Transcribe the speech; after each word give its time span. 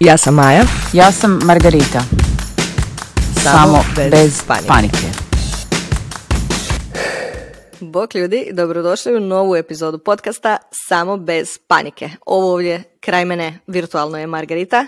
Ja 0.00 0.16
sam 0.16 0.34
Maja. 0.34 0.62
Ja 0.92 1.12
sam 1.12 1.40
Margarita. 1.44 2.00
Samo, 3.42 3.84
bez, 4.10 4.42
panike. 4.68 5.06
Bok 7.80 8.14
ljudi, 8.14 8.50
dobrodošli 8.52 9.16
u 9.16 9.20
novu 9.20 9.56
epizodu 9.56 9.98
podcasta 9.98 10.56
Samo 10.88 11.16
bez 11.16 11.58
panike. 11.68 12.10
Ovo 12.26 12.52
ovdje 12.52 12.82
kraj 13.00 13.24
mene 13.24 13.58
virtualno 13.66 14.18
je 14.18 14.26
Margarita. 14.26 14.86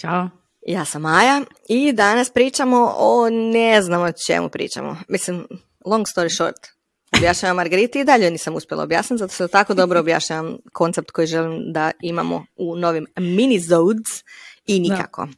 Ćao. 0.00 0.28
Ja 0.66 0.84
sam 0.84 1.02
Maja 1.02 1.40
i 1.68 1.92
danas 1.92 2.30
pričamo 2.30 2.94
o 2.96 3.30
ne 3.30 3.82
znam 3.82 4.02
o 4.02 4.12
čemu 4.26 4.48
pričamo. 4.48 4.96
Mislim, 5.08 5.46
long 5.86 6.06
story 6.16 6.36
short, 6.36 6.77
objašnjavam 7.16 7.56
Margariti 7.56 8.00
i 8.00 8.04
dalje 8.04 8.30
nisam 8.30 8.54
uspjela 8.54 8.82
objasniti, 8.82 9.18
zato 9.18 9.34
se 9.34 9.48
tako 9.48 9.74
dobro 9.74 10.00
objašnjavam 10.00 10.56
koncept 10.72 11.10
koji 11.10 11.26
želim 11.26 11.72
da 11.72 11.90
imamo 12.02 12.46
u 12.56 12.76
novim 12.76 13.06
minizodes 13.16 14.24
i 14.66 14.80
nikako. 14.80 15.28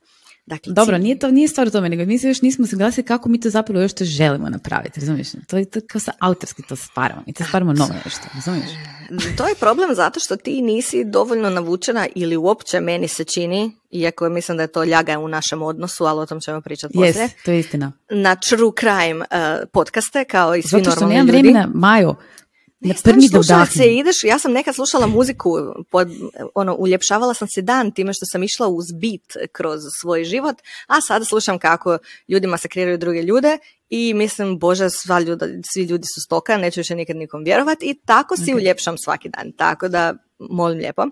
Dakle, 0.51 0.73
Dobro, 0.73 0.99
nije, 0.99 1.19
to, 1.19 1.31
nije 1.31 1.49
stvar 1.49 1.69
u 1.69 1.71
tome, 1.71 1.89
nego 1.89 2.05
mi 2.05 2.19
se 2.19 2.29
još 2.29 2.43
nismo 2.43 2.67
saglasili 2.67 3.05
kako 3.07 3.29
mi 3.29 3.41
to 3.41 3.51
zapravo 3.51 3.81
još 3.81 3.93
to 3.93 4.05
želimo 4.05 4.49
napraviti, 4.49 5.01
razumiješ? 5.01 5.29
To 5.47 5.57
je 5.57 5.65
to 5.65 5.81
kao 5.89 6.01
sa 6.01 6.13
autorski 6.19 6.63
to 6.63 6.77
stvaramo, 6.77 7.23
mi 7.27 7.33
to 7.33 7.45
stvaramo 7.45 7.73
novo 7.73 7.95
nešto, 8.05 8.23
razumiješ? 8.35 8.71
To 9.37 9.49
je 9.49 9.55
problem 9.55 9.95
zato 9.95 10.21
što 10.21 10.37
ti 10.37 10.63
nisi 10.63 11.05
dovoljno 11.05 11.51
navučena 11.51 12.07
ili 12.15 12.37
uopće 12.37 12.81
meni 12.81 13.09
se 13.09 13.25
čini, 13.25 13.73
iako 13.91 14.29
mislim 14.29 14.57
da 14.57 14.63
je 14.63 14.73
to 14.73 14.85
ljaga 14.85 15.19
u 15.19 15.29
našem 15.29 15.63
odnosu, 15.63 16.05
ali 16.05 16.21
o 16.21 16.27
tom 16.27 16.41
ćemo 16.41 16.61
pričati 16.61 16.95
poslije. 16.95 17.29
Yes, 17.29 17.45
to 17.45 17.51
je 17.51 17.61
istina. 17.61 17.93
Na 18.11 18.35
true 18.37 18.73
crime 18.81 19.19
uh, 19.19 19.69
podcaste, 19.73 20.25
kao 20.25 20.55
i 20.57 20.62
svi 20.62 20.69
Zato 20.69 20.91
što 20.91 20.91
normalni 20.91 21.15
nemam 21.15 21.27
ljudi. 21.27 21.48
vremena, 21.48 21.69
Majo, 21.75 22.15
ne 22.80 22.95
Staviš 22.95 23.02
prni 23.05 23.29
da 23.29 23.29
slušalice 23.33 23.73
udahnem. 23.75 23.91
i 23.91 23.98
ideš, 23.98 24.25
ja 24.25 24.39
sam 24.39 24.52
nekad 24.52 24.75
slušala 24.75 25.07
muziku, 25.09 25.51
pod, 25.91 26.09
ono, 26.55 26.75
uljepšavala 26.75 27.34
sam 27.34 27.48
se 27.48 27.62
dan 27.62 27.91
time 27.91 28.12
što 28.12 28.27
sam 28.27 28.42
išla 28.42 28.69
uz 28.69 28.84
bit 28.92 29.23
kroz 29.53 29.81
svoj 30.00 30.25
život, 30.25 30.56
a 30.86 31.01
sada 31.01 31.25
slušam 31.25 31.58
kako 31.58 31.98
ljudima 32.28 32.56
se 32.56 32.69
kreiraju 32.69 32.98
druge 32.98 33.23
ljude 33.23 33.58
i 33.89 34.14
mislim, 34.14 34.58
bože, 34.58 34.91
sva 34.91 35.20
ljuda, 35.20 35.47
svi 35.64 35.83
ljudi 35.83 36.05
su 36.05 36.20
stoka, 36.20 36.56
neću 36.56 36.81
više 36.81 36.95
nikad 36.95 37.17
nikom 37.17 37.45
vjerovati 37.45 37.86
i 37.86 37.95
tako 37.97 38.36
si 38.36 38.53
Ok. 38.53 38.56
uljepšam 38.56 38.98
svaki 38.98 39.28
dan, 39.28 39.53
tako 39.53 39.89
da 39.89 40.14
molim 40.41 40.78
lijepo. 40.78 41.03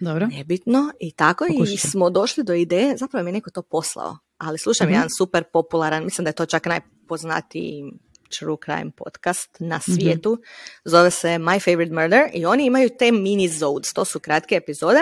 Dobro. 0.00 0.26
Nebitno 0.26 0.92
i 1.00 1.12
tako 1.12 1.44
i 1.44 1.48
Pokušat 1.48 1.78
ću. 1.80 1.90
smo 1.90 2.10
došli 2.10 2.44
do 2.44 2.54
ideje, 2.54 2.96
zapravo 2.96 3.24
mi 3.24 3.30
je 3.30 3.34
neko 3.34 3.50
to 3.50 3.62
poslao, 3.62 4.18
ali 4.38 4.58
slušam 4.58 4.86
Mhm. 4.86 4.94
jedan 4.94 5.08
super 5.18 5.44
popularan, 5.44 6.04
mislim 6.04 6.24
da 6.24 6.28
je 6.28 6.34
to 6.34 6.46
čak 6.46 6.66
najpoznatiji 6.66 7.84
true 8.30 8.56
crime 8.58 8.90
podcast 8.92 9.56
na 9.60 9.76
Mhm. 9.78 9.92
svijetu, 9.92 10.38
zove 10.84 11.10
se 11.10 11.28
My 11.28 11.64
Favorite 11.64 11.94
Murder 11.94 12.30
i 12.32 12.46
oni 12.46 12.66
imaju 12.66 12.90
te 12.98 13.12
mini 13.12 13.48
zodes, 13.48 13.92
to 13.92 14.04
su 14.04 14.20
kratke 14.20 14.54
epizode 14.56 15.00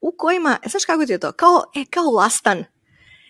u 0.00 0.14
kojima, 0.18 0.58
e, 0.62 0.68
znaš 0.68 0.84
kako 0.84 1.06
ti 1.06 1.12
je 1.12 1.18
to, 1.18 1.32
kao, 1.32 1.64
e, 1.76 1.84
kao 1.86 2.04
lastan, 2.04 2.64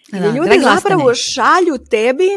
Da, 0.09 0.19
ljudi 0.19 0.61
zapravo 0.61 1.05
lastane. 1.05 1.15
šalju 1.15 1.79
tebi 1.91 2.29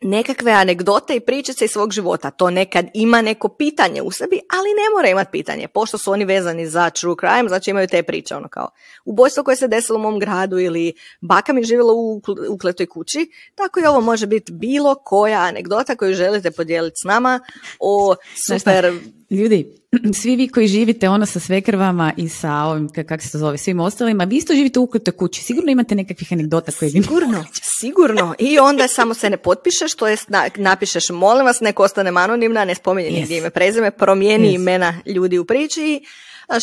nekakve 0.00 0.52
anegdote 0.52 1.16
i 1.16 1.20
pričice 1.20 1.64
iz 1.64 1.70
svog 1.70 1.92
života. 1.92 2.30
To 2.30 2.50
nekad 2.50 2.86
ima 2.94 3.22
neko 3.22 3.48
pitanje 3.48 4.02
u 4.02 4.10
sebi, 4.10 4.40
ali 4.50 4.68
ne 4.68 4.96
mora 4.96 5.08
imati 5.08 5.30
pitanje. 5.30 5.68
Pošto 5.68 5.98
su 5.98 6.12
oni 6.12 6.24
vezani 6.24 6.66
za 6.66 6.90
true 6.90 7.14
crime, 7.20 7.48
znači 7.48 7.70
imaju 7.70 7.88
te 7.88 8.02
priče, 8.02 8.36
ono 8.36 8.48
kao 8.48 8.70
ubojstvo 9.04 9.44
koje 9.44 9.56
se 9.56 9.68
desilo 9.68 9.98
u 9.98 10.02
mom 10.02 10.18
gradu 10.18 10.58
ili 10.58 10.92
baka 11.20 11.52
mi 11.52 11.64
živjela 11.64 11.92
u 11.92 12.20
ukl- 12.20 12.48
ukletoj 12.48 12.86
kući, 12.86 13.30
tako 13.54 13.80
i 13.80 13.84
ovo 13.84 14.00
može 14.00 14.26
biti 14.26 14.52
bilo 14.52 14.94
koja 14.94 15.40
anegdota 15.40 15.96
koju 15.96 16.14
želite 16.14 16.50
podijeliti 16.50 16.96
s 17.02 17.04
nama 17.04 17.40
o 17.78 18.14
super... 18.48 18.92
Ljudi, 19.30 19.66
svi 20.22 20.36
vi 20.36 20.48
koji 20.48 20.66
živite 20.68 21.08
ono 21.08 21.26
sa 21.26 21.40
svekrvama 21.40 22.12
i 22.16 22.28
sa 22.28 22.52
ovim, 22.54 22.88
ka- 22.88 23.04
kak 23.04 23.22
se 23.22 23.32
to 23.32 23.38
zove, 23.38 23.58
svim 23.58 23.80
ostalima, 23.80 24.24
vi 24.24 24.36
isto 24.36 24.54
živite 24.54 24.78
u 24.78 24.82
ukletoj 24.82 25.16
kući, 25.16 25.42
sigurno 25.42 25.70
imate 25.72 25.94
nekakvih 25.94 26.32
anegdota 26.32 26.72
koje 26.72 26.86
vi 26.86 27.02
Sigurno, 27.02 27.44
sigurno. 27.80 28.34
I 28.38 28.58
onda 28.58 28.88
samo 28.88 29.14
se 29.14 29.30
ne 29.30 29.36
potpišeš, 29.36 29.94
to 29.94 30.06
na- 30.28 30.48
napišeš 30.56 31.08
molim 31.10 31.46
vas, 31.46 31.60
nek 31.60 31.80
ostanem 31.80 32.16
anonimna, 32.16 32.64
ne 32.64 32.74
spominje 32.74 33.10
Yes. 33.10 33.38
ime 33.38 33.50
prezime, 33.50 33.90
promijeni 33.90 34.48
Yes. 34.48 34.54
imena 34.54 35.00
ljudi 35.06 35.38
u 35.38 35.44
priči. 35.44 35.80
i, 35.82 36.00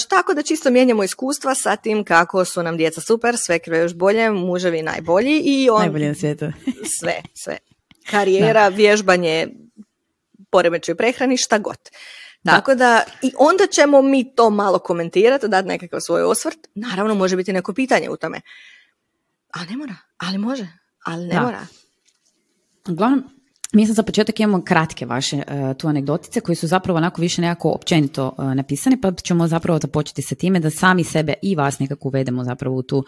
tako 0.05 0.33
da 0.33 0.43
čisto 0.43 0.71
mijenjamo 0.71 1.03
iskustva 1.03 1.55
sa 1.55 1.75
tim 1.75 2.03
kako 2.03 2.45
su 2.45 2.63
nam 2.63 2.77
djeca 2.77 3.01
super, 3.01 3.35
sve 3.37 3.59
krve 3.59 3.77
još 3.77 3.93
bolje, 3.93 4.31
muževi 4.31 4.81
najbolji 4.81 5.39
i 5.39 5.69
on 5.69 5.79
najbolje 5.81 6.07
na 6.07 6.15
svijetu. 6.15 6.45
sve, 6.99 7.13
sve. 7.33 7.57
Karijera, 8.09 8.67
vježbanje, 8.67 9.47
poremećaj 10.49 10.95
prehrani, 10.95 11.37
šta 11.37 11.57
god. 11.57 11.77
Tako 12.51 12.75
da, 12.75 13.03
i 13.21 13.31
onda 13.37 13.67
ćemo 13.67 14.01
mi 14.01 14.35
to 14.35 14.49
malo 14.49 14.79
komentirati, 14.79 15.47
dati 15.47 15.67
nekakav 15.67 15.99
svoj 15.99 16.23
osvrt. 16.23 16.57
Naravno, 16.75 17.15
može 17.15 17.35
biti 17.35 17.53
neko 17.53 17.73
pitanje 17.73 18.09
u 18.09 18.17
tome. 18.17 18.41
A 19.53 19.65
ne 19.65 19.77
mora, 19.77 19.95
ali 20.17 20.37
može, 20.37 20.67
ali 21.05 21.25
ne 21.25 21.33
Da. 21.33 21.41
mora. 21.41 21.67
Uglavnom, 22.89 23.23
mi 23.73 23.85
sad 23.85 23.95
za 23.95 24.03
početak 24.03 24.39
imamo 24.39 24.63
kratke 24.63 25.05
vaše 25.05 25.37
e, 25.37 25.73
tu 25.77 25.87
anegdotice 25.87 26.39
koje 26.39 26.55
su 26.55 26.67
zapravo 26.67 26.97
onako 26.97 27.21
više 27.21 27.41
nekako 27.41 27.69
općenito 27.69 28.35
e, 28.39 28.55
napisane, 28.55 29.01
pa 29.01 29.11
ćemo 29.11 29.47
zapravo 29.47 29.79
započeti 29.79 30.21
sa 30.21 30.35
time 30.35 30.59
da 30.59 30.69
sami 30.69 31.03
sebe 31.03 31.33
i 31.41 31.55
vas 31.55 31.79
nekako 31.79 32.07
uvedemo 32.07 32.43
zapravo 32.43 32.75
u 32.75 32.81
tu 32.81 33.05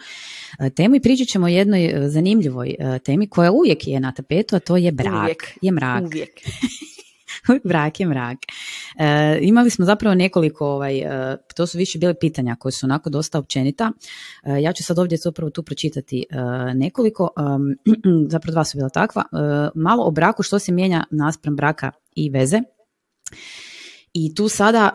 e, 0.58 0.70
temu 0.70 0.96
i 0.96 1.00
pričat 1.00 1.28
ćemo 1.28 1.46
o 1.46 1.48
jednoj 1.48 1.92
zanimljivoj 2.08 2.74
temi 3.04 3.28
koja 3.28 3.52
uvijek 3.52 3.86
je 3.86 4.00
na 4.00 4.12
tapetu, 4.12 4.56
a 4.56 4.58
to 4.58 4.76
je 4.76 4.92
brak. 4.92 5.22
Uvijek. 5.22 5.58
Je 5.62 5.72
mrak. 5.72 6.02
Uvijek. 6.02 6.30
Brak 7.68 8.00
je 8.00 8.06
mrak. 8.06 8.38
E, 8.98 9.38
imali 9.42 9.70
smo 9.70 9.84
zapravo 9.84 10.14
nekoliko, 10.14 10.66
ovaj, 10.66 10.98
e, 10.98 11.36
to 11.56 11.66
su 11.66 11.78
više 11.78 11.98
bile 11.98 12.14
pitanja 12.14 12.56
koje 12.58 12.72
su 12.72 12.86
onako 12.86 13.10
dosta 13.10 13.38
općenita. 13.38 13.92
E, 14.44 14.62
ja 14.62 14.72
ću 14.72 14.84
sad 14.84 14.98
ovdje 14.98 15.18
zapravo 15.18 15.50
tu 15.50 15.62
pročitati 15.62 16.24
e, 16.30 16.36
nekoliko, 16.74 17.28
zapravo 18.32 18.52
dva 18.52 18.64
su 18.64 18.78
bila 18.78 18.88
takva. 18.88 19.22
E, 19.32 19.36
malo 19.74 20.04
o 20.04 20.10
braku, 20.10 20.42
što 20.42 20.58
se 20.58 20.72
mijenja 20.72 21.04
naspram 21.10 21.56
braka 21.56 21.92
i 22.14 22.30
veze. 22.30 22.60
I 24.14 24.34
tu 24.34 24.48
sada, 24.48 24.90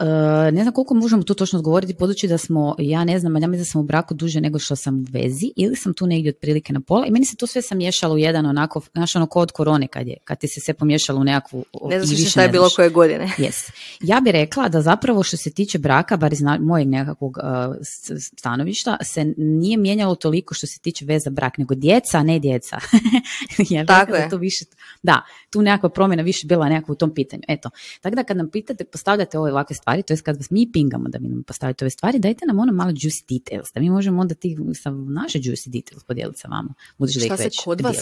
e, 0.48 0.52
ne 0.52 0.62
znam 0.62 0.74
koliko 0.74 0.94
možemo 0.94 1.24
tu 1.24 1.34
točno 1.34 1.60
odgovoriti, 1.60 1.96
budući 2.00 2.28
da 2.28 2.38
smo, 2.38 2.76
ja 2.80 3.04
ne 3.04 3.20
znam, 3.20 3.36
ja 3.38 3.48
mislim 3.48 3.62
da 3.62 3.66
sam 3.66 3.82
u 3.82 3.84
braku 3.84 4.14
duže 4.14 4.42
nego 4.42 4.60
što 4.60 4.76
sam 4.76 5.00
u 5.00 5.06
vezi, 5.12 5.52
ili 5.56 5.76
sam 5.76 5.94
tu 5.94 6.08
negdje 6.08 6.30
otprilike 6.30 6.74
na 6.74 6.80
pola 6.82 7.06
i 7.06 7.12
meni 7.12 7.26
se 7.26 7.36
to 7.36 7.48
sve 7.48 7.62
sam 7.62 7.78
miješalo 7.78 8.16
u 8.16 8.18
jedan 8.18 8.46
onako, 8.46 8.82
znaš 8.94 9.16
ono 9.16 9.28
kod 9.28 9.52
korone 9.52 9.88
kad 9.88 10.08
je, 10.08 10.18
kad 10.24 10.40
ti 10.40 10.48
se 10.48 10.60
sve 10.62 10.74
pomiješalo 10.74 11.20
u 11.20 11.24
nekakvu... 11.24 11.66
Ne 11.90 12.00
znaš 12.00 12.18
više 12.18 12.30
šta 12.30 12.42
je 12.42 12.50
bilo 12.50 12.70
koje 12.76 12.90
godine. 12.90 13.32
Yes. 13.38 13.72
Ja 14.02 14.20
bih 14.20 14.32
rekla 14.34 14.70
da 14.70 14.82
zapravo 14.82 15.24
što 15.24 15.38
se 15.38 15.52
tiče 15.52 15.80
braka, 15.80 16.18
bar 16.18 16.34
iz 16.34 16.42
mojeg 16.60 16.88
nekakvog 16.88 17.38
uh, 17.38 17.76
s- 17.82 18.38
stanovišta, 18.38 18.98
se 19.04 19.34
nije 19.38 19.78
mijenjalo 19.78 20.16
toliko 20.16 20.54
što 20.54 20.68
se 20.68 20.80
tiče 20.80 21.06
veza 21.06 21.30
brak, 21.30 21.58
nego 21.58 21.76
djeca, 21.76 22.18
a 22.18 22.24
ne 22.24 22.40
djeca. 22.40 22.78
ja 23.70 23.86
Tako 23.86 24.00
rekla 24.06 24.18
da 24.18 24.24
je. 24.24 24.30
to 24.30 24.38
više, 24.38 24.66
da, 25.04 25.22
tu 25.50 25.62
nekakva 25.62 25.90
promjena 25.90 26.24
više 26.24 26.48
bila 26.48 26.70
nekako 26.70 26.92
u 26.92 26.96
tom 26.96 27.14
pitanju. 27.14 27.42
Eto, 27.48 27.70
tako 28.02 28.16
da 28.16 28.24
kad 28.24 28.38
nam 28.38 28.50
pitate, 28.50 28.84
postavljate 29.06 29.40
ove 29.40 29.52
ovakve 29.52 29.76
stvari, 29.76 30.04
to 30.04 30.14
jest 30.14 30.26
kad 30.26 30.38
vas 30.38 30.50
mi 30.50 30.72
pingamo 30.74 31.10
da 31.10 31.18
vi 31.18 31.28
nam 31.28 31.44
postavite 31.44 31.86
ove 31.86 31.90
stvari, 31.90 32.20
dajte 32.20 32.46
nam 32.46 32.60
ono 32.60 32.74
malo 32.74 32.92
juicy 32.92 33.40
details, 33.40 33.68
da 33.74 33.80
mi 33.80 33.90
možemo 33.90 34.22
onda 34.22 34.36
ti 34.36 34.58
sa 34.84 34.92
naše 34.92 35.40
juicy 35.40 35.70
details 35.70 36.04
podijeliti 36.04 36.40
sa 36.40 36.48
vama. 36.48 36.74
Budući 36.98 37.20
da 37.20 37.26
Šta 37.26 37.34
ih 37.34 37.38
se 37.38 37.44
već 37.44 37.64
kod 37.64 37.82
vas 37.82 37.98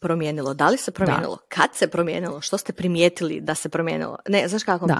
promijenilo? 0.00 0.54
Da 0.54 0.68
li 0.68 0.78
se 0.78 0.90
promijenilo? 0.90 1.38
Kad 1.48 1.70
se 1.74 1.88
promijenilo? 1.88 2.40
Što 2.40 2.58
ste 2.58 2.72
primijetili 2.72 3.40
da 3.40 3.54
se 3.54 3.68
promijenilo? 3.68 4.16
Ne, 4.28 4.48
znaš 4.48 4.62
kako? 4.62 4.86
Da. 4.86 4.98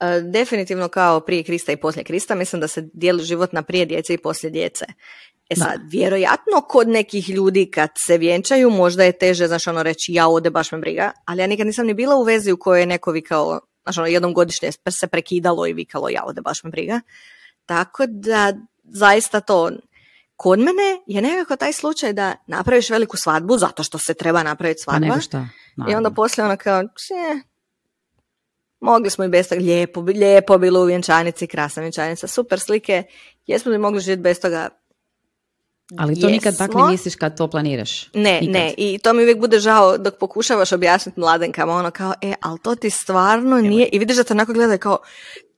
E, 0.00 0.20
definitivno 0.20 0.88
kao 0.88 1.20
prije 1.20 1.42
Krista 1.42 1.72
i 1.72 1.76
poslije 1.76 2.04
Krista, 2.04 2.34
mislim 2.34 2.60
da 2.60 2.68
se 2.68 2.88
dijeli 2.92 3.24
život 3.24 3.52
na 3.52 3.62
prije 3.62 3.86
djece 3.86 4.14
i 4.14 4.18
poslije 4.18 4.50
djece. 4.50 4.84
E 5.48 5.54
Da. 5.54 5.64
sad, 5.64 5.80
vjerojatno 5.90 6.60
kod 6.68 6.88
nekih 6.88 7.28
ljudi 7.30 7.70
kad 7.70 7.90
se 8.06 8.18
vjenčaju, 8.18 8.70
možda 8.70 9.04
je 9.04 9.12
teže, 9.12 9.46
znaš, 9.46 9.66
ono 9.66 9.82
reći 9.82 10.12
ja 10.12 10.28
ode, 10.28 10.50
baš 10.50 10.72
me 10.72 10.78
briga, 10.78 11.12
ali 11.24 11.40
ja 11.40 11.46
nikad 11.46 11.66
nisam 11.66 11.86
ni 11.86 11.94
bila 11.94 12.16
u 12.16 12.22
vezi 12.22 12.52
u 12.52 12.56
kojoj 12.56 12.80
je 12.80 12.86
neko 12.86 13.12
vikao, 13.12 13.60
znaš, 13.84 13.98
ono, 13.98 14.06
jednom 14.06 14.34
godišnje 14.34 14.70
se 14.90 15.06
prekidalo 15.06 15.66
i 15.66 15.72
vikalo 15.72 16.08
ja 16.08 16.24
ode, 16.26 16.40
baš 16.40 16.64
me 16.64 16.70
briga. 16.70 17.00
Tako 17.66 18.06
da, 18.08 18.52
zaista 18.84 19.40
to, 19.40 19.70
kod 20.36 20.58
mene 20.58 21.00
je 21.06 21.22
nekako 21.22 21.56
taj 21.56 21.72
slučaj 21.72 22.12
da 22.12 22.34
napraviš 22.46 22.90
veliku 22.90 23.16
svadbu 23.16 23.58
zato 23.58 23.82
što 23.82 23.98
se 23.98 24.14
treba 24.14 24.42
napraviti 24.42 24.82
Pa 24.86 24.92
svadba 24.92 25.06
nego 25.06 25.20
šta. 25.20 25.48
i 25.90 25.94
onda 25.94 26.10
poslije 26.10 26.44
ono 26.44 26.56
kao, 26.56 26.82
"Če, 26.82 27.40
mogli 28.80 29.10
smo 29.10 29.24
i 29.24 29.28
bez 29.28 29.48
toga, 29.48 29.60
lijepo, 29.60 30.00
lijepo 30.00 30.58
bilo 30.58 30.80
u 30.80 30.84
vjenčanici, 30.84 31.46
krasna 31.46 31.80
vjenčanica, 31.80 32.26
super 32.26 32.60
slike, 32.60 33.02
jesmo 33.46 33.72
li 33.72 33.78
mogli 33.78 34.00
živjeti 34.00 34.22
bez 34.22 34.40
toga? 34.40 34.68
Ali 35.98 36.20
to 36.20 36.26
nikad 36.28 36.56
tako 36.58 36.72
Jesmo. 36.72 36.86
ne 36.86 36.92
misliš 36.92 37.14
kad 37.14 37.36
to 37.36 37.48
planiraš. 37.48 38.08
Ne, 38.14 38.40
Nikad. 38.40 38.48
ne, 38.52 38.74
i 38.76 38.98
to 38.98 39.12
mi 39.12 39.22
uvijek 39.22 39.38
bude 39.38 39.58
žao 39.60 39.98
dok 39.98 40.14
pokušavaš 40.18 40.72
objasniti 40.72 41.20
mladenkama, 41.20 41.72
ono 41.72 41.90
kao, 41.90 42.14
e, 42.22 42.34
ali 42.40 42.58
to 42.58 42.74
ti 42.74 42.90
stvarno 42.90 43.60
nije, 43.60 43.88
i 43.92 43.98
vidiš 43.98 44.16
da 44.16 44.24
te 44.24 44.32
onako 44.34 44.52
gledaju 44.52 44.78
kao, 44.78 44.98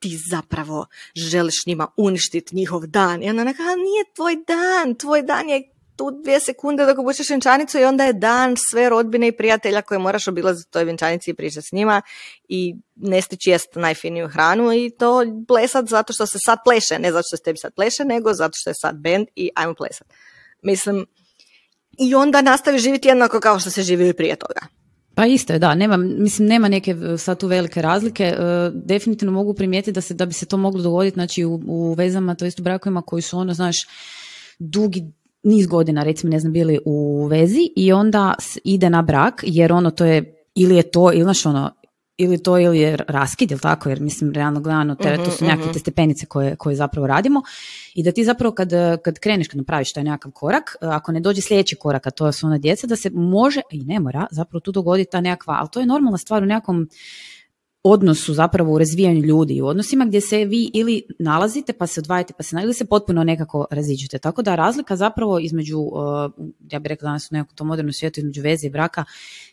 ti 0.00 0.18
zapravo 0.30 0.86
želiš 1.16 1.66
njima 1.66 1.86
uništiti 1.96 2.56
njihov 2.56 2.86
dan. 2.86 3.22
I 3.22 3.30
onda 3.30 3.44
neka, 3.44 3.62
"A, 3.62 3.76
nije 3.76 4.04
tvoj 4.16 4.36
dan, 4.46 4.94
tvoj 4.94 5.22
dan 5.22 5.48
je 5.48 5.75
tu 5.96 6.10
dvije 6.22 6.40
sekunde 6.40 6.86
dok 6.86 6.98
obučeš 6.98 7.30
vjenčanicu 7.30 7.78
i 7.78 7.84
onda 7.84 8.04
je 8.04 8.12
dan 8.12 8.56
sve 8.70 8.88
rodbine 8.88 9.28
i 9.28 9.32
prijatelja 9.32 9.82
koje 9.82 9.98
moraš 9.98 10.28
obilaziti 10.28 10.68
u 10.68 10.72
toj 10.72 10.84
vjenčanici 10.84 11.30
i 11.30 11.34
pričati 11.34 11.66
s 11.66 11.72
njima 11.72 12.02
i 12.48 12.76
ne 12.94 13.22
stići 13.22 13.50
jest 13.50 13.74
najfiniju 13.74 14.28
hranu 14.28 14.72
i 14.72 14.90
to 14.98 15.24
plesat 15.48 15.86
zato 15.88 16.12
što 16.12 16.26
se 16.26 16.38
sad 16.44 16.58
pleše, 16.64 16.98
ne 16.98 17.12
zato 17.12 17.22
što 17.28 17.36
se 17.36 17.42
tebi 17.42 17.58
sad 17.58 17.74
pleše, 17.74 18.04
nego 18.04 18.34
zato 18.34 18.52
što 18.54 18.70
je 18.70 18.74
sad 18.74 18.96
band 18.96 19.26
i 19.36 19.50
ajmo 19.54 19.74
plesat. 19.74 20.08
Mislim, 20.62 21.06
i 21.98 22.14
onda 22.14 22.42
nastavi 22.42 22.78
živjeti 22.78 23.08
jednako 23.08 23.40
kao 23.40 23.58
što 23.58 23.70
se 23.70 23.82
živio 23.82 24.08
i 24.08 24.12
prije 24.12 24.36
toga. 24.36 24.60
Pa 25.14 25.26
isto 25.26 25.52
je, 25.52 25.58
da, 25.58 25.74
nema, 25.74 25.96
mislim, 25.96 26.48
nema 26.48 26.68
neke 26.68 26.90
e, 26.90 27.18
sad 27.18 27.40
tu 27.40 27.46
velike 27.46 27.82
razlike. 27.82 28.24
E, 28.24 28.36
definitivno 28.74 29.32
mogu 29.32 29.54
primijetiti 29.54 29.92
da, 29.92 30.00
se, 30.00 30.14
da 30.14 30.26
bi 30.26 30.32
se 30.32 30.46
to 30.46 30.56
moglo 30.56 30.82
dogoditi 30.82 31.14
znači, 31.14 31.44
u, 31.44 31.60
u 31.66 31.94
vezama, 31.94 32.34
to 32.34 32.44
jest 32.44 32.60
u 32.60 32.62
brakovima 32.62 33.02
koji 33.02 33.22
su 33.22 33.38
ono, 33.38 33.54
znaš, 33.54 33.76
dugi 34.58 35.04
niz 35.46 35.66
godina, 35.66 36.02
recimo, 36.02 36.30
ne 36.30 36.40
znam, 36.40 36.52
bili 36.52 36.78
u 36.84 37.26
vezi 37.26 37.70
i 37.76 37.92
onda 37.92 38.34
ide 38.64 38.90
na 38.90 39.02
brak, 39.02 39.44
jer 39.46 39.72
ono, 39.72 39.90
to 39.90 40.04
je, 40.04 40.46
ili 40.54 40.76
je 40.76 40.82
to, 40.82 41.12
ili 41.12 41.22
znaš, 41.22 41.46
ono, 41.46 41.70
ili 42.16 42.42
to 42.42 42.58
ili 42.58 42.78
je 42.78 42.96
raskid, 43.08 43.50
ili 43.50 43.60
tako, 43.60 43.88
jer 43.88 44.00
mislim 44.00 44.32
realno 44.32 44.60
gledano 44.60 44.94
to 44.94 45.30
su 45.30 45.44
mhm, 45.44 45.44
nekakve 45.44 45.64
mhm. 45.64 45.72
te 45.72 45.78
stepenice 45.78 46.26
koje, 46.26 46.56
koje 46.56 46.76
zapravo 46.76 47.06
radimo 47.06 47.42
i 47.94 48.02
da 48.02 48.12
ti 48.12 48.24
zapravo 48.24 48.54
kad, 48.54 48.70
kad 49.04 49.18
kreneš, 49.18 49.48
kad 49.48 49.58
napraviš 49.58 49.92
taj 49.92 50.04
nekakav 50.04 50.32
korak, 50.32 50.76
ako 50.80 51.12
ne 51.12 51.20
dođe 51.20 51.42
sljedeći 51.42 51.76
korak, 51.76 52.06
a 52.06 52.10
to 52.10 52.32
su 52.32 52.46
ona 52.46 52.58
djeca, 52.58 52.86
da 52.86 52.96
se 52.96 53.10
može 53.10 53.60
i 53.70 53.84
ne 53.84 54.00
mora 54.00 54.26
zapravo 54.30 54.60
tu 54.60 54.72
dogoditi 54.72 55.10
ta 55.10 55.20
nekakva, 55.20 55.56
ali 55.60 55.68
to 55.72 55.80
je 55.80 55.86
normalna 55.86 56.18
stvar 56.18 56.42
u 56.42 56.46
nekakvom 56.46 56.88
odnosu 57.92 58.34
zapravo 58.34 58.72
u 58.72 58.78
razvijanju 58.78 59.20
ljudi 59.20 59.54
i 59.54 59.62
u 59.62 59.66
odnosima 59.66 60.04
gdje 60.04 60.20
se 60.20 60.44
vi 60.44 60.70
ili 60.74 61.02
nalazite 61.18 61.72
pa 61.72 61.86
se 61.86 62.00
odvajate 62.00 62.34
pa 62.36 62.42
se 62.42 62.56
ili 62.62 62.74
se 62.74 62.84
potpuno 62.84 63.24
nekako 63.24 63.66
raziđete. 63.70 64.18
Tako 64.18 64.42
da 64.42 64.54
razlika 64.54 64.96
zapravo 64.96 65.38
između, 65.38 65.78
uh, 65.78 65.92
ja 66.70 66.78
bih 66.78 66.88
rekla 66.88 67.06
danas 67.06 67.30
u 67.30 67.34
nekom 67.34 67.56
tom 67.56 67.66
modernom 67.66 67.92
svijetu 67.92 68.20
između 68.20 68.42
veze 68.42 68.66
i 68.66 68.70
braka 68.70 69.04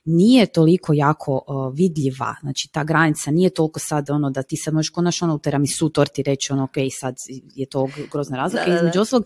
nije 0.06 0.46
toliko 0.46 0.94
jako 0.94 1.42
uh, 1.48 1.74
vidljiva. 1.76 2.36
Znači 2.42 2.70
ta 2.72 2.84
granica 2.84 3.32
nije 3.32 3.50
toliko 3.50 3.80
sad 3.80 4.10
ono 4.10 4.30
da 4.30 4.44
ti 4.44 4.58
sad 4.58 4.74
možeš 4.74 4.90
konaš 4.90 5.22
ono 5.22 5.36
u 5.36 5.40
tiramisu 5.40 5.90
torti 5.90 6.24
reći 6.24 6.54
ono 6.54 6.64
ok 6.64 6.76
sad 7.00 7.16
je 7.56 7.66
to 7.66 7.90
grozna 8.12 8.38
razlika. 8.38 8.76
Između 8.76 9.02
ostalog 9.02 9.26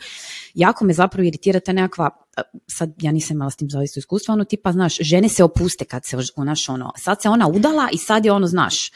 jako 0.54 0.86
me 0.86 0.94
zapravo 0.94 1.28
iritira 1.28 1.60
ta 1.60 1.74
nekakva 1.74 2.27
sad 2.68 2.94
ja 3.02 3.12
nisam 3.12 3.38
imala 3.38 3.52
s 3.52 3.56
tim 3.56 3.70
zavisno 3.70 4.00
iskustva, 4.00 4.34
ono 4.34 4.44
tipa, 4.44 4.72
znaš, 4.72 4.98
žene 4.98 5.30
se 5.30 5.44
opuste 5.44 5.86
kad 5.86 6.06
se, 6.06 6.18
znaš, 6.36 6.70
ono, 6.70 6.92
sad 6.98 7.22
se 7.22 7.30
ona 7.30 7.48
udala 7.48 7.90
i 7.92 7.98
sad 7.98 8.26
je 8.26 8.32
ono, 8.32 8.48
znaš, 8.48 8.92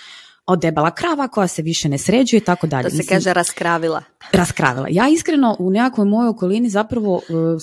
od 0.46 0.60
debela 0.60 0.92
krava 0.92 1.28
koja 1.28 1.48
se 1.48 1.62
više 1.62 1.90
ne 1.90 1.98
sređuje 1.98 2.38
i 2.38 2.44
tako 2.44 2.68
dalje. 2.68 2.90
To 2.90 2.96
se 2.96 3.06
kaže 3.10 3.34
raskravila. 3.34 4.04
Raskravila. 4.32 4.88
Ja 4.90 5.10
iskreno 5.10 5.56
u 5.60 5.70
nekakvoj 5.70 6.06
mojoj 6.06 6.30
okolini 6.30 6.70
zapravo 6.70 7.16
uh, 7.16 7.22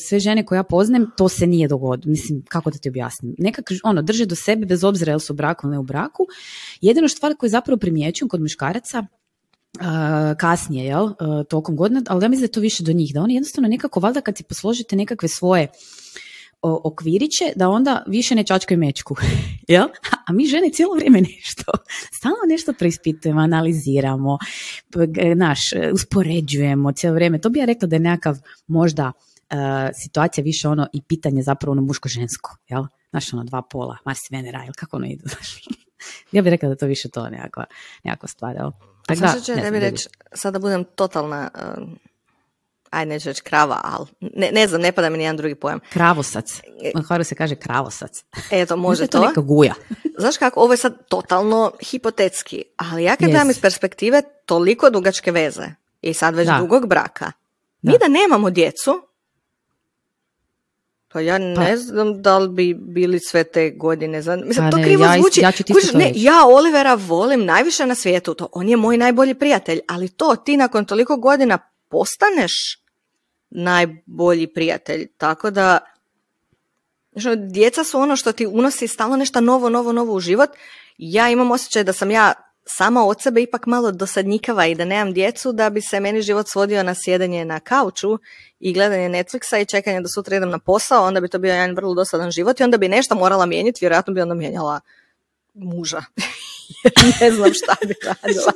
sve 0.09 0.21
žene 0.21 0.47
koje 0.47 0.57
ja 0.57 0.63
poznajem 0.63 1.11
to 1.17 1.29
se 1.29 1.47
nije 1.47 1.69
dogodilo. 1.69 2.11
Mislim, 2.11 2.45
kako 2.49 2.71
da 2.71 2.79
ti 2.79 2.89
objasnim? 2.89 3.35
Nekak 3.39 3.65
ono, 3.85 4.03
drže 4.03 4.27
do 4.27 4.35
sebe 4.35 4.67
bez 4.67 4.85
obzira 4.85 5.13
jel 5.13 5.19
su 5.19 5.33
u 5.33 5.37
braku 5.37 5.67
ili 5.67 5.73
ne 5.73 5.79
u 5.79 5.83
braku. 5.83 6.27
Jedino 6.81 7.09
stvar 7.09 7.35
koju 7.37 7.51
zapravo 7.51 7.79
primjećujem 7.79 8.29
kod 8.29 8.41
muškaraca 8.41 9.07
kasnije, 10.39 10.87
jel, 10.87 11.09
tokom 11.49 11.77
godina, 11.77 12.03
ali 12.09 12.25
ja 12.25 12.29
mislim 12.29 12.43
da 12.43 12.45
je 12.45 12.53
to 12.53 12.61
više 12.61 12.83
do 12.83 12.93
njih, 12.93 13.15
da 13.15 13.23
oni 13.23 13.35
jednostavno 13.35 13.69
nekako, 13.69 14.01
valjda 14.01 14.21
kad 14.21 14.37
si 14.37 14.43
posložite 14.43 14.97
nekakve 14.97 15.29
svoje 15.29 15.69
okviriće, 16.63 17.53
da 17.57 17.69
onda 17.69 18.05
više 18.07 18.35
ne 18.35 18.45
čačkaju 18.45 18.79
mečku, 18.79 19.17
jel? 19.69 19.89
A 20.27 20.33
mi 20.33 20.47
žene 20.47 20.71
cijelo 20.71 20.95
vrijeme 20.95 21.21
nešto, 21.21 21.73
stalno 22.19 22.39
nešto 22.49 22.73
preispitujemo, 22.73 23.41
analiziramo, 23.41 24.39
naš, 25.37 25.61
uspoređujemo 25.93 26.93
cijelo 26.93 27.15
vrijeme. 27.15 27.41
To 27.41 27.49
bi 27.49 27.59
ja 27.59 27.65
rekla 27.65 27.89
da 27.89 27.97
je 27.97 28.01
nekakav 28.01 28.37
možda 28.67 29.13
situacija 29.95 30.45
više 30.45 30.69
ono 30.69 30.87
i 30.93 31.03
pitanje 31.03 31.43
zapravo 31.43 31.73
ono 31.73 31.83
muško-žensko, 31.83 32.57
jel? 32.69 32.85
Znaš, 33.11 33.33
ono 33.33 33.45
dva 33.45 33.63
pola, 33.71 33.97
Mars 34.05 34.19
i 34.31 34.37
Venera, 34.37 34.63
jel 34.63 34.73
kako 34.77 34.97
ono 34.97 35.07
ide, 35.07 35.25
ja 36.33 36.43
bih 36.43 36.51
rekla 36.51 36.69
da 36.69 36.77
to 36.77 36.87
više 36.87 37.09
to 37.09 37.29
nekakva, 37.29 37.65
nekakva 38.05 38.29
stvar, 38.29 38.57
jel? 38.57 38.71
Tako 39.09 39.21
da, 39.21 39.41
će, 39.41 39.57
ne, 39.57 39.71
reći, 39.71 40.09
sada 40.33 40.59
budem 40.59 40.85
totalna, 40.85 41.51
uh, 41.55 41.89
ajde 42.91 43.09
neću 43.09 43.29
reći 43.29 43.43
krava, 43.43 43.81
ali 43.85 44.07
ne, 44.21 44.51
ne 44.53 44.69
znam, 44.69 44.81
ne 44.81 44.93
pada 44.93 45.11
mi 45.11 45.19
nijedan 45.19 45.37
drugi 45.37 45.55
pojam. 45.55 45.81
Kravosac. 45.93 46.61
Na 46.95 47.03
Hvaru 47.03 47.25
se 47.25 47.35
kaže 47.35 47.55
kravosac. 47.55 48.25
Eto, 48.51 48.77
može 48.77 49.07
to. 49.07 49.19
to 49.19 49.27
neka 49.27 49.41
guja. 49.41 49.75
Znaš 50.21 50.37
kako, 50.37 50.61
ovo 50.61 50.73
je 50.73 50.77
sad 50.77 51.07
totalno 51.09 51.73
hipotetski, 51.91 52.65
ali 52.77 53.05
ja 53.05 53.17
kad 53.17 53.29
gledam 53.29 53.51
iz 53.51 53.61
perspektive 53.61 54.23
toliko 54.47 54.91
dugačke 54.91 55.33
veze 55.33 55.67
i 56.03 56.15
sad 56.15 56.35
već 56.35 56.49
dugog 56.59 56.87
braka, 56.87 57.33
mi 57.83 57.93
da 58.01 58.09
nemamo 58.09 58.51
djecu, 58.51 59.08
pa 61.13 61.21
ja 61.21 61.39
ne 61.39 61.55
pa- 61.55 61.77
znam 61.77 62.23
da 62.23 62.39
li 62.39 62.49
bi 62.49 62.75
bili 62.75 63.21
sve 63.21 63.45
te 63.45 63.71
godine. 63.71 64.19
Mislim, 64.19 64.71
pa 64.71 64.71
to 64.71 64.83
krivo 64.83 65.05
ja, 65.05 65.15
zvuči. 65.19 65.41
Ja, 65.41 65.53
ne, 65.95 66.13
ja 66.15 66.45
Olivera 66.47 66.95
volim 66.95 67.45
najviše 67.45 67.87
na 67.87 67.95
svijetu. 67.95 68.35
To, 68.35 68.49
on 68.53 68.69
je 68.69 68.77
moj 68.77 68.97
najbolji 68.97 69.35
prijatelj. 69.35 69.81
Ali 69.89 70.09
to 70.09 70.37
ti 70.37 70.57
nakon 70.57 70.85
toliko 70.85 71.17
godina 71.17 71.59
postaneš 71.89 72.53
najbolji 73.51 74.47
prijatelj. 74.47 75.07
Tako 75.17 75.51
da 75.51 75.79
znači, 77.13 77.41
djeca 77.41 77.85
su 77.85 77.99
ono 77.99 78.17
što 78.17 78.33
ti 78.33 78.47
unosi 78.47 78.89
stalno 78.89 79.17
nešto 79.17 79.41
novo, 79.41 79.69
novo, 79.69 79.93
novo 79.93 80.15
u 80.15 80.21
život. 80.21 80.51
Ja 80.99 81.31
imam 81.31 81.51
osjećaj 81.51 81.85
da 81.85 81.93
sam 81.93 82.11
ja 82.11 82.33
sama 82.69 83.06
od 83.06 83.23
sebe 83.23 83.43
ipak 83.43 83.67
malo 83.67 83.93
dosadnjikava 83.93 84.67
i 84.67 84.75
da 84.75 84.85
nemam 84.85 85.12
djecu, 85.12 85.53
da 85.53 85.70
bi 85.70 85.81
se 85.81 86.00
meni 86.00 86.23
život 86.23 86.49
svodio 86.49 86.82
na 86.82 86.94
sjedanje 86.94 87.44
na 87.44 87.61
kauču 87.61 88.19
i 88.61 88.73
gledanje 88.73 89.09
Netflixa 89.09 89.62
i 89.62 89.67
čekanje 89.67 90.00
da 90.00 90.09
sutra 90.09 90.37
idem 90.37 90.50
na 90.50 90.59
posao, 90.59 91.06
onda 91.06 91.20
bi 91.20 91.29
to 91.29 91.38
bio 91.38 91.55
jedan 91.55 91.76
vrlo 91.76 91.94
dosadan 91.94 92.31
život 92.31 92.61
i 92.61 92.65
onda 92.65 92.76
bi 92.76 92.88
nešto 92.88 93.15
morala 93.15 93.47
mijenjati, 93.47 93.79
vjerojatno 93.81 94.15
bi 94.15 94.20
onda 94.20 94.35
mijenjala 94.35 94.81
muža. 95.55 96.03
ne 97.20 97.31
znam 97.31 97.55
šta 97.55 97.76
bi 97.87 97.94
radila. 98.05 98.53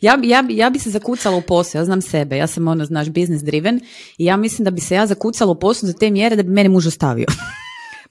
ja, 0.00 0.16
bi, 0.16 0.28
ja, 0.28 0.44
ja 0.48 0.70
bi 0.70 0.78
se 0.78 0.90
zakucala 0.90 1.36
u 1.36 1.42
posao, 1.42 1.78
ja 1.78 1.84
znam 1.84 2.02
sebe, 2.02 2.36
ja 2.36 2.46
sam 2.46 2.68
ono, 2.68 2.84
znaš, 2.84 3.08
business 3.08 3.44
driven 3.44 3.80
i 4.18 4.24
ja 4.24 4.36
mislim 4.36 4.64
da 4.64 4.70
bi 4.70 4.80
se 4.80 4.94
ja 4.94 5.06
zakucala 5.06 5.52
u 5.52 5.58
posao 5.58 5.86
za 5.86 5.92
te 5.92 6.10
mjere 6.10 6.36
da 6.36 6.42
bi 6.42 6.50
mene 6.50 6.68
muž 6.68 6.86
ostavio. 6.86 7.26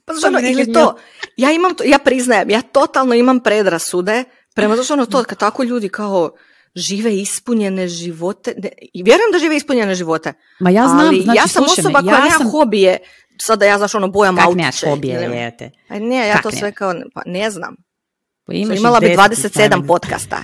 pa 0.05 0.13
ono, 0.27 0.39
ili 0.39 0.73
to, 0.73 0.97
ja 1.37 1.51
imam 1.51 1.75
to, 1.75 1.83
ja 1.83 1.99
priznajem, 1.99 2.49
ja 2.49 2.61
totalno 2.61 3.13
imam 3.13 3.39
predrasude 3.39 4.23
Prema 4.55 4.75
zato 4.75 4.93
ono 4.93 5.05
to, 5.05 5.23
kad 5.23 5.37
tako 5.37 5.63
ljudi 5.63 5.89
kao 5.89 6.31
žive 6.75 7.17
ispunjene 7.17 7.87
živote, 7.87 8.53
i 8.93 9.03
vjerujem 9.03 9.31
da 9.31 9.39
žive 9.39 9.55
ispunjene 9.55 9.95
živote. 9.95 10.33
Ma 10.59 10.69
ja 10.69 10.87
znam, 10.87 11.07
ali 11.07 11.21
znači, 11.21 11.37
ja 11.37 11.47
sam 11.47 11.63
osoba 11.63 12.01
koja 12.01 12.15
ja 12.15 12.23
nema 12.23 12.37
sam... 12.37 12.49
hobije, 12.49 12.97
sada 13.41 13.65
ja 13.65 13.77
znaš 13.77 13.95
ono 13.95 14.07
bojam 14.07 14.35
Kak 14.35 14.55
nemaš 14.55 14.83
hobije, 14.83 15.29
ne, 15.29 15.99
ne, 15.99 16.27
ja 16.27 16.41
to 16.41 16.51
sve 16.51 16.71
kao, 16.71 16.93
pa 17.13 17.21
ne 17.25 17.51
znam. 17.51 17.75
Pa 18.45 18.53
imala 18.53 18.99
bi 18.99 19.07
27 19.07 19.87
podcasta. 19.87 20.37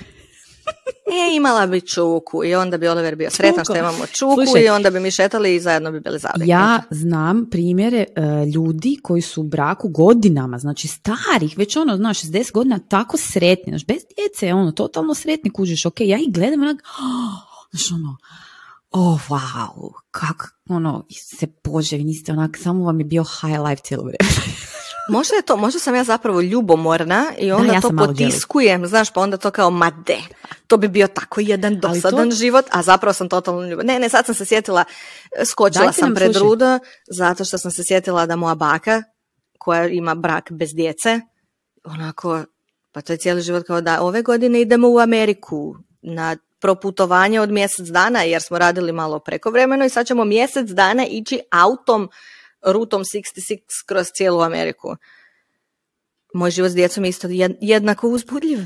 E, 1.12 1.36
imala 1.36 1.68
bi 1.68 1.82
čuku 1.82 2.46
i 2.46 2.56
onda 2.56 2.78
bi 2.78 2.88
Oliver 2.88 3.16
bio 3.16 3.30
sretan 3.30 3.66
što 3.66 3.76
imamo 3.76 4.06
čuku 4.06 4.58
i 4.66 4.70
onda 4.70 4.90
bi 4.90 5.00
mi 5.00 5.12
šetali 5.12 5.56
i 5.56 5.60
zajedno 5.60 5.92
bi 5.92 6.00
bili 6.00 6.20
zavedni. 6.20 6.48
Ja 6.48 6.82
znam 6.90 7.50
primjere 7.52 7.98
e, 8.16 8.22
ljudi 8.56 8.98
koji 9.04 9.22
su 9.22 9.42
u 9.42 9.44
braku 9.44 9.90
godinama, 9.90 10.58
znači 10.58 10.88
starih, 10.88 11.58
već 11.58 11.76
ono, 11.76 11.98
znaš, 11.98 12.22
60 12.22 12.52
godina, 12.52 12.80
tako 12.80 13.18
sretni, 13.18 13.72
znaš, 13.72 13.86
bez 13.86 14.02
djece, 14.18 14.54
ono, 14.54 14.72
totalno 14.72 15.16
sretni 15.16 15.50
kužiš, 15.50 15.86
ok, 15.86 16.00
ja 16.00 16.18
ih 16.18 16.34
gledam, 16.34 16.62
onak, 16.62 16.78
oh, 17.00 17.70
znaš, 17.72 17.92
ono, 17.92 18.18
oh, 18.92 19.22
wow, 19.30 19.92
kak, 20.12 20.56
ono, 20.70 21.06
se 21.12 21.48
bože, 21.64 21.98
vi 21.98 22.04
niste 22.04 22.32
onak, 22.32 22.58
samo 22.58 22.86
vam 22.86 23.00
je 23.00 23.06
bio 23.06 23.24
high 23.24 23.60
life 23.70 23.82
cijelo 23.84 24.04
vrijeme. 24.04 24.34
Možda 25.10 25.36
je 25.36 25.42
to, 25.42 25.58
možda 25.58 25.80
sam 25.80 25.96
ja 25.96 26.04
zapravo 26.04 26.42
ljubomorna 26.42 27.26
i 27.38 27.52
onda 27.52 27.74
ja 27.74 27.82
to 27.82 27.90
potiskujem, 27.98 28.88
znaš, 28.88 29.14
pa 29.14 29.22
onda 29.22 29.38
to 29.38 29.52
kao, 29.52 29.70
ma 29.70 29.92
de, 30.06 30.18
to 30.68 30.78
bi 30.78 30.88
bio 30.88 31.08
tako 31.08 31.42
jedan 31.42 31.80
dosadan 31.80 32.32
život, 32.32 32.66
a 32.72 32.82
zapravo 32.82 33.14
sam 33.14 33.30
totalno 33.30 33.62
ljubomorna. 33.62 33.94
Ne, 33.94 34.00
ne, 34.00 34.10
sad 34.10 34.26
sam 34.26 34.36
se 34.36 34.46
sjetila, 34.46 34.84
skočila 35.46 35.92
sam 35.92 36.16
pred 36.16 36.36
rudo, 36.36 36.80
zato 37.08 37.46
što 37.46 37.58
sam 37.58 37.72
se 37.72 37.84
sjetila 37.88 38.26
da 38.26 38.36
moja 38.36 38.56
baka, 38.56 39.04
koja 39.58 39.88
ima 39.88 40.16
brak 40.16 40.52
bez 40.52 40.70
djece, 40.74 41.22
onako, 41.84 42.44
pa 42.92 43.02
to 43.02 43.14
je 43.14 43.18
cijeli 43.18 43.42
život 43.42 43.68
kao 43.68 43.82
da 43.82 44.02
ove 44.02 44.22
godine 44.22 44.62
idemo 44.62 44.90
u 44.90 45.00
Ameriku 45.00 45.76
na 46.02 46.38
proputovanje 46.60 47.42
od 47.42 47.52
mjesec 47.52 47.88
dana, 47.88 48.22
jer 48.22 48.42
smo 48.42 48.58
radili 48.58 48.92
malo 48.92 49.20
prekovremeno 49.20 49.86
i 49.86 49.90
sad 49.90 50.08
ćemo 50.08 50.26
mjesec 50.26 50.70
dana 50.70 51.06
ići 51.06 51.40
autom 51.52 52.10
rutom 52.66 53.04
66 53.04 53.58
kroz 53.86 54.08
cijelu 54.16 54.42
Ameriku. 54.42 54.96
Moj 56.34 56.52
život 56.52 56.72
s 56.72 56.76
djecom 56.76 57.04
je 57.04 57.10
isto 57.10 57.28
jednako 57.62 58.10
uzbudljiv. 58.10 58.60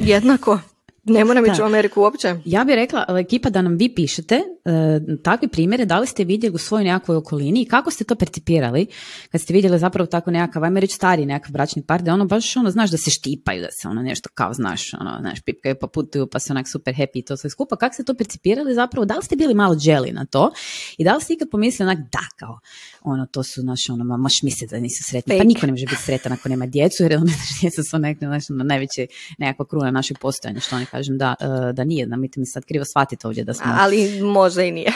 Jednako. 0.00 0.58
Ne 1.06 1.24
moram 1.24 1.46
ići 1.46 1.62
u 1.62 1.64
Ameriku 1.64 2.00
uopće. 2.00 2.34
Ja 2.44 2.64
bih 2.64 2.74
rekla, 2.74 3.06
ekipa, 3.20 3.50
da 3.50 3.62
nam 3.62 3.76
vi 3.76 3.94
pišete 3.94 4.36
uh, 4.36 5.22
takve 5.22 5.48
primjere, 5.48 5.84
da 5.84 5.98
li 5.98 6.06
ste 6.06 6.24
vidjeli 6.24 6.54
u 6.54 6.58
svojoj 6.58 6.84
nekakvoj 6.84 7.16
okolini 7.16 7.62
i 7.62 7.64
kako 7.64 7.90
ste 7.90 8.04
to 8.04 8.14
percipirali 8.14 8.86
kad 9.32 9.40
ste 9.40 9.52
vidjeli 9.52 9.78
zapravo 9.78 10.06
tako 10.06 10.30
nekakav, 10.30 10.64
ajme 10.64 10.80
reći 10.80 10.94
stari 10.94 11.26
nekakav 11.26 11.52
bračni 11.52 11.82
par, 11.82 12.02
da 12.02 12.14
ono 12.14 12.24
baš 12.24 12.56
ono, 12.56 12.70
znaš 12.70 12.90
da 12.90 12.96
se 12.96 13.10
štipaju, 13.10 13.62
da 13.62 13.68
se 13.70 13.88
ono 13.88 14.02
nešto 14.02 14.28
kao, 14.34 14.52
znaš, 14.52 14.94
ono, 14.94 15.18
znaš, 15.20 15.40
pipkaju 15.40 15.74
pa 15.80 15.86
putuju 15.86 16.26
pa 16.26 16.38
su 16.38 16.52
onak 16.52 16.68
super 16.68 16.94
happy 16.94 17.10
i 17.14 17.24
to 17.24 17.36
sve 17.36 17.50
skupa. 17.50 17.76
Kako 17.76 17.94
ste 17.94 18.04
to 18.04 18.14
percipirali 18.14 18.74
zapravo? 18.74 19.04
Da 19.04 19.14
li 19.14 19.22
ste 19.22 19.36
bili 19.36 19.54
malo 19.54 19.76
dželi 19.76 20.12
na 20.12 20.26
to 20.26 20.52
i 20.98 21.04
da 21.04 21.14
li 21.14 21.20
ste 21.20 21.34
ikad 21.34 21.48
pomislili 21.50 21.90
onak, 21.90 21.98
da, 22.12 22.26
kao, 22.36 22.58
ono, 23.04 23.26
to 23.26 23.42
su, 23.42 23.60
znaš, 23.60 23.90
ono, 23.90 24.04
ma, 24.04 24.16
moš 24.16 24.42
misliti 24.42 24.74
da 24.74 24.80
nisu 24.80 25.04
sretni. 25.04 25.38
Pa 25.38 25.44
niko 25.44 25.66
ne 25.66 25.72
može 25.72 25.86
biti 25.86 26.02
sretan 26.02 26.32
ako 26.32 26.48
nema 26.48 26.66
djecu, 26.66 27.02
jer 27.02 27.16
ono, 27.16 27.26
djeca 27.60 27.82
su 27.82 27.98
nekako, 27.98 28.26
znaš, 28.26 28.50
ono, 28.50 28.64
najveće 28.64 29.06
nekakva 29.38 29.66
kruna 29.66 29.90
našeg 29.90 30.18
postojanja, 30.18 30.60
što 30.60 30.76
oni 30.76 30.86
kažem 30.86 31.18
da, 31.18 31.34
e, 31.40 31.72
da 31.72 31.84
nije, 31.84 32.06
da 32.06 32.16
mi 32.16 32.30
mi 32.36 32.46
sad 32.46 32.64
krivo 32.64 32.84
shvatite 32.84 33.26
ovdje 33.26 33.44
da 33.44 33.54
smo... 33.54 33.66
Ali 33.78 34.20
možda 34.22 34.62
i 34.62 34.70
nije. 34.72 34.92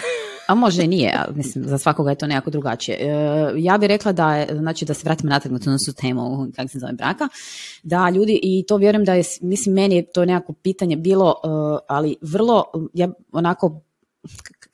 A 0.48 0.54
može 0.54 0.84
i 0.84 0.88
nije, 0.88 1.24
mislim, 1.34 1.64
za 1.64 1.78
svakoga 1.78 2.10
je 2.10 2.16
to 2.16 2.26
nekako 2.26 2.50
drugačije. 2.50 2.98
E, 3.00 3.08
ja 3.56 3.78
bih 3.78 3.88
rekla 3.88 4.12
da 4.12 4.46
znači 4.52 4.84
da 4.84 4.94
se 4.94 5.00
vratimo 5.04 5.30
natrag 5.30 5.52
na 5.52 5.58
tu 5.58 5.92
temu, 5.92 6.46
kako 6.56 6.68
se 6.68 6.78
zove 6.78 6.92
braka, 6.92 7.28
da 7.82 8.10
ljudi, 8.10 8.40
i 8.42 8.64
to 8.68 8.76
vjerujem 8.76 9.04
da 9.04 9.14
je, 9.14 9.22
mislim, 9.40 9.74
meni 9.74 9.96
je 9.96 10.12
to 10.12 10.24
nekako 10.24 10.52
pitanje 10.52 10.96
bilo, 10.96 11.34
e, 11.44 11.48
ali 11.88 12.16
vrlo, 12.22 12.64
ja 12.94 13.08
onako, 13.32 13.80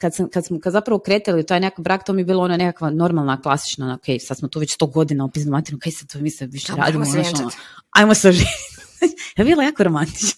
kad, 0.04 0.14
sam, 0.14 0.28
kad 0.28 0.44
smo 0.44 0.60
kad 0.60 0.72
zapravo 0.72 0.98
kretali 0.98 1.40
u 1.40 1.44
taj 1.44 1.60
nekakav 1.60 1.82
brak, 1.82 2.04
to 2.04 2.12
mi 2.12 2.20
je 2.20 2.24
bilo 2.24 2.42
ono 2.42 2.56
nekakva 2.56 2.90
normalna, 2.90 3.42
klasična, 3.42 3.94
ok, 3.94 4.20
sad 4.20 4.36
smo 4.36 4.48
tu 4.48 4.60
već 4.60 4.74
sto 4.74 4.86
godina 4.86 5.24
opisno 5.24 5.50
materinu, 5.50 5.78
kaj 5.82 5.92
sad 5.92 6.12
to 6.12 6.18
mi 6.18 6.30
se 6.30 6.46
više 6.46 6.72
radimo, 6.76 7.04
se 7.04 7.18
ono, 7.18 7.50
ajmo 7.90 8.14
se 8.14 8.28
je 9.36 9.44
bilo 9.44 9.62
jako 9.62 9.84
romantično. 9.84 10.28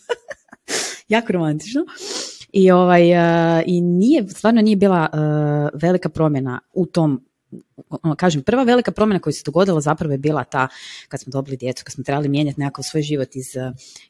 jako 1.08 1.32
romantično. 1.32 1.84
I, 2.52 2.70
ovaj, 2.70 3.12
uh, 3.12 3.62
I 3.66 3.80
nije, 3.80 4.28
stvarno 4.28 4.62
nije 4.62 4.76
bila 4.76 5.08
uh, 5.12 5.80
velika 5.80 6.08
promjena 6.08 6.60
u 6.72 6.86
tom 6.86 7.24
kažem, 8.16 8.42
prva 8.42 8.62
velika 8.62 8.92
promjena 8.92 9.20
koja 9.20 9.32
se 9.32 9.42
dogodila 9.44 9.80
zapravo 9.80 10.12
je 10.12 10.18
bila 10.18 10.44
ta 10.44 10.68
kad 11.08 11.20
smo 11.20 11.30
dobili 11.30 11.56
djecu, 11.56 11.84
kad 11.84 11.92
smo 11.92 12.04
trebali 12.04 12.28
mijenjati 12.28 12.60
nekakav 12.60 12.82
svoj 12.82 13.02
život 13.02 13.28
iz, 13.36 13.46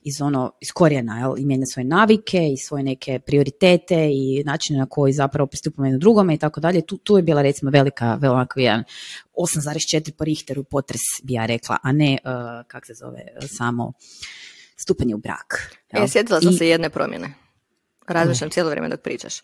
iz, 0.02 0.20
ono, 0.20 0.52
iz 0.60 0.68
korijena 0.72 1.18
jel? 1.18 1.38
i 1.38 1.44
mijenjati 1.44 1.72
svoje 1.72 1.84
navike 1.84 2.48
i 2.52 2.56
svoje 2.56 2.84
neke 2.84 3.18
prioritete 3.18 4.08
i 4.12 4.42
načine 4.44 4.78
na 4.78 4.86
koji 4.86 5.12
zapravo 5.12 5.46
pristupamo 5.46 5.86
jedno 5.86 5.98
drugome 5.98 6.34
i 6.34 6.38
tako 6.38 6.60
dalje. 6.60 6.86
Tu, 6.86 6.96
tu 6.96 7.16
je 7.16 7.22
bila 7.22 7.42
recimo 7.42 7.70
velika, 7.70 8.14
velika 8.14 8.60
jedan 8.60 8.84
8,4 9.34 10.10
po 10.18 10.24
Richteru 10.24 10.64
potres 10.64 11.02
bi 11.22 11.32
ja 11.32 11.46
rekla, 11.46 11.76
a 11.82 11.92
ne, 11.92 12.18
uh, 12.24 12.66
kak 12.66 12.86
se 12.86 12.94
zove, 12.94 13.20
samo 13.48 13.92
stupanje 14.76 15.14
u 15.14 15.18
brak. 15.18 15.76
Jel? 15.92 16.04
E, 16.04 16.08
sjetila 16.08 16.40
sam 16.40 16.52
I... 16.52 16.56
se 16.56 16.68
jedne 16.68 16.90
promjene 16.90 17.46
razmišljam 18.12 18.50
cijelo 18.50 18.70
vrijeme 18.70 18.88
dok 18.88 19.00
pričaš. 19.00 19.40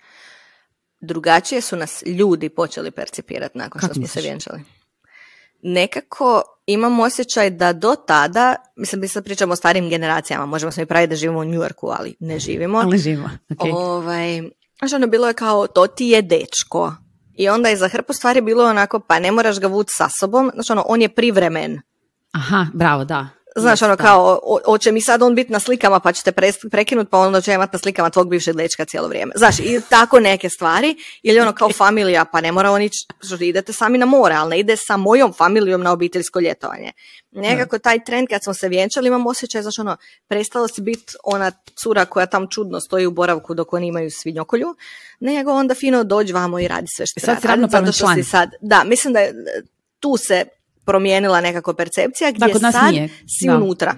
Drugačije 1.02 1.60
su 1.60 1.76
nas 1.76 2.02
ljudi 2.06 2.48
počeli 2.48 2.90
percipirati 2.90 3.58
nakon 3.58 3.80
što 3.80 3.94
smo 3.94 4.06
se 4.06 4.20
vjenčali. 4.20 4.60
Nekako 5.62 6.42
imam 6.66 7.00
osjećaj 7.00 7.50
da 7.50 7.72
do 7.72 7.94
tada, 8.06 8.56
mislim 8.76 9.00
mi 9.00 9.08
sad 9.08 9.24
pričamo 9.24 9.52
o 9.52 9.56
starim 9.56 9.88
generacijama, 9.88 10.46
možemo 10.46 10.72
se 10.72 10.80
mi 10.80 10.86
praviti 10.86 11.10
da 11.10 11.16
živimo 11.16 11.40
u 11.40 11.44
New 11.44 11.62
Yorku, 11.62 11.88
ali 11.98 12.14
ne 12.20 12.38
živimo. 12.38 12.78
Ali 12.78 12.98
živimo, 12.98 13.30
okay. 13.48 13.74
Ovaj, 13.74 14.42
znači 14.78 14.94
ono 14.94 15.06
bilo 15.06 15.28
je 15.28 15.34
kao, 15.34 15.66
to 15.66 15.86
ti 15.86 16.06
je 16.06 16.22
dečko. 16.22 16.94
I 17.34 17.48
onda 17.48 17.68
je 17.68 17.76
za 17.76 17.88
hrpu 17.88 18.12
stvari 18.12 18.40
bilo 18.40 18.64
onako, 18.64 19.00
pa 19.00 19.18
ne 19.18 19.32
moraš 19.32 19.60
ga 19.60 19.66
vući 19.66 19.90
sa 19.96 20.08
sobom, 20.20 20.50
znači 20.54 20.72
ono, 20.72 20.84
on 20.86 21.02
je 21.02 21.14
privremen. 21.14 21.80
Aha, 22.32 22.66
bravo, 22.74 23.04
da. 23.04 23.28
Znaš, 23.56 23.82
ono 23.82 23.96
kao, 23.96 24.40
hoće 24.64 24.92
mi 24.92 25.00
sad 25.00 25.22
on 25.22 25.34
biti 25.34 25.52
na 25.52 25.60
slikama 25.60 26.00
pa 26.00 26.12
ćete 26.12 26.32
prekinut 26.70 27.10
pa 27.10 27.18
onda 27.18 27.40
će 27.40 27.52
imati 27.52 27.70
na 27.72 27.78
slikama 27.78 28.10
tvog 28.10 28.28
bivšeg 28.28 28.56
dečka 28.56 28.84
cijelo 28.84 29.08
vrijeme. 29.08 29.32
Znaš, 29.36 29.58
i 29.58 29.80
tako 29.88 30.20
neke 30.20 30.48
stvari. 30.48 30.96
Ili 31.22 31.40
ono 31.40 31.52
kao 31.52 31.72
familija, 31.72 32.24
pa 32.24 32.40
ne 32.40 32.52
mora 32.52 32.70
on 32.70 32.82
ići, 32.82 32.98
idete 33.40 33.72
sami 33.72 33.98
na 33.98 34.06
more, 34.06 34.34
ali 34.34 34.50
ne 34.50 34.58
ide 34.58 34.76
sa 34.76 34.96
mojom 34.96 35.32
familijom 35.32 35.82
na 35.82 35.92
obiteljsko 35.92 36.40
ljetovanje. 36.40 36.92
Nekako 37.30 37.78
taj 37.78 38.04
trend 38.04 38.28
kad 38.28 38.42
smo 38.44 38.54
se 38.54 38.68
vjenčali 38.68 39.08
imam 39.08 39.26
osjećaj, 39.26 39.62
znaš 39.62 39.78
ono, 39.78 39.96
prestalo 40.28 40.68
si 40.68 40.80
biti 40.80 41.14
ona 41.24 41.52
cura 41.82 42.04
koja 42.04 42.26
tam 42.26 42.46
čudno 42.50 42.80
stoji 42.80 43.06
u 43.06 43.10
boravku 43.10 43.54
dok 43.54 43.72
oni 43.72 43.86
imaju 43.86 44.10
svinjokolju, 44.10 44.74
nego 45.20 45.52
onda 45.52 45.74
fino 45.74 46.04
dođi 46.04 46.32
vamo 46.32 46.58
i 46.58 46.68
radi 46.68 46.86
sve 46.96 47.06
što 47.06 47.20
sad 47.20 47.42
treba 47.42 47.68
zato 47.68 47.92
što 47.92 48.14
si 48.14 48.22
sad, 48.22 48.50
da, 48.60 48.84
mislim 48.84 49.12
da 49.12 49.20
je 49.20 49.34
tu 50.00 50.16
se 50.16 50.44
promijenila 50.84 51.40
nekako 51.40 51.74
percepcija 51.74 52.30
gdje 52.30 52.46
da, 52.46 52.52
kod 52.52 52.62
nas 52.62 52.74
sad 52.74 52.92
nije. 52.92 53.08
si 53.38 53.46
da. 53.46 53.56
unutra. 53.56 53.94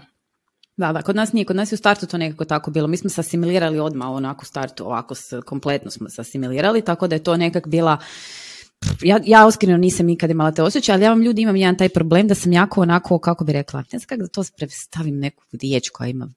Da, 0.77 0.93
da, 0.93 1.03
kod 1.03 1.17
nas 1.17 1.33
nije, 1.33 1.45
kod 1.45 1.57
nas 1.57 1.73
je 1.73 1.75
u 1.75 1.79
startu 1.79 2.07
to 2.07 2.19
nekako 2.19 2.45
tako 2.45 2.71
bilo. 2.71 2.87
Mi 2.89 2.97
smo 2.97 3.11
se 3.11 3.21
asimilirali 3.21 3.79
odmah 3.79 4.09
onako 4.09 4.43
u 4.43 4.47
startu, 4.47 4.87
ovako 4.87 5.15
kompletno 5.47 5.91
smo 5.91 6.09
se 6.09 6.21
asimilirali, 6.21 6.83
tako 6.83 7.07
da 7.07 7.15
je 7.15 7.23
to 7.23 7.37
nekak 7.37 7.69
bila 7.69 7.99
ja, 9.03 9.21
ja 9.25 9.47
oskreno 9.47 9.77
nisam 9.77 10.07
nikad 10.07 10.31
imala 10.31 10.53
te 10.53 10.63
osjećaje, 10.63 10.95
ali 10.95 11.05
ja 11.05 11.11
vam 11.11 11.23
ljudi 11.23 11.43
imam 11.43 11.57
jedan 11.57 11.79
taj 11.79 11.89
problem 11.89 12.29
da 12.29 12.35
sam 12.35 12.53
jako 12.53 12.81
onako, 12.81 13.19
kako 13.19 13.45
bi 13.45 13.53
rekla, 13.53 13.81
ne 13.93 13.99
znam 13.99 14.07
kako 14.09 14.23
da 14.23 14.29
to 14.29 14.45
predstavim 14.57 15.19
neku 15.19 15.45
riječ 15.63 15.89
koja 15.89 16.09
ima 16.09 16.29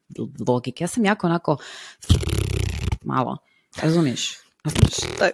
logike. 0.48 0.84
Ja 0.84 0.88
sam 0.88 1.06
jako 1.06 1.28
onako 1.28 1.58
malo, 3.02 3.38
razumiješ? 3.82 4.38
Šta 4.92 5.30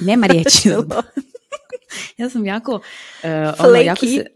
Nema 0.00 0.26
riječi. 0.26 0.68
ja 2.18 2.30
sam 2.30 2.46
jako, 2.46 2.74
uh, 2.74 2.80
ono, 3.58 3.76
jako 3.76 4.06
se, 4.06 4.26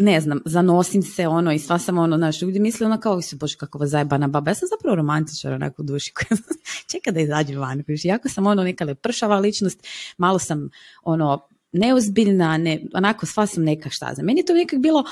ne 0.00 0.20
znam, 0.20 0.40
zanosim 0.44 1.02
se 1.02 1.28
ono 1.28 1.52
i 1.52 1.58
sva 1.58 1.78
sam 1.78 1.98
ono, 1.98 2.16
znaš, 2.16 2.42
ljudi 2.42 2.58
misle 2.58 2.86
ono 2.86 3.00
kao 3.00 3.22
se, 3.22 3.36
bože 3.36 3.56
kakva 3.56 3.86
zajebana 3.86 4.28
baba, 4.28 4.50
ja 4.50 4.54
sam 4.54 4.68
zapravo 4.68 4.96
romantičar 4.96 5.52
onako 5.52 5.82
u 5.82 5.84
duši 5.84 6.12
koja 6.12 6.38
čeka 6.92 7.10
da 7.10 7.20
izađe 7.20 7.58
van, 7.58 7.84
jako 8.04 8.28
sam 8.28 8.46
ono 8.46 8.62
neka 8.62 8.84
lepršava 8.84 9.38
ličnost, 9.38 9.86
malo 10.18 10.38
sam 10.38 10.70
ono 11.02 11.48
neozbiljna, 11.72 12.56
ne, 12.56 12.80
onako 12.94 13.26
sva 13.26 13.46
sam 13.46 13.64
neka 13.64 13.90
šta 13.90 14.14
za. 14.14 14.22
Meni 14.22 14.40
je 14.40 14.44
to 14.44 14.54
nekak 14.54 14.78
bilo, 14.78 15.04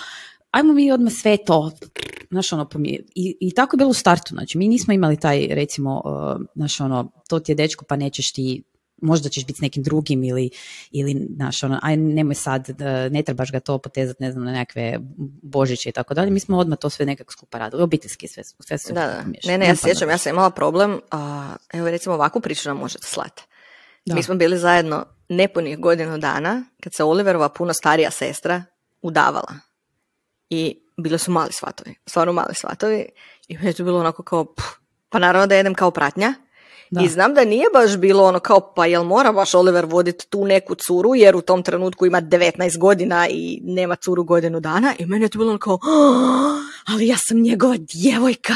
ajmo 0.50 0.72
mi 0.72 0.92
odmah 0.92 1.12
sve 1.12 1.36
to, 1.46 1.72
znaš 2.30 2.52
ono, 2.52 2.68
i, 3.14 3.36
i 3.40 3.54
tako 3.54 3.76
je 3.76 3.78
bilo 3.78 3.90
u 3.90 3.94
startu, 3.94 4.34
znači 4.34 4.58
mi 4.58 4.68
nismo 4.68 4.92
imali 4.92 5.16
taj 5.16 5.46
recimo, 5.50 6.02
uh, 6.04 6.46
znaš 6.54 6.80
ono, 6.80 7.12
to 7.28 7.38
ti 7.40 7.52
je 7.52 7.56
dečko 7.56 7.84
pa 7.88 7.96
nećeš 7.96 8.32
ti 8.32 8.62
možda 9.02 9.28
ćeš 9.28 9.46
biti 9.46 9.58
s 9.58 9.60
nekim 9.60 9.82
drugim 9.82 10.24
ili, 10.24 10.50
ili 10.90 11.26
znaš, 11.36 11.62
ono, 11.62 11.78
aj 11.82 11.96
nemoj 11.96 12.34
sad, 12.34 12.68
ne 13.10 13.22
trebaš 13.22 13.52
ga 13.52 13.60
to 13.60 13.78
potezati, 13.78 14.22
ne 14.22 14.32
znam, 14.32 14.44
na 14.44 14.52
nekakve 14.52 14.98
božiće 15.42 15.88
i 15.88 15.92
tako 15.92 16.14
dalje. 16.14 16.30
Mi 16.30 16.40
smo 16.40 16.58
odmah 16.58 16.78
to 16.78 16.90
sve 16.90 17.06
nekako 17.06 17.32
skupa 17.32 17.58
radili, 17.58 17.82
obiteljski 17.82 18.28
sve, 18.28 18.44
sve, 18.44 18.78
sve 18.78 18.94
da, 18.94 19.00
da. 19.00 19.24
Ne, 19.44 19.58
ne, 19.58 19.66
ja 19.66 19.76
se 19.76 19.82
sjećam, 19.82 20.10
ja 20.10 20.18
sam 20.18 20.30
imala 20.30 20.50
problem, 20.50 21.00
a, 21.10 21.54
evo 21.72 21.90
recimo 21.90 22.14
ovakvu 22.14 22.40
priču 22.40 22.68
nam 22.68 22.78
možete 22.78 23.06
slati. 23.06 23.42
Mi 24.06 24.22
smo 24.22 24.34
bili 24.34 24.58
zajedno 24.58 25.06
nepunih 25.28 25.78
godinu 25.78 26.18
dana 26.18 26.64
kad 26.82 26.94
se 26.94 27.04
Oliverova 27.04 27.48
puno 27.48 27.72
starija 27.72 28.10
sestra 28.10 28.64
udavala. 29.02 29.54
I 30.50 30.82
bili 30.96 31.18
su 31.18 31.30
mali 31.30 31.52
svatovi, 31.52 31.94
stvarno 32.06 32.32
mali 32.32 32.54
svatovi. 32.54 33.06
I 33.48 33.54
meni 33.54 33.68
je 33.68 33.72
to 33.72 33.84
bilo 33.84 34.00
onako 34.00 34.22
kao, 34.22 34.44
pff, 34.44 34.66
pa 35.08 35.18
naravno 35.18 35.46
da 35.46 35.54
jedem 35.54 35.74
kao 35.74 35.90
pratnja, 35.90 36.34
da. 36.90 37.02
I 37.02 37.08
znam 37.08 37.34
da 37.34 37.44
nije 37.44 37.66
baš 37.72 37.96
bilo 37.96 38.24
ono 38.24 38.38
kao 38.38 38.72
pa 38.74 38.86
jel 38.86 39.04
mora 39.04 39.32
baš 39.32 39.54
Oliver 39.54 39.84
voditi 39.84 40.26
tu 40.28 40.44
neku 40.44 40.74
curu 40.74 41.14
jer 41.14 41.36
u 41.36 41.40
tom 41.40 41.62
trenutku 41.62 42.06
ima 42.06 42.22
19 42.22 42.78
godina 42.78 43.28
i 43.30 43.60
nema 43.62 43.96
curu 43.96 44.24
godinu 44.24 44.60
dana 44.60 44.94
i 44.98 45.06
meni 45.06 45.24
je 45.24 45.28
to 45.28 45.38
bilo 45.38 45.50
ono 45.50 45.58
kao 45.58 45.74
oh, 45.74 45.80
ali 46.86 47.06
ja 47.06 47.16
sam 47.18 47.40
njegova 47.40 47.76
djevojka, 47.76 48.54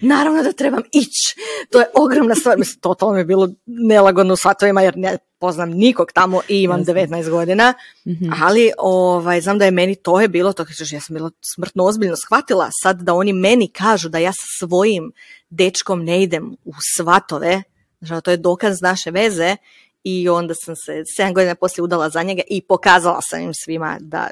naravno 0.00 0.42
da 0.42 0.52
trebam 0.52 0.82
ići. 0.92 1.36
To 1.70 1.80
je 1.80 1.86
ogromna 1.94 2.34
stvar, 2.34 2.58
mislim 2.58 2.80
totalno 2.80 3.14
mi 3.14 3.20
je 3.20 3.24
bilo 3.24 3.48
nelagodno 3.66 4.32
u 4.32 4.36
svatovima 4.36 4.82
jer 4.82 4.96
ne 4.96 5.18
poznam 5.38 5.70
nikog 5.70 6.12
tamo 6.12 6.40
i 6.48 6.62
imam 6.62 6.84
19 6.84 7.30
godina, 7.30 7.74
mm 8.06 8.30
ali 8.42 8.70
ovaj, 8.78 9.40
znam 9.40 9.58
da 9.58 9.64
je 9.64 9.70
meni 9.70 9.94
to 9.94 10.20
je 10.20 10.28
bilo, 10.28 10.52
to 10.52 10.64
kažeš, 10.64 10.92
ja 10.92 11.00
sam 11.00 11.14
bila 11.14 11.30
smrtno 11.54 11.84
ozbiljno 11.84 12.16
shvatila 12.16 12.68
sad 12.82 13.02
da 13.02 13.14
oni 13.14 13.32
meni 13.32 13.68
kažu 13.68 14.08
da 14.08 14.18
ja 14.18 14.32
sa 14.32 14.46
svojim 14.58 15.12
dečkom 15.50 16.04
ne 16.04 16.22
idem 16.22 16.56
u 16.64 16.72
svatove, 16.96 17.62
znači 18.00 18.24
to 18.24 18.30
je 18.30 18.36
dokaz 18.36 18.80
naše 18.82 19.10
veze 19.10 19.56
i 20.04 20.28
onda 20.28 20.54
sam 20.54 20.76
se 20.76 20.92
7 21.18 21.34
godina 21.34 21.54
poslije 21.54 21.84
udala 21.84 22.10
za 22.10 22.22
njega 22.22 22.42
i 22.50 22.62
pokazala 22.62 23.20
sam 23.22 23.40
im 23.40 23.54
svima 23.54 23.96
da 24.00 24.30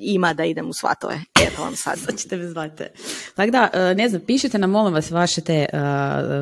ima 0.00 0.34
da 0.34 0.44
idem 0.44 0.68
u 0.68 0.72
svatove. 0.72 1.20
Eto 1.40 1.62
vam 1.62 1.76
sad. 1.76 1.98
sad 1.98 2.18
ćete 2.18 2.36
me 2.36 2.48
zvati. 2.48 2.84
Tako 3.34 3.50
da, 3.50 3.68
e, 3.72 3.94
ne 3.94 4.08
znam, 4.08 4.22
pišite 4.26 4.58
nam, 4.58 4.70
molim 4.70 4.94
vas, 4.94 5.10
vaše 5.10 5.40
te 5.40 5.66
uh, 5.72 5.78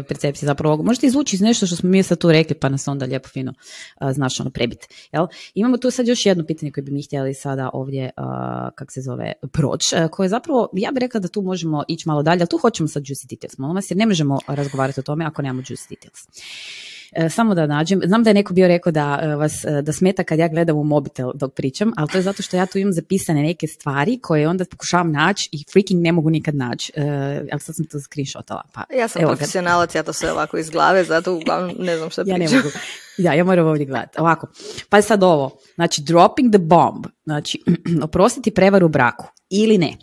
percepcije 0.08 0.46
zapravo. 0.46 0.82
Možete 0.82 1.06
izvući 1.06 1.36
iz 1.36 1.42
nešto 1.42 1.66
što 1.66 1.76
smo 1.76 1.88
mi 1.88 2.02
sad 2.02 2.18
tu 2.18 2.32
rekli, 2.32 2.56
pa 2.56 2.68
nas 2.68 2.88
onda 2.88 3.06
lijepo 3.06 3.28
fino 3.28 3.52
uh, 4.00 4.10
znaš 4.12 4.40
ono 4.40 4.50
prebiti. 4.50 4.88
Jel? 5.12 5.26
Imamo 5.54 5.76
tu 5.76 5.90
sad 5.90 6.08
još 6.08 6.26
jedno 6.26 6.44
pitanje 6.44 6.72
koje 6.72 6.84
bi 6.84 6.92
mi 6.92 7.02
htjeli 7.02 7.34
sada 7.34 7.70
ovdje, 7.72 8.10
uh, 8.16 8.24
kak 8.74 8.92
se 8.92 9.00
zove, 9.00 9.32
proć, 9.52 9.94
koje 10.10 10.28
zapravo, 10.28 10.68
ja 10.72 10.90
bih 10.90 11.00
rekla 11.00 11.20
da 11.20 11.28
tu 11.28 11.42
možemo 11.42 11.84
ići 11.88 12.08
malo 12.08 12.22
dalje, 12.22 12.40
ali 12.40 12.48
tu 12.48 12.58
hoćemo 12.58 12.88
sad 12.88 13.02
juicy 13.02 13.26
details, 13.30 13.58
molim 13.58 13.74
vas, 13.74 13.90
jer 13.90 13.96
ne 13.96 14.06
možemo 14.06 14.38
razgovarati 14.46 15.00
o 15.00 15.02
tome 15.02 15.24
ako 15.24 15.42
nemamo 15.42 15.62
juicy 15.62 15.88
details. 15.88 16.20
E, 17.12 17.28
samo 17.28 17.54
da 17.54 17.66
nađem, 17.66 18.00
znam 18.06 18.22
da 18.22 18.30
je 18.30 18.34
neko 18.34 18.54
bio 18.54 18.68
rekao 18.68 18.92
da 18.92 19.20
e, 19.22 19.26
vas 19.26 19.64
e, 19.64 19.82
da 19.82 19.92
smeta 19.92 20.24
kad 20.24 20.38
ja 20.38 20.48
gledam 20.48 20.76
u 20.76 20.84
mobitel 20.84 21.30
dok 21.34 21.54
pričam, 21.54 21.92
ali 21.96 22.08
to 22.08 22.18
je 22.18 22.22
zato 22.22 22.42
što 22.42 22.56
ja 22.56 22.66
tu 22.66 22.78
imam 22.78 22.92
zapisane 22.92 23.42
neke 23.42 23.66
stvari 23.66 24.18
koje 24.22 24.48
onda 24.48 24.64
pokušavam 24.64 25.12
naći 25.12 25.48
i 25.52 25.64
freaking 25.72 26.02
ne 26.02 26.12
mogu 26.12 26.30
nikad 26.30 26.54
naći. 26.54 26.92
ali 27.52 27.60
sad 27.60 27.76
sam 27.76 27.86
to 27.86 28.00
screenshotala. 28.00 28.62
Pa, 28.72 28.84
ja 28.96 29.08
sam 29.08 29.22
profesionalac, 29.22 29.94
ja 29.94 30.02
to 30.02 30.12
sve 30.12 30.32
ovako 30.32 30.58
iz 30.58 30.70
glave, 30.70 31.04
zato 31.04 31.34
uglavnom 31.34 31.76
ne 31.78 31.96
znam 31.96 32.10
što 32.10 32.24
pričam. 32.24 32.42
Ja 32.42 32.48
ne 32.48 32.56
mogu. 32.56 32.68
Ja, 33.18 33.34
ja 33.34 33.44
moram 33.44 33.66
ovdje 33.66 33.86
gledati. 33.86 34.20
Ovako, 34.20 34.48
pa 34.88 35.02
sad 35.02 35.22
ovo. 35.22 35.58
Znači, 35.74 36.02
dropping 36.02 36.52
the 36.52 36.58
bomb. 36.58 37.06
Znači, 37.24 37.62
oprostiti 38.02 38.50
prevaru 38.50 38.86
u 38.86 38.88
braku 38.88 39.26
ili 39.50 39.78
ne. 39.78 39.96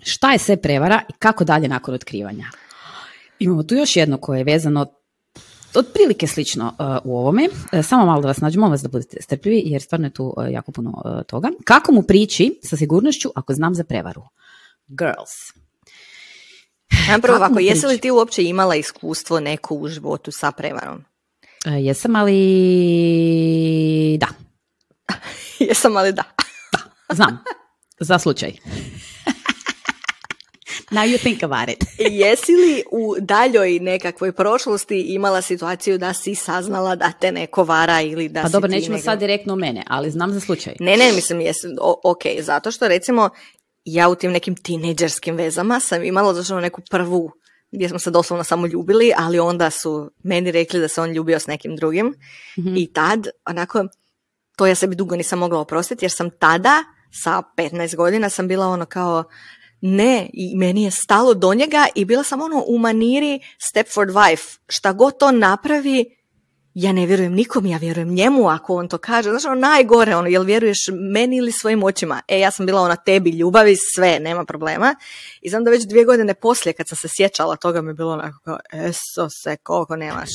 Šta 0.00 0.32
je 0.32 0.38
sve 0.38 0.56
prevara 0.56 1.00
i 1.08 1.12
kako 1.12 1.44
dalje 1.44 1.68
nakon 1.68 1.94
otkrivanja? 1.94 2.44
Imamo 3.38 3.62
tu 3.62 3.74
još 3.74 3.96
jedno 3.96 4.18
koje 4.18 4.38
je 4.38 4.44
vezano 4.44 4.86
otprilike 5.74 6.26
slično 6.26 6.66
uh, 6.78 6.86
u 7.04 7.18
ovome. 7.18 7.48
Uh, 7.72 7.84
samo 7.84 8.06
malo 8.06 8.20
da 8.20 8.28
vas 8.28 8.40
nađem, 8.40 8.60
molim 8.60 8.72
vas 8.72 8.82
da 8.82 8.88
budete 8.88 9.22
strpljivi 9.22 9.62
jer 9.64 9.82
stvarno 9.82 10.06
je 10.06 10.12
tu 10.12 10.34
uh, 10.36 10.52
jako 10.52 10.72
puno 10.72 11.02
toga. 11.26 11.48
Kako 11.64 11.92
mu 11.92 12.02
prići 12.02 12.60
sa 12.62 12.76
sigurnošću 12.76 13.30
ako 13.34 13.54
znam 13.54 13.74
za 13.74 13.84
prevaru? 13.84 14.22
Girls. 14.88 15.66
Ja 17.10 17.18
prvo 17.22 17.36
ovako, 17.36 17.58
jesi 17.58 17.86
li 17.86 17.98
ti 17.98 18.10
uopće 18.10 18.42
imala 18.42 18.74
iskustvo 18.74 19.40
neko 19.40 19.74
u 19.74 19.88
životu 19.88 20.30
sa 20.32 20.52
prevarom? 20.52 21.04
E, 21.66 21.70
jesam, 21.70 22.16
ali 22.16 22.38
da. 24.20 24.26
Jesam, 25.68 25.96
ali 25.96 26.12
da. 26.12 26.22
Znam. 27.12 27.38
Za 28.00 28.18
slučaj. 28.18 28.52
Now 30.86 31.04
you 31.04 31.18
think 31.18 31.42
about 31.42 31.68
it. 31.70 31.84
Jesi 32.20 32.52
li 32.54 32.82
u 32.90 33.14
daljoj 33.20 33.78
nekakvoj 33.80 34.32
prošlosti 34.32 35.00
imala 35.00 35.42
situaciju 35.42 35.98
da 35.98 36.12
si 36.14 36.34
saznala 36.34 36.96
da 36.96 37.12
te 37.12 37.32
neko 37.32 37.64
vara 37.64 38.00
ili 38.00 38.28
da 38.28 38.42
Pa 38.42 38.48
si 38.48 38.52
dobro, 38.52 38.68
nećemo 38.68 38.98
sad 38.98 39.18
direktno 39.18 39.56
mene, 39.56 39.82
ali 39.86 40.10
znam 40.10 40.32
za 40.32 40.40
slučaj. 40.40 40.74
Ne, 40.80 40.96
ne, 40.96 41.12
mislim, 41.12 41.40
jes, 41.40 41.56
o- 41.80 42.00
ok, 42.04 42.20
zato 42.40 42.70
što 42.70 42.88
recimo 42.88 43.30
ja 43.84 44.08
u 44.08 44.14
tim 44.14 44.32
nekim 44.32 44.56
tinejdžerskim 44.56 45.36
vezama 45.36 45.80
sam 45.80 46.04
imala 46.04 46.34
zašto 46.34 46.60
neku 46.60 46.82
prvu 46.90 47.32
gdje 47.72 47.88
smo 47.88 47.98
se 47.98 48.10
doslovno 48.10 48.44
samo 48.44 48.66
ljubili, 48.66 49.12
ali 49.16 49.38
onda 49.38 49.70
su 49.70 50.10
meni 50.18 50.52
rekli 50.52 50.80
da 50.80 50.88
se 50.88 51.00
on 51.00 51.12
ljubio 51.12 51.38
s 51.38 51.46
nekim 51.46 51.76
drugim 51.76 52.14
Mhm. 52.58 52.76
i 52.76 52.92
tad, 52.92 53.26
onako, 53.46 53.84
to 54.56 54.66
ja 54.66 54.74
sebi 54.74 54.94
dugo 54.96 55.16
nisam 55.16 55.38
mogla 55.38 55.60
oprostiti 55.60 56.04
jer 56.04 56.12
sam 56.12 56.30
tada, 56.30 56.84
sa 57.12 57.42
15 57.56 57.96
godina, 57.96 58.28
sam 58.28 58.48
bila 58.48 58.66
ono 58.66 58.84
kao, 58.86 59.24
ne, 59.86 60.30
i 60.32 60.56
meni 60.56 60.82
je 60.82 60.90
stalo 60.90 61.34
do 61.34 61.54
njega 61.54 61.86
i 61.94 62.04
bila 62.04 62.22
sam 62.22 62.40
ono 62.40 62.64
u 62.66 62.78
maniri 62.78 63.40
Stepford 63.60 64.10
wife, 64.10 64.58
šta 64.68 64.92
god 64.92 65.18
to 65.18 65.32
napravi, 65.32 66.04
ja 66.74 66.92
ne 66.92 67.06
vjerujem 67.06 67.32
nikom, 67.32 67.66
ja 67.66 67.78
vjerujem 67.78 68.08
njemu 68.10 68.48
ako 68.48 68.74
on 68.74 68.88
to 68.88 68.98
kaže. 68.98 69.30
Znaš, 69.30 69.44
ono 69.44 69.54
najgore, 69.54 70.16
ono, 70.16 70.28
jel 70.28 70.42
vjeruješ 70.42 70.78
meni 71.12 71.36
ili 71.36 71.52
svojim 71.52 71.82
očima? 71.82 72.22
E, 72.28 72.38
ja 72.38 72.50
sam 72.50 72.66
bila 72.66 72.80
ona 72.80 72.96
tebi, 72.96 73.30
ljubavi, 73.30 73.76
sve, 73.94 74.20
nema 74.20 74.44
problema. 74.44 74.94
I 75.40 75.50
znam 75.50 75.64
da 75.64 75.70
već 75.70 75.84
dvije 75.84 76.04
godine 76.04 76.34
poslije, 76.34 76.72
kad 76.72 76.88
sam 76.88 76.96
se 76.96 77.08
sjećala 77.10 77.56
toga, 77.56 77.82
mi 77.82 77.90
je 77.90 77.94
bilo 77.94 78.12
onako 78.12 78.38
kao, 78.44 78.58
eso 78.72 79.28
se, 79.32 79.56
koliko 79.56 79.96
nemaš. 79.96 80.30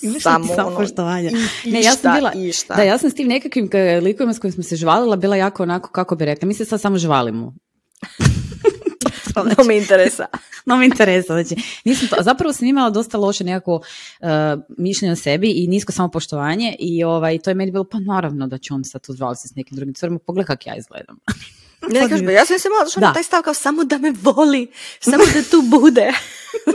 Ti 0.00 0.20
samopoštovanja? 0.54 1.30
i- 1.64 1.70
Ne, 1.70 1.82
ja 1.82 1.92
sam 1.92 2.14
bila, 2.14 2.32
išta. 2.34 2.74
da, 2.74 2.82
ja 2.82 2.98
sam 2.98 3.10
s 3.10 3.14
tim 3.14 3.28
nekakvim 3.28 3.68
k- 3.68 3.74
likovima 4.02 4.34
s 4.34 4.38
kojim 4.38 4.52
smo 4.52 4.62
se 4.62 4.76
žvalila 4.76 5.16
bila 5.16 5.36
jako 5.36 5.62
onako, 5.62 5.90
kako 5.90 6.16
bi 6.16 6.24
rekla, 6.24 6.48
mi 6.48 6.54
se 6.54 6.64
sad 6.64 6.80
samo 6.80 6.98
žvalimo. 6.98 7.54
To 9.56 9.64
me 9.68 9.76
interesa. 9.76 10.26
No 10.66 10.76
me 10.76 10.86
interesa, 10.86 11.42
znači, 11.42 11.62
nisam 11.84 12.08
to, 12.08 12.16
zapravo 12.20 12.52
sam 12.52 12.66
imala 12.66 12.90
dosta 12.90 13.18
loše 13.18 13.44
nekako 13.44 13.74
uh, 13.74 14.28
mišljenje 14.78 15.12
o 15.12 15.16
sebi 15.16 15.50
i 15.50 15.66
nisko 15.66 15.92
samopoštovanje 15.92 16.76
i 16.78 17.04
ovaj, 17.04 17.38
to 17.38 17.50
je 17.50 17.54
meni 17.54 17.72
bilo, 17.72 17.84
pa 17.84 17.98
naravno 17.98 18.46
da 18.46 18.58
će 18.58 18.74
on 18.74 18.84
sad 18.84 19.06
tu 19.06 19.12
žvaliti 19.12 19.40
se 19.40 19.48
s 19.48 19.54
nekim 19.54 19.76
drugim 19.76 19.94
curima, 19.94 20.18
pogledaj 20.18 20.46
kak 20.56 20.66
ja 20.66 20.76
izgledam. 20.76 21.18
Ne, 21.88 22.00
kažeš, 22.00 22.20
ja 22.34 22.44
sam 22.44 22.58
se 22.58 22.68
ono, 22.68 23.06
Da. 23.06 23.12
taj 23.12 23.22
stav 23.22 23.42
kao 23.42 23.54
samo 23.54 23.84
da 23.84 23.98
me 23.98 24.12
voli, 24.22 24.70
samo 25.00 25.24
da 25.34 25.42
tu 25.50 25.62
bude. 25.62 26.12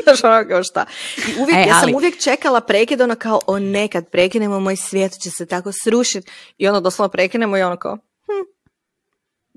Znaš, 0.04 0.24
ono 0.24 0.48
kao 0.50 0.64
šta. 0.64 0.86
I 1.18 1.42
uvijek, 1.42 1.58
E, 1.58 1.68
ja 1.70 1.82
sam 1.82 1.96
uvijek 1.96 2.18
čekala 2.20 2.62
prekid, 2.62 3.02
ono 3.02 3.16
kao, 3.16 3.42
o 3.48 3.60
ne, 3.60 3.88
kad 3.88 4.10
prekinemo, 4.10 4.60
moj 4.60 4.76
svijet 4.76 5.20
će 5.22 5.32
se 5.32 5.46
tako 5.46 5.72
srušiti. 5.84 6.32
I 6.58 6.68
ono 6.68 6.82
doslovno 6.82 7.12
prekinemo 7.12 7.58
i 7.58 7.62
ono 7.62 7.78
kao, 7.78 7.98
hm, 8.26 8.32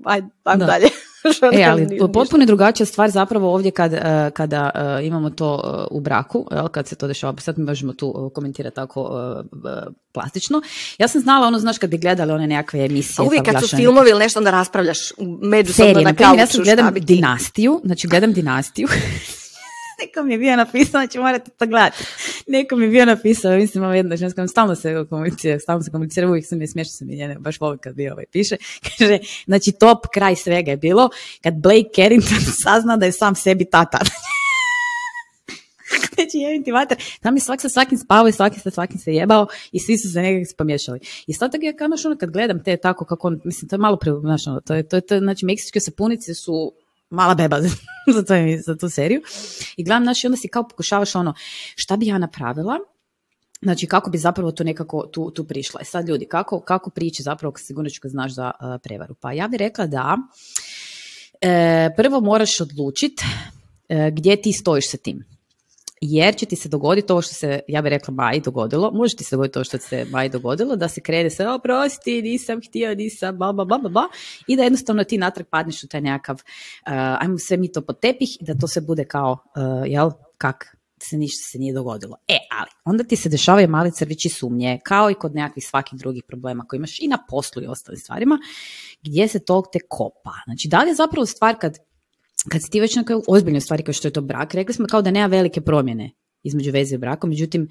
ajde, 0.05 0.27
ajmo 0.43 0.59
Da. 0.59 0.71
dalje. 0.71 0.89
E, 1.53 1.63
ali 1.63 1.99
potpuno 2.13 2.43
je 2.43 2.45
drugačija 2.45 2.85
stvar 2.85 3.09
zapravo 3.09 3.53
ovdje 3.53 3.71
kad, 3.71 3.93
eh, 3.93 4.31
kada 4.33 4.71
eh, 4.75 5.07
imamo 5.07 5.29
to 5.29 5.61
eh, 5.63 5.87
u 5.91 5.99
braku, 5.99 6.47
kad 6.71 6.87
se 6.87 6.95
to 6.95 7.07
dešava, 7.07 7.33
pa 7.33 7.41
sad 7.41 7.57
mi 7.57 7.65
možemo 7.65 7.93
tu 7.93 8.31
komentirati 8.35 8.75
tako 8.75 9.09
plastično. 10.11 10.61
Ja 10.97 11.07
sam 11.07 11.21
znala, 11.21 11.47
ono, 11.47 11.59
znaš, 11.59 11.77
kad 11.77 11.89
bi 11.89 11.97
gledali 11.97 12.31
one 12.31 12.47
nekakve 12.47 12.85
emisije. 12.85 13.23
A 13.23 13.27
uvijek 13.27 13.45
kad 13.45 13.61
su 13.61 13.77
filmovi 13.77 14.09
ili 14.09 14.19
nešto, 14.19 14.39
onda 14.39 14.51
raspravljaš 14.51 14.99
međusobno 15.41 16.01
na 16.01 16.13
primjer, 16.13 16.39
ja 16.39 16.45
kauču. 16.45 16.63
gledam 16.63 16.93
dinastiju, 16.93 17.81
znači 17.83 18.07
gledam 18.07 18.33
dinastiju. 18.33 18.87
Neko 19.99 20.23
mi 20.23 20.33
je 20.33 20.37
bio 20.37 20.55
napisao, 20.55 20.91
znači 20.91 21.19
morate 21.19 21.51
to 21.51 21.65
gledati. 21.65 22.03
Neko 22.47 22.75
mi 22.75 22.85
je 22.85 22.89
bio 22.89 23.05
napisao, 23.05 23.55
mislim, 23.55 23.83
ovo 23.83 23.93
jedna 23.93 24.15
ženska, 24.15 24.47
stalno 24.47 24.75
se 24.75 25.05
komunicira, 25.09 25.59
stalno 25.59 25.83
se 25.83 25.91
komunicira, 25.91 26.27
uvijek 26.27 26.45
se 26.45 26.55
mi 26.55 26.67
smiješno 26.67 26.91
se 26.91 27.05
mi 27.05 27.15
njene, 27.15 27.35
baš 27.39 27.59
volim 27.59 27.79
kad 27.79 27.95
bi 27.95 28.09
ovaj 28.09 28.25
piše. 28.31 28.55
Kaže, 28.97 29.19
znači 29.45 29.71
top 29.71 30.05
kraj 30.13 30.35
svega 30.35 30.71
je 30.71 30.77
bilo 30.77 31.09
kad 31.43 31.53
Blake 31.53 31.89
Carrington 31.95 32.39
sazna 32.63 32.97
da 32.97 33.05
je 33.05 33.11
sam 33.11 33.35
sebi 33.35 33.65
tata. 33.65 33.99
Znači, 36.15 36.37
jebim 36.37 36.63
ti 36.63 36.71
mater, 36.71 36.97
tam 37.21 37.35
je 37.35 37.41
svak 37.41 37.61
sa 37.61 37.69
svakim 37.69 37.97
spavao 37.97 38.27
i 38.27 38.31
svaki 38.31 38.59
sa 38.59 38.71
svakim 38.71 38.99
se 38.99 39.13
jebao 39.13 39.47
i 39.71 39.79
svi 39.79 39.97
su 39.97 40.11
se 40.11 40.21
nekako 40.21 40.55
pomiješali. 40.57 40.99
I 41.27 41.33
sad 41.33 41.51
tako 41.51 41.65
ja 41.65 41.75
kao, 41.75 41.87
znaš, 41.87 42.05
ono, 42.05 42.17
kad 42.17 42.31
gledam 42.31 42.63
te 42.63 42.77
tako 42.77 43.05
kako 43.05 43.27
on, 43.27 43.41
mislim, 43.45 43.69
to 43.69 43.75
je 43.75 43.79
malo 43.79 43.97
pre, 43.97 44.11
znaš, 44.21 44.47
ono, 44.47 44.61
to 44.61 44.75
je, 44.75 44.87
to 44.87 44.95
je, 44.95 45.01
to 45.01 45.13
je, 45.15 45.19
znači, 45.19 45.45
meksičke 45.45 45.79
sapunice 45.79 46.33
su 46.33 46.73
mala 47.09 47.35
beba 47.35 47.61
za, 48.15 48.23
to, 48.23 48.33
za 48.65 48.77
tu 48.77 48.89
seriju. 48.89 49.21
I 49.77 49.83
gledam, 49.83 50.03
znači, 50.03 50.27
onda 50.27 50.37
si 50.37 50.47
kao 50.47 50.67
pokušavaš 50.67 51.15
ono, 51.15 51.33
šta 51.75 51.97
bi 51.97 52.07
ja 52.07 52.17
napravila, 52.17 52.77
Znači, 53.61 53.87
kako 53.87 54.09
bi 54.09 54.17
zapravo 54.17 54.51
tu 54.51 54.63
nekako 54.63 55.07
tu, 55.11 55.31
tu 55.31 55.43
prišla. 55.43 55.79
E 55.81 55.85
sad, 55.85 56.07
ljudi, 56.07 56.25
kako, 56.25 56.59
kako 56.59 56.89
prići 56.89 57.23
zapravo, 57.23 57.53
sigurno 57.57 57.89
ću 57.89 58.01
znaš 58.03 58.33
za 58.33 58.51
uh, 58.59 58.81
prevaru? 58.83 59.15
Pa 59.15 59.31
ja 59.31 59.47
bih 59.47 59.57
rekla 59.57 59.87
da 59.87 60.17
e, 61.41 61.89
prvo 61.97 62.21
moraš 62.21 62.61
odlučiti 62.61 63.23
gdje 64.11 64.41
ti 64.41 64.53
stojiš 64.53 64.91
sa 64.91 64.97
tim. 64.97 65.38
Jer 66.01 66.35
će 66.35 66.45
ti 66.45 66.55
se 66.55 66.69
dogoditi 66.69 67.11
ovo 67.11 67.21
što 67.21 67.33
se, 67.33 67.59
ja 67.67 67.81
bih 67.81 67.89
rekla, 67.89 68.13
Maji 68.13 68.41
dogodilo, 68.41 68.91
može 68.91 69.15
ti 69.15 69.23
se 69.23 69.35
dogoditi 69.35 69.53
to 69.53 69.63
što 69.63 69.77
se 69.77 70.05
Maji 70.11 70.29
dogodilo, 70.29 70.75
da 70.75 70.87
se 70.87 71.01
krene 71.01 71.29
sa, 71.29 71.53
oprosti, 71.53 72.21
nisam 72.21 72.59
htio, 72.69 72.95
nisam, 72.95 73.37
bla, 73.37 73.53
bla, 73.53 73.65
bla, 73.65 73.77
bla, 73.77 74.03
i 74.47 74.55
da 74.55 74.63
jednostavno 74.63 75.03
ti 75.03 75.17
natrag 75.17 75.47
padneš 75.47 75.83
u 75.83 75.87
taj 75.87 76.01
nekakav, 76.01 76.35
uh, 76.35 76.93
ajmo 77.19 77.37
sve 77.37 77.57
mi 77.57 77.71
to 77.71 77.81
pod 77.81 77.99
tepih 77.99 78.37
i 78.41 78.45
da 78.45 78.53
to 78.53 78.67
se 78.67 78.81
bude 78.81 79.05
kao, 79.05 79.31
uh, 79.31 79.91
jel, 79.91 80.11
kak 80.37 80.79
se 81.03 81.17
ništa 81.17 81.43
se 81.51 81.57
nije 81.59 81.73
dogodilo. 81.73 82.15
E, 82.27 82.37
ali 82.59 82.69
onda 82.85 83.03
ti 83.03 83.15
se 83.15 83.29
dešavaju 83.29 83.67
mali 83.67 83.91
crvići 83.91 84.29
sumnje, 84.29 84.79
kao 84.83 85.11
i 85.11 85.13
kod 85.13 85.35
nekakvih 85.35 85.67
svakih 85.67 85.99
drugih 85.99 86.23
problema 86.27 86.65
koje 86.67 86.77
imaš 86.77 86.99
i 86.99 87.07
na 87.07 87.17
poslu 87.29 87.63
i 87.63 87.67
ostalim 87.67 87.99
stvarima, 87.99 88.37
gdje 89.01 89.27
se 89.27 89.39
to 89.39 89.63
te 89.73 89.79
kopa. 89.89 90.33
Znači, 90.45 90.67
da 90.67 90.83
li 90.83 90.89
je 90.89 90.95
zapravo 90.95 91.25
stvar 91.25 91.55
kad 91.59 91.77
kad 92.49 92.63
si 92.63 92.69
ti 92.69 92.79
već 92.79 92.95
na 92.95 93.01
nekoj 93.01 93.21
ozbiljnoj 93.27 93.61
stvari 93.61 93.83
kao 93.83 93.93
što 93.93 94.07
je 94.07 94.13
to 94.13 94.21
brak, 94.21 94.53
rekli 94.53 94.73
smo 94.73 94.87
kao 94.87 95.01
da 95.01 95.11
nema 95.11 95.27
velike 95.27 95.61
promjene 95.61 96.11
između 96.43 96.71
veze 96.71 96.95
i 96.95 96.97
braka, 96.97 97.27
međutim, 97.27 97.69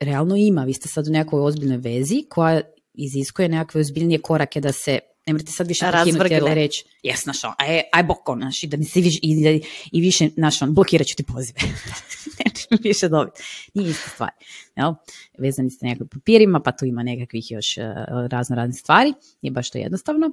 realno 0.00 0.36
ima. 0.36 0.64
Vi 0.64 0.72
ste 0.72 0.88
sad 0.88 1.08
u 1.08 1.10
nekoj 1.10 1.40
ozbiljnoj 1.40 1.78
vezi 1.78 2.24
koja 2.30 2.60
iziskuje 2.94 3.48
nekakve 3.48 3.80
ozbiljnije 3.80 4.18
korake 4.18 4.60
da 4.60 4.72
se 4.72 4.98
ne 5.26 5.32
morate 5.32 5.52
sad 5.52 5.66
više 5.66 5.86
prekinuti 5.92 6.34
ili 6.34 6.54
reći, 6.54 6.84
jes, 7.02 7.22
znaš, 7.22 7.44
on, 7.44 7.52
aj, 7.58 7.80
aj 7.92 8.02
boko, 8.02 8.34
znaš, 8.36 8.62
i 8.62 8.66
da 8.66 8.76
mi 8.76 8.84
se 8.84 9.00
više, 9.00 9.18
i, 9.22 9.62
i 9.92 10.00
više, 10.00 10.28
znaš, 10.34 10.62
on, 10.62 10.74
blokirat 10.74 11.06
ću 11.06 11.16
ti 11.16 11.24
pozive. 11.24 11.60
Nećeš 12.44 12.66
mi 12.70 12.78
više 12.82 13.08
dobiti. 13.08 13.42
Nije 13.74 13.90
ista 13.90 14.10
stvar. 14.10 14.30
Jel? 14.76 14.94
Vezani 15.38 15.70
ste 15.70 15.86
nekakvim 15.86 16.08
papirima, 16.08 16.60
pa 16.60 16.72
tu 16.72 16.84
ima 16.84 17.02
nekakvih 17.02 17.50
još 17.50 17.78
uh, 17.78 17.84
razno 18.30 18.56
raznih 18.56 18.80
stvari. 18.80 19.12
Nije 19.42 19.50
baš 19.50 19.70
to 19.70 19.78
jednostavno. 19.78 20.30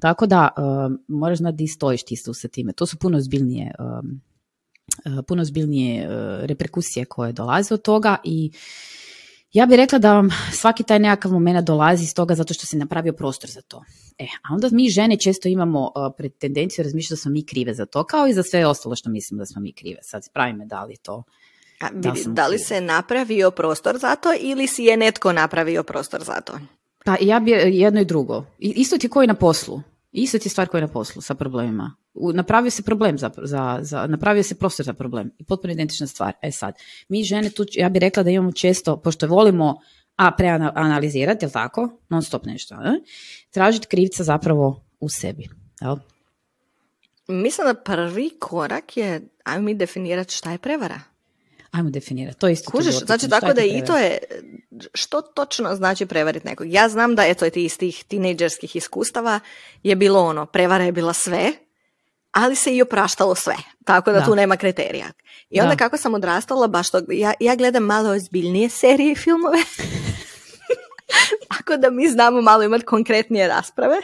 Tako 0.00 0.26
da, 0.26 0.48
um, 0.56 0.98
moraš 1.08 1.38
znati 1.38 1.56
di 1.56 1.66
stojiš 1.68 2.04
ti 2.04 2.16
sa 2.16 2.48
time. 2.48 2.72
To 2.72 2.86
su 2.86 2.96
puno 2.96 3.18
ozbiljnije, 3.18 3.74
um, 3.78 4.20
uh, 5.06 5.24
puno 5.28 5.42
ozbiljnije 5.42 6.08
uh, 6.08 6.44
reperkusije 6.44 7.04
koje 7.04 7.32
dolaze 7.32 7.74
od 7.74 7.82
toga 7.82 8.16
i 8.24 8.52
ja 9.54 9.66
bih 9.66 9.76
rekla 9.76 9.98
da 9.98 10.14
vam 10.14 10.28
svaki 10.52 10.82
taj 10.82 10.98
nekakav 10.98 11.32
moment 11.32 11.66
dolazi 11.66 12.04
iz 12.04 12.14
toga 12.14 12.34
zato 12.34 12.54
što 12.54 12.66
se 12.66 12.76
napravio 12.76 13.12
prostor 13.12 13.50
za 13.50 13.60
to. 13.62 13.84
E, 14.18 14.24
a 14.24 14.54
onda 14.54 14.68
mi 14.72 14.88
žene 14.88 15.16
često 15.16 15.48
imamo 15.48 15.80
uh, 15.80 16.14
pred 16.16 16.32
tendenciju 16.38 16.82
razmišljati 16.82 17.12
da 17.12 17.22
smo 17.22 17.30
mi 17.30 17.46
krive 17.46 17.74
za 17.74 17.86
to, 17.86 18.04
kao 18.04 18.26
i 18.26 18.32
za 18.32 18.42
sve 18.42 18.66
ostalo 18.66 18.96
što 18.96 19.10
mislim 19.10 19.38
da 19.38 19.46
smo 19.46 19.62
mi 19.62 19.72
krive. 19.72 19.98
Sad 20.02 20.32
pravi 20.32 20.52
me 20.52 20.66
da 20.66 20.84
li 20.84 20.96
to... 20.96 21.22
A, 21.80 21.90
Da 21.92 22.12
da 22.26 22.46
li 22.46 22.56
kriva. 22.56 22.66
se 22.66 22.80
napravio 22.80 23.50
prostor 23.50 23.98
za 23.98 24.16
to 24.16 24.28
ili 24.40 24.66
si 24.66 24.84
je 24.84 24.96
netko 24.96 25.32
napravio 25.32 25.82
prostor 25.82 26.24
za 26.24 26.40
to? 26.40 26.58
Pa 27.04 27.16
ja 27.20 27.40
bi 27.40 27.50
jedno 27.50 28.00
i 28.00 28.04
drugo. 28.04 28.44
Isto 28.58 28.98
ti 28.98 29.08
koji 29.08 29.26
na 29.26 29.34
poslu. 29.34 29.82
Isto 30.12 30.38
ti 30.38 30.46
je 30.46 30.50
stvar 30.50 30.68
koja 30.68 30.78
je 30.78 30.86
na 30.86 30.92
poslu 30.92 31.22
sa 31.22 31.34
problemima. 31.34 31.96
Napravio 32.34 32.70
se 32.70 32.82
problem 32.82 33.18
za, 33.18 33.30
za, 33.42 33.78
za, 33.82 34.06
napravio 34.06 34.42
se 34.42 34.54
prostor 34.54 34.86
za 34.86 34.92
problem. 34.92 35.30
I 35.38 35.44
potpuno 35.44 35.72
identična 35.72 36.06
stvar. 36.06 36.32
E 36.42 36.50
sad, 36.50 36.74
mi 37.08 37.24
žene 37.24 37.50
tu, 37.50 37.66
ja 37.72 37.88
bih 37.88 38.00
rekla 38.00 38.22
da 38.22 38.30
imamo 38.30 38.52
često, 38.52 38.96
pošto 38.96 39.26
volimo 39.26 39.80
a 40.16 40.30
preanalizirati, 40.36 41.44
jel 41.44 41.50
tako? 41.50 41.98
Non 42.08 42.22
stop 42.22 42.46
nešto. 42.46 42.76
Ne? 42.76 43.00
Tražiti 43.50 43.86
krivca 43.86 44.24
zapravo 44.24 44.84
u 45.00 45.08
sebi. 45.08 45.48
Jel? 45.80 45.96
Mislim 47.28 47.66
da 47.66 47.74
prvi 47.74 48.30
korak 48.38 48.96
je, 48.96 49.28
ajmo 49.44 49.64
mi 49.64 49.74
definirati 49.74 50.34
šta 50.34 50.52
je 50.52 50.58
prevara. 50.58 51.00
Ajmo 51.70 51.90
definirati. 51.90 52.38
To 52.38 52.46
je 52.46 52.52
isto 52.52 52.70
Kužiš, 52.70 52.98
znači 52.98 53.28
tako 53.28 53.52
da 53.52 53.62
i 53.62 53.82
to 53.86 53.96
je, 53.96 54.18
što 54.94 55.20
točno 55.22 55.76
znači 55.76 56.06
prevariti 56.06 56.46
nekog? 56.46 56.66
Ja 56.70 56.88
znam 56.88 57.14
da 57.14 57.26
eto 57.26 57.44
iz 57.54 57.78
tih 57.78 58.04
tinejdžerskih 58.04 58.76
iskustava 58.76 59.40
je 59.82 59.96
bilo 59.96 60.20
ono, 60.20 60.46
prevara 60.46 60.84
je 60.84 60.92
bila 60.92 61.12
sve, 61.12 61.52
ali 62.32 62.56
se 62.56 62.76
i 62.76 62.82
opraštalo 62.82 63.34
sve, 63.34 63.56
tako 63.84 64.12
da, 64.12 64.18
Da. 64.18 64.24
tu 64.24 64.34
nema 64.34 64.56
kriterija. 64.56 65.06
I 65.50 65.60
onda 65.60 65.74
Da. 65.74 65.76
kako 65.76 65.96
sam 65.96 66.14
odrastala, 66.14 66.66
baš 66.66 66.90
to, 66.90 67.00
ja, 67.08 67.32
ja 67.40 67.56
gledam 67.56 67.82
malo 67.82 68.10
ozbiljnije 68.10 68.68
serije 68.68 69.12
i 69.12 69.16
filmove, 69.16 69.58
tako 71.58 71.76
da 71.76 71.90
mi 71.90 72.08
znamo 72.08 72.40
malo 72.40 72.62
imati 72.62 72.84
konkretnije 72.84 73.48
rasprave. 73.48 73.96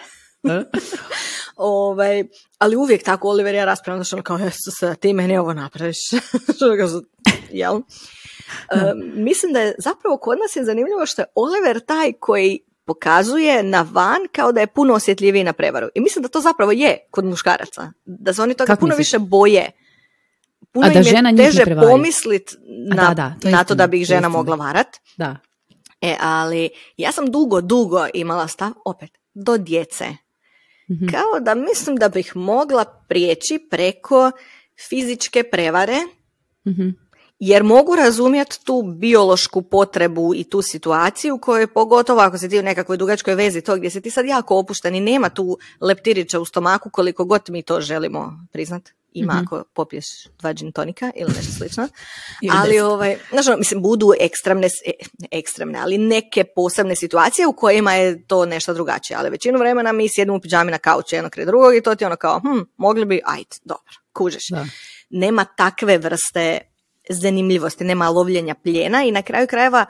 E? 0.45 0.63
Ovaj, 1.57 2.25
ali 2.59 2.77
uvijek 2.77 3.03
tako 3.03 3.29
Oliver 3.29 3.55
ja 3.55 3.65
raspravljam, 3.65 4.05
znači 4.05 4.15
ono 4.15 4.23
kao, 4.23 4.39
Isuse, 4.39 4.95
ti 5.01 5.13
meni 5.13 5.39
ovo 5.39 5.53
napraviš. 5.55 5.97
Jel? 7.51 7.81
Mislim 9.15 9.53
da 9.53 9.61
je 9.61 9.75
zapravo 9.79 10.17
kod 10.17 10.39
nas 10.39 10.57
je 10.57 10.65
zanimljivo 10.65 11.07
što 11.07 11.23
je 11.23 11.27
Oliver 11.35 11.81
taj 11.81 12.13
koji 12.13 12.59
pokazuje 12.85 13.63
na 13.63 13.87
van 13.93 14.21
kao 14.33 14.53
da 14.53 14.61
je 14.61 14.67
puno 14.67 14.95
osjetljiviji 14.95 15.45
na 15.45 15.53
prevaru. 15.53 15.89
I 15.95 16.01
mislim 16.01 16.23
da 16.23 16.29
to 16.29 16.41
zapravo 16.41 16.73
je 16.73 16.99
kod 17.11 17.25
muškaraca. 17.25 17.93
Da 18.05 18.33
se 18.33 18.43
oni 18.43 18.55
toga 18.55 18.77
puno 18.77 18.97
više 18.97 19.19
boje. 19.19 19.71
Puno 20.73 20.87
A 20.87 20.91
da 20.91 20.99
im 20.99 21.07
je 21.07 21.11
žena 21.11 21.37
teže 21.37 21.65
pomislit 21.91 22.55
na, 22.89 23.15
da, 23.15 23.35
to, 23.43 23.51
na 23.51 23.65
to 23.65 23.75
da 23.75 23.87
bi 23.87 24.01
ih 24.01 24.07
žena 24.07 24.29
mogla 24.29 24.57
varat. 24.57 24.97
Da. 25.17 25.37
E, 26.01 26.17
ali 26.21 26.71
ja 26.97 27.13
sam 27.13 27.27
dugo, 27.27 27.61
dugo 27.61 28.07
imala 28.15 28.49
stav, 28.49 28.71
opet, 28.85 29.11
do 29.35 29.59
djece. 29.59 30.05
Mhm. 30.91 31.07
Kao 31.07 31.41
da 31.41 31.55
mislim 31.55 31.97
da 31.97 32.09
bih 32.09 32.37
mogla 32.37 32.85
prijeći 33.09 33.59
preko 33.71 34.31
fizičke 34.89 35.43
prevare, 35.43 35.99
mhm. 36.69 36.89
Jer 37.41 37.65
mogu 37.65 37.97
razumjeti 37.97 38.65
tu 38.65 38.83
biološku 38.83 39.63
potrebu 39.63 40.35
i 40.35 40.45
tu 40.45 40.63
situaciju 40.63 41.39
koju 41.39 41.69
pogotovo 41.69 42.21
ako 42.21 42.39
se 42.39 42.49
ti 42.49 42.59
u 42.59 42.63
nekakvoj 42.63 42.97
dugačkoj 42.97 43.35
vezi 43.35 43.61
to 43.61 43.77
gdje 43.77 43.91
se 43.91 44.01
ti 44.01 44.11
sad 44.11 44.27
jako 44.27 44.59
opušten 44.59 44.95
i 44.95 45.01
nema 45.01 45.29
tu 45.29 45.59
leptirića 45.81 46.41
u 46.41 46.45
stomaku 46.45 46.91
koliko 46.91 47.25
god 47.25 47.43
mi 47.49 47.63
to 47.63 47.81
želimo 47.81 48.47
priznat 48.53 48.91
ima 49.13 49.35
mm 49.35 49.41
ako 49.45 49.65
popiješ 49.75 50.07
dva 50.39 50.53
gin 50.53 50.73
tonika 50.73 51.11
ili 51.17 51.33
nešto 51.37 51.53
slično. 51.53 51.89
ali 52.61 52.81
ovaj, 52.81 53.17
ono, 53.33 53.57
mislim, 53.57 53.83
budu 53.83 54.13
ekstremne, 54.21 54.67
e, 54.87 54.93
ekstremne, 55.31 55.79
ali 55.79 55.99
neke 55.99 56.45
posebne 56.45 56.97
situacije 56.97 57.47
u 57.47 57.53
kojima 57.53 57.95
je 57.95 58.27
to 58.27 58.47
nešto 58.47 58.75
drugačije. 58.75 59.17
Ali 59.17 59.31
većinu 59.31 59.59
vremena 59.59 59.93
mi 59.93 60.09
sjedimo 60.09 60.37
u 60.37 60.41
pijami 60.41 60.71
na 60.71 60.79
kauču 60.79 61.15
jedno 61.15 61.31
kraj 61.31 61.47
drugog 61.47 61.75
i 61.75 61.81
to 61.81 61.95
ti 61.95 62.05
ono 62.05 62.17
kao, 62.17 62.41
hm, 62.41 62.61
mogli 62.77 63.05
bi, 63.05 63.21
ajde, 63.25 63.57
dobro, 63.65 63.93
kužeš. 64.13 64.45
Nema 65.11 65.45
takve 65.45 65.99
vrste 65.99 66.70
zanimljivosti, 67.11 67.85
nema 67.85 68.09
lovljenja 68.09 68.55
pljena 68.55 69.05
i 69.05 69.11
na 69.11 69.23
kraju 69.23 69.47
krajeva 69.47 69.87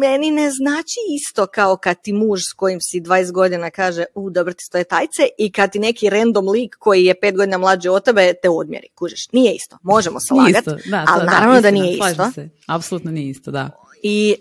meni 0.00 0.30
ne 0.30 0.50
znači 0.50 1.00
isto 1.20 1.46
kao 1.46 1.76
kad 1.76 2.02
ti 2.02 2.12
muž 2.12 2.40
s 2.50 2.52
kojim 2.52 2.78
si 2.80 3.00
20 3.00 3.32
godina 3.32 3.70
kaže 3.70 4.04
u 4.14 4.30
dobro 4.30 4.52
ti 4.52 4.64
stoje 4.64 4.84
tajce 4.84 5.28
i 5.38 5.52
kad 5.52 5.72
ti 5.72 5.78
neki 5.78 6.10
random 6.10 6.48
lik 6.48 6.76
koji 6.78 7.04
je 7.04 7.14
5 7.22 7.36
godina 7.36 7.58
mlađi 7.58 7.88
od 7.88 8.04
tebe 8.04 8.34
te 8.42 8.48
odmjeri, 8.48 8.88
kužeš. 8.94 9.28
Nije 9.32 9.54
isto, 9.54 9.78
možemo 9.82 10.20
se 10.20 10.34
lagati, 10.34 10.70
ali 11.06 11.26
naravno 11.26 11.60
da, 11.60 11.70
nije 11.70 11.92
isto. 11.92 12.30
Se. 12.34 12.48
Apsolutno 12.66 13.10
nije 13.10 13.30
isto, 13.30 13.50
da. 13.50 13.70
I 14.02 14.36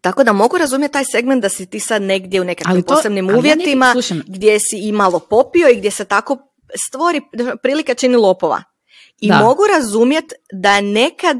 tako 0.00 0.24
da 0.24 0.32
mogu 0.32 0.58
razumjeti 0.58 0.92
taj 0.92 1.04
segment 1.04 1.42
da 1.42 1.48
si 1.48 1.66
ti 1.66 1.80
sad 1.80 2.02
negdje 2.02 2.40
u 2.40 2.44
nekakvim 2.44 2.82
posebnim 2.82 3.30
uvjetima 3.30 3.94
gdje 4.26 4.58
si 4.60 4.78
i 4.78 4.92
malo 4.92 5.18
popio 5.18 5.68
i 5.68 5.76
gdje 5.76 5.90
se 5.90 6.04
tako 6.04 6.38
stvori 6.88 7.20
prilika 7.62 7.94
čini 7.94 8.16
lopova. 8.16 8.62
I 9.24 9.44
mogu 9.44 9.62
razumjeti 9.74 10.34
da 10.52 10.80
nekad 10.80 11.36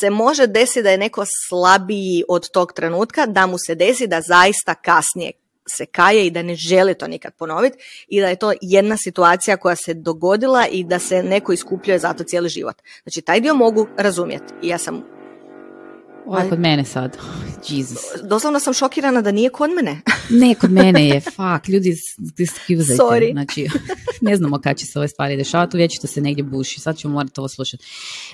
se 0.00 0.10
može 0.10 0.46
desiti 0.46 0.82
da 0.82 0.90
je 0.90 0.98
neko 0.98 1.24
slabiji 1.48 2.24
od 2.28 2.50
tog 2.50 2.72
trenutka, 2.72 3.26
da 3.26 3.46
mu 3.46 3.56
se 3.66 3.74
desi 3.74 4.06
da 4.06 4.20
zaista 4.20 4.74
kasnije 4.74 5.32
se 5.68 5.86
kaje 5.86 6.26
i 6.26 6.30
da 6.30 6.42
ne 6.42 6.54
želi 6.54 6.94
to 6.94 7.06
nikad 7.06 7.32
ponoviti 7.38 7.78
i 8.08 8.20
da 8.20 8.28
je 8.28 8.36
to 8.36 8.52
jedna 8.60 8.96
situacija 8.96 9.56
koja 9.56 9.76
se 9.76 9.94
dogodila 9.94 10.66
i 10.70 10.84
da 10.84 10.98
se 10.98 11.22
neko 11.22 11.52
iskupljuje 11.52 11.98
zato 11.98 12.24
cijeli 12.24 12.48
život. 12.48 12.76
Znači, 13.02 13.20
taj 13.20 13.40
dio 13.40 13.54
mogu 13.54 13.86
razumjeti 13.96 14.54
i 14.62 14.68
ja 14.68 14.78
sam 14.78 15.15
ovo 16.26 16.38
je 16.38 16.48
kod 16.48 16.58
mene 16.58 16.84
sad. 16.84 17.16
Jesus. 17.68 17.98
Doslovno 18.22 18.60
sam 18.60 18.74
šokirana 18.74 19.22
da 19.22 19.30
nije 19.30 19.50
kod 19.50 19.70
mene. 19.70 20.00
ne, 20.40 20.54
kod 20.54 20.70
mene 20.70 21.08
je. 21.08 21.20
Fuck, 21.36 21.68
ljudi, 21.68 21.96
excuse 22.18 22.96
Sorry. 22.96 23.32
Znači, 23.32 23.68
ne 24.20 24.36
znamo 24.36 24.58
kad 24.58 24.76
će 24.76 24.86
se 24.86 24.98
ove 24.98 25.08
stvari 25.08 25.36
dešavati, 25.36 25.76
vječito 25.76 26.06
se 26.06 26.20
negdje 26.20 26.44
buši. 26.44 26.80
Sad 26.80 26.96
ćemo 26.96 27.14
morati 27.14 27.40
ovo 27.40 27.48
slušati. 27.48 27.84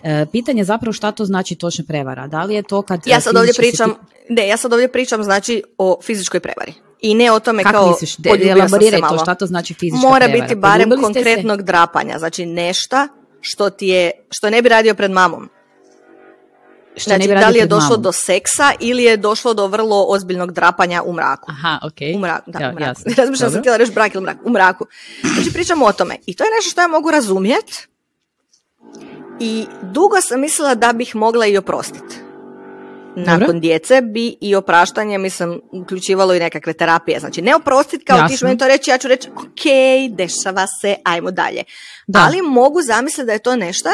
E, 0.02 0.26
pitanje 0.33 0.61
je 0.61 0.64
zapravo 0.64 0.92
šta 0.92 1.12
to 1.12 1.24
znači 1.24 1.55
točno 1.55 1.85
prevara. 1.88 2.26
Da 2.26 2.44
li 2.44 2.55
je 2.55 2.62
to 2.62 2.83
kad... 2.83 3.00
Ja 3.07 3.20
sad 3.20 3.37
ovdje 3.37 3.55
pričam, 3.57 3.94
ne, 4.28 4.48
ja 4.48 4.57
sad 4.57 4.72
ovdje 4.72 4.88
pričam 4.88 5.22
znači 5.22 5.62
o 5.78 5.98
fizičkoj 6.02 6.40
prevari. 6.40 6.72
I 7.00 7.14
ne 7.14 7.33
o 7.33 7.40
tome 7.40 7.62
Kako 7.62 7.78
kao 7.78 7.88
misliš, 7.90 8.16
de, 8.16 8.31
to, 9.09 9.18
šta 9.18 9.35
to 9.35 9.46
znači 9.46 9.74
fizička 9.74 10.09
Mora 10.09 10.28
biti 10.28 10.55
barem 10.55 10.90
konkretnog 11.02 11.62
drapanja, 11.62 12.18
znači 12.18 12.46
nešta 12.46 13.09
što 13.40 13.70
ti 13.70 13.87
je, 13.87 14.11
što 14.31 14.50
ne 14.50 14.62
bi 14.62 14.68
radio 14.68 14.94
pred 14.94 15.11
mamom 15.11 15.48
što 16.96 17.11
znači, 17.11 17.28
da 17.28 17.48
li 17.48 17.59
je 17.59 17.66
došlo 17.66 17.96
do 17.96 18.12
seksa 18.12 18.72
ili 18.81 19.05
je 19.05 19.16
došlo 19.16 19.55
do 19.55 19.66
vrlo 19.66 20.05
ozbiljnog 20.09 20.52
drapanja 20.52 21.02
u 21.02 21.12
mraku. 21.12 21.50
Aha, 21.50 21.78
ok. 21.83 22.16
U 22.16 22.18
mraku, 22.18 22.50
da, 22.50 22.59
u 22.59 22.74
mraku. 22.74 23.00
Razmišljam 23.16 23.50
sam 23.52 23.61
htjela 23.61 23.76
reći 23.76 23.92
brak 23.92 24.14
ili 24.14 24.24
mrak, 24.24 24.37
u 24.44 24.50
mraku. 24.50 24.87
Znači 25.35 25.52
pričamo 25.52 25.87
o 25.87 25.92
tome. 25.92 26.16
I 26.26 26.35
to 26.35 26.44
je 26.44 26.50
nešto 26.57 26.70
što 26.70 26.81
ja 26.81 26.88
mogu 26.88 27.11
razumjeti. 27.11 27.87
I 29.40 29.66
dugo 29.83 30.20
sam 30.20 30.40
mislila 30.40 30.74
da 30.74 30.92
bih 30.92 31.16
mogla 31.16 31.46
i 31.46 31.57
oprostiti. 31.57 32.16
Nakon 33.16 33.61
djece 33.61 34.00
bi 34.00 34.37
i 34.40 34.55
opraštanje, 34.55 35.18
mislim, 35.18 35.61
uključivalo 35.72 36.35
i 36.35 36.38
nekakve 36.38 36.72
terapije. 36.72 37.20
Znači, 37.20 37.42
ne 37.42 37.57
oprostiti 37.57 38.05
kao 38.05 38.28
ti 38.28 38.37
što 38.37 38.46
meni 38.46 38.59
to 38.59 38.68
reći, 38.68 38.90
ja 38.90 38.98
ću 38.98 39.09
reći, 39.09 39.28
ok, 39.31 39.62
dešava 40.16 40.66
se, 40.81 40.96
ajmo 41.05 41.31
dalje. 41.31 41.62
Ali 42.14 42.42
mogu 42.42 42.83
zamisliti 42.83 43.26
da 43.26 43.33
je 43.33 43.38
to 43.38 43.57
nešto 43.57 43.90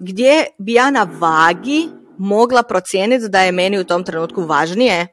gdje 0.00 0.46
bi 0.58 0.72
ja 0.72 0.90
na 0.90 1.08
vagi 1.20 1.88
mogla 2.18 2.62
procijeniti 2.62 3.28
da 3.28 3.40
je 3.40 3.52
meni 3.52 3.78
u 3.78 3.84
tom 3.84 4.04
trenutku 4.04 4.42
važnije 4.42 5.06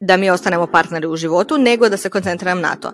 da 0.00 0.16
mi 0.16 0.30
ostanemo 0.30 0.66
partneri 0.66 1.06
u 1.06 1.16
životu 1.16 1.58
nego 1.58 1.88
da 1.88 1.96
se 1.96 2.10
koncentriram 2.10 2.60
na 2.60 2.76
to. 2.76 2.92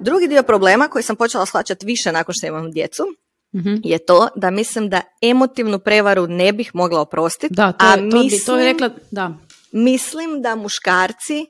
Drugi 0.00 0.28
dio 0.28 0.42
problema 0.42 0.88
koji 0.88 1.02
sam 1.02 1.16
počela 1.16 1.46
shvaćati 1.46 1.86
više 1.86 2.12
nakon 2.12 2.34
što 2.38 2.46
imam 2.46 2.70
djecu 2.70 3.02
mhm. 3.54 3.74
je 3.84 3.98
to 3.98 4.28
da 4.36 4.50
mislim 4.50 4.88
da 4.88 5.00
emotivnu 5.22 5.78
prevaru 5.78 6.26
ne 6.26 6.52
bih 6.52 6.70
mogla 6.74 7.00
oprostiti. 7.00 7.54
Da, 7.54 7.72
to, 7.72 7.86
a 7.86 7.96
mislim, 7.96 8.40
to, 8.46 8.58
je 8.58 8.64
rekla, 8.64 8.90
da. 9.10 9.34
Mislim 9.72 10.42
da 10.42 10.54
muškarci 10.54 11.46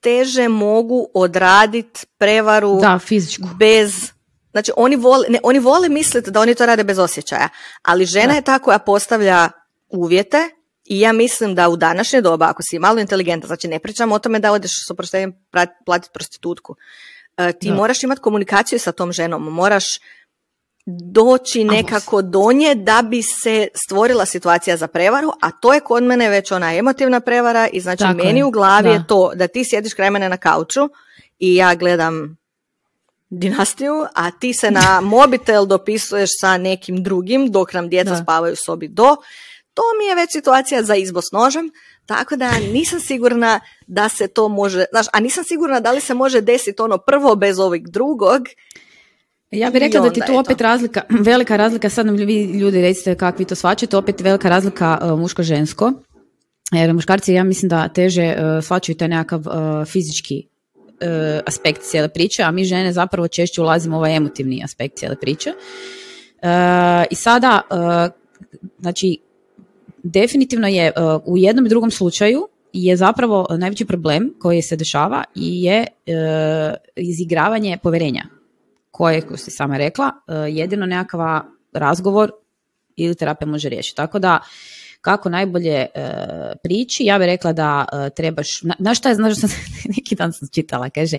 teže 0.00 0.48
mogu 0.48 1.08
odraditi 1.14 2.06
prevaru 2.18 2.78
da, 2.80 2.98
fizičku. 2.98 3.48
bez 3.58 4.16
Znači, 4.56 4.72
oni 4.76 4.96
vole, 4.96 5.26
ne, 5.28 5.38
oni 5.42 5.58
vole 5.58 5.88
misliti 5.88 6.30
da 6.30 6.40
oni 6.40 6.54
to 6.54 6.66
rade 6.66 6.84
bez 6.84 6.98
osjećaja, 6.98 7.48
ali 7.82 8.06
žena 8.06 8.34
je 8.34 8.42
ta 8.42 8.58
koja 8.58 8.78
postavlja 8.78 9.48
uvjete 9.88 10.38
i 10.84 11.00
ja 11.00 11.12
mislim 11.12 11.54
da 11.54 11.68
u 11.68 11.76
današnje 11.76 12.20
doba, 12.20 12.46
ako 12.48 12.62
si 12.62 12.78
malo 12.78 13.00
inteligentan, 13.00 13.46
znači 13.46 13.68
ne 13.68 13.78
pričamo 13.78 14.14
o 14.14 14.18
tome 14.18 14.38
da 14.38 14.52
odeš 14.52 14.86
s 14.86 14.90
oproštenjem 14.90 15.32
platiti 15.86 16.12
prostitutku, 16.14 16.76
e, 17.36 17.52
ti 17.52 17.70
moraš 17.70 18.02
imati 18.02 18.20
komunikaciju 18.20 18.78
sa 18.78 18.92
tom 18.92 19.12
ženom, 19.12 19.42
moraš 19.42 19.84
doći 20.86 21.64
nekako 21.64 22.22
do 22.22 22.52
nje 22.52 22.74
da 22.74 23.02
bi 23.02 23.22
se 23.22 23.68
stvorila 23.74 24.26
situacija 24.26 24.76
za 24.76 24.86
prevaru, 24.86 25.30
a 25.40 25.50
to 25.50 25.74
je 25.74 25.80
kod 25.80 26.02
mene 26.02 26.28
već 26.28 26.52
ona 26.52 26.74
emotivna 26.74 27.20
prevara 27.20 27.68
i 27.72 27.80
znači 27.80 28.04
meni 28.14 28.42
u 28.42 28.50
glavi 28.50 28.88
je 28.88 29.04
to 29.08 29.32
da 29.34 29.48
ti 29.48 29.64
sjediš 29.64 29.94
kraj 29.94 30.10
mene 30.10 30.28
na 30.28 30.36
kauču 30.36 30.88
i 31.38 31.54
ja 31.54 31.74
gledam 31.74 32.36
dinastiju, 33.30 34.06
a 34.14 34.30
ti 34.30 34.54
se 34.54 34.70
na 34.70 35.00
mobitel 35.16 35.66
dopisuješ 35.66 36.30
sa 36.40 36.56
nekim 36.56 37.02
drugim 37.02 37.50
dok 37.50 37.72
nam 37.72 37.88
djeca 37.88 38.16
spavaju 38.22 38.52
u 38.52 38.56
sobi 38.56 38.88
do 38.88 39.16
to 39.76 39.82
mi 39.98 40.04
je 40.08 40.14
već 40.14 40.32
situacija 40.32 40.82
za 40.82 40.94
izbos 40.94 41.32
nožem, 41.32 41.70
tako 42.06 42.36
da 42.36 42.50
nisam 42.72 43.00
sigurna 43.00 43.60
da 43.86 44.08
se 44.08 44.28
to 44.28 44.48
može, 44.48 44.84
znaš, 44.90 45.06
a 45.12 45.20
nisam 45.20 45.44
sigurna 45.44 45.80
da 45.80 45.92
li 45.92 46.00
se 46.00 46.14
može 46.14 46.40
desiti 46.40 46.82
ono 46.82 46.98
prvo 46.98 47.36
bez 47.36 47.58
ovog 47.58 47.88
drugog. 47.88 48.42
Ja 49.50 49.70
bih 49.70 49.80
rekla 49.80 50.00
da 50.00 50.12
ti 50.12 50.20
tu 50.26 50.38
opet 50.38 50.60
razlika, 50.60 51.02
velika 51.30 51.56
razlika, 51.56 51.90
sad 51.90 52.06
nam 52.06 52.16
vi 52.16 52.44
ljudi 52.44 52.82
recite 52.82 53.14
kako 53.14 53.38
vi 53.38 53.44
to 53.44 53.54
svačate, 53.54 53.96
opet 53.96 54.20
velika 54.20 54.48
razlika 54.48 54.98
uh, 55.02 55.20
muško-žensko. 55.20 55.92
Jer 56.72 56.94
muškarci 56.94 57.32
ja 57.32 57.44
mislim 57.44 57.68
da 57.68 57.88
teže 57.88 58.34
uh, 58.38 58.64
svačaju 58.64 58.96
taj 58.96 59.08
nekakav 59.08 59.40
uh, 59.40 59.86
fizički 59.86 60.48
aspekt 61.46 61.82
cijele 61.82 62.08
priče, 62.08 62.42
a 62.42 62.50
mi 62.50 62.64
žene 62.64 62.92
zapravo 62.92 63.28
češće 63.28 63.60
ulazimo 63.60 63.96
u 63.96 63.98
ovaj 63.98 64.16
emotivni 64.16 64.64
aspekt 64.64 64.96
cijele 64.96 65.16
priče. 65.20 65.52
I 67.10 67.14
sada, 67.14 67.60
znači, 68.78 69.18
definitivno 70.10 70.68
je 70.68 70.92
uh, 70.96 71.22
u 71.24 71.36
jednom 71.36 71.66
i 71.66 71.68
drugom 71.68 71.90
slučaju 71.90 72.48
je 72.72 72.96
zapravo 72.96 73.46
najveći 73.58 73.84
problem 73.84 74.34
koji 74.38 74.62
se 74.62 74.76
dešava 74.76 75.24
i 75.34 75.62
je 75.62 75.80
uh, 75.80 76.14
izigravanje 76.96 77.78
povjerenja 77.82 78.24
koje, 78.90 79.20
kako 79.20 79.36
si 79.36 79.50
sama 79.50 79.76
rekla, 79.76 80.06
uh, 80.06 80.34
jedino 80.56 80.86
nekakav 80.86 81.42
razgovor 81.72 82.30
ili 82.96 83.14
terapija 83.14 83.48
može 83.48 83.68
riješiti. 83.68 83.96
Tako 83.96 84.18
da, 84.18 84.40
kako 85.00 85.28
najbolje 85.28 85.86
priči, 86.62 87.04
ja 87.04 87.18
bih 87.18 87.26
rekla 87.26 87.52
da 87.52 87.86
trebaš, 88.16 88.62
znaš 88.78 88.98
šta 88.98 89.08
je, 89.08 89.14
znaš 89.14 89.40
sam 89.40 89.50
neki 89.96 90.14
dan 90.14 90.32
sam 90.32 90.48
čitala, 90.52 90.90
kaže, 90.90 91.18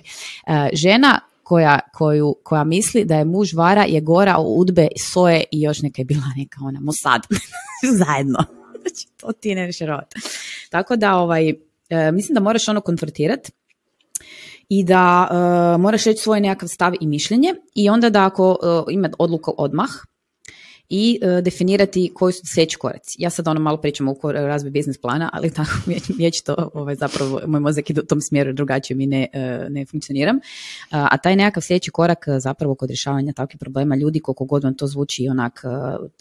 žena 0.72 1.20
koja, 1.48 1.80
koju, 1.94 2.36
koja 2.42 2.64
misli 2.64 3.04
da 3.04 3.16
je 3.16 3.24
muž 3.24 3.54
vara 3.54 3.84
je 3.84 4.00
gora 4.00 4.38
u 4.38 4.60
udbe, 4.60 4.88
soje 5.12 5.44
i 5.52 5.60
još 5.60 5.82
neka 5.82 6.00
je 6.00 6.04
bila 6.04 6.22
neka 6.36 6.58
ona 6.62 6.80
Mossad 6.80 7.22
zajedno. 8.04 8.38
znači 8.82 9.06
to 9.16 9.32
ti 9.32 9.54
ne 9.54 9.70
Tako 10.70 10.96
da 10.96 11.14
ovaj, 11.16 11.48
e, 11.48 12.12
mislim 12.12 12.34
da 12.34 12.40
moraš 12.40 12.68
ono 12.68 12.80
konfrontirati 12.80 13.52
i 14.68 14.84
da 14.84 15.28
e, 15.30 15.78
moraš 15.78 16.04
reći 16.04 16.22
svoj 16.22 16.40
nekakav 16.40 16.68
stav 16.68 16.92
i 17.00 17.06
mišljenje 17.06 17.54
i 17.74 17.90
onda 17.90 18.10
da 18.10 18.26
ako 18.26 18.50
uh, 18.50 18.84
ima 18.90 19.10
odluku 19.18 19.54
odmah 19.58 19.88
i 20.90 21.20
uh, 21.22 21.44
definirati 21.44 22.10
koji 22.14 22.32
su 22.32 22.46
sljedeći 22.46 22.76
koraci. 22.76 23.16
Ja 23.18 23.30
sad 23.30 23.48
ono 23.48 23.60
malo 23.60 23.76
pričam 23.76 24.08
o 24.08 24.16
razvoju 24.24 24.72
biznis 24.72 24.98
plana, 24.98 25.30
ali 25.32 25.52
tako 25.54 25.72
to 26.44 26.70
ovaj, 26.74 26.94
zapravo 26.94 27.40
moj 27.46 27.60
mozak 27.60 27.90
ide 27.90 28.00
u 28.00 28.04
tom 28.04 28.20
smjeru 28.20 28.52
drugačije 28.52 28.96
mi 28.96 29.06
ne, 29.06 29.28
uh, 29.34 29.72
ne 29.72 29.86
funkcioniram. 29.86 30.38
a 30.90 31.18
taj 31.18 31.36
nekakav 31.36 31.62
sljedeći 31.62 31.90
korak 31.90 32.24
zapravo 32.38 32.74
kod 32.74 32.90
rješavanja 32.90 33.32
takvih 33.32 33.58
problema 33.58 33.96
ljudi, 33.96 34.20
koliko 34.20 34.44
god 34.44 34.64
vam 34.64 34.76
to 34.76 34.86
zvuči 34.86 35.28
onak 35.28 35.62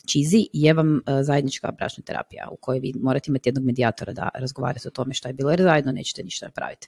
čizi, 0.05 0.47
je 0.53 0.73
vam 0.73 1.01
zajednička 1.21 1.71
bračna 1.71 2.03
terapija 2.03 2.47
u 2.51 2.55
kojoj 2.55 2.79
vi 2.79 2.93
morate 3.01 3.31
imati 3.31 3.49
jednog 3.49 3.65
medijatora 3.65 4.13
da 4.13 4.29
razgovarate 4.33 4.87
o 4.87 4.91
tome 4.91 5.13
šta 5.13 5.29
je 5.29 5.33
bilo, 5.33 5.51
jer 5.51 5.61
zajedno 5.61 5.91
nećete 5.91 6.23
ništa 6.23 6.45
napraviti. 6.45 6.87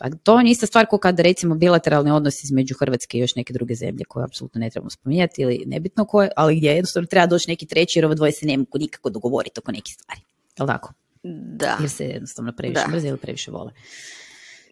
Pa 0.00 0.08
to 0.22 0.40
je 0.40 0.50
ista 0.50 0.66
stvar 0.66 0.86
kao 0.86 0.98
kad 0.98 1.20
recimo 1.20 1.54
bilateralni 1.54 2.10
odnos 2.10 2.44
između 2.44 2.74
Hrvatske 2.78 3.18
i 3.18 3.20
još 3.20 3.34
neke 3.34 3.52
druge 3.52 3.74
zemlje 3.74 4.04
koje 4.04 4.24
apsolutno 4.24 4.58
ne 4.58 4.70
trebamo 4.70 4.90
spominjati 4.90 5.42
ili 5.42 5.62
nebitno 5.66 6.04
koje, 6.04 6.30
ali 6.36 6.56
gdje 6.56 6.70
jednostavno 6.70 7.06
treba 7.06 7.26
doći 7.26 7.50
neki 7.50 7.66
treći 7.66 7.98
jer 7.98 8.06
ovo 8.06 8.14
dvoje 8.14 8.32
se 8.32 8.46
ne 8.46 8.56
mogu 8.56 8.78
nikako 8.78 9.10
dogovoriti 9.10 9.60
oko 9.60 9.72
nekih 9.72 9.94
stvari. 9.94 10.20
Jel 10.58 10.66
tako? 10.66 10.92
Da. 11.22 11.76
Jer 11.80 11.90
se 11.90 12.04
jednostavno 12.04 12.52
previše 12.52 12.88
mrze 12.92 13.08
ili 13.08 13.18
previše 13.18 13.50
vole. 13.50 13.72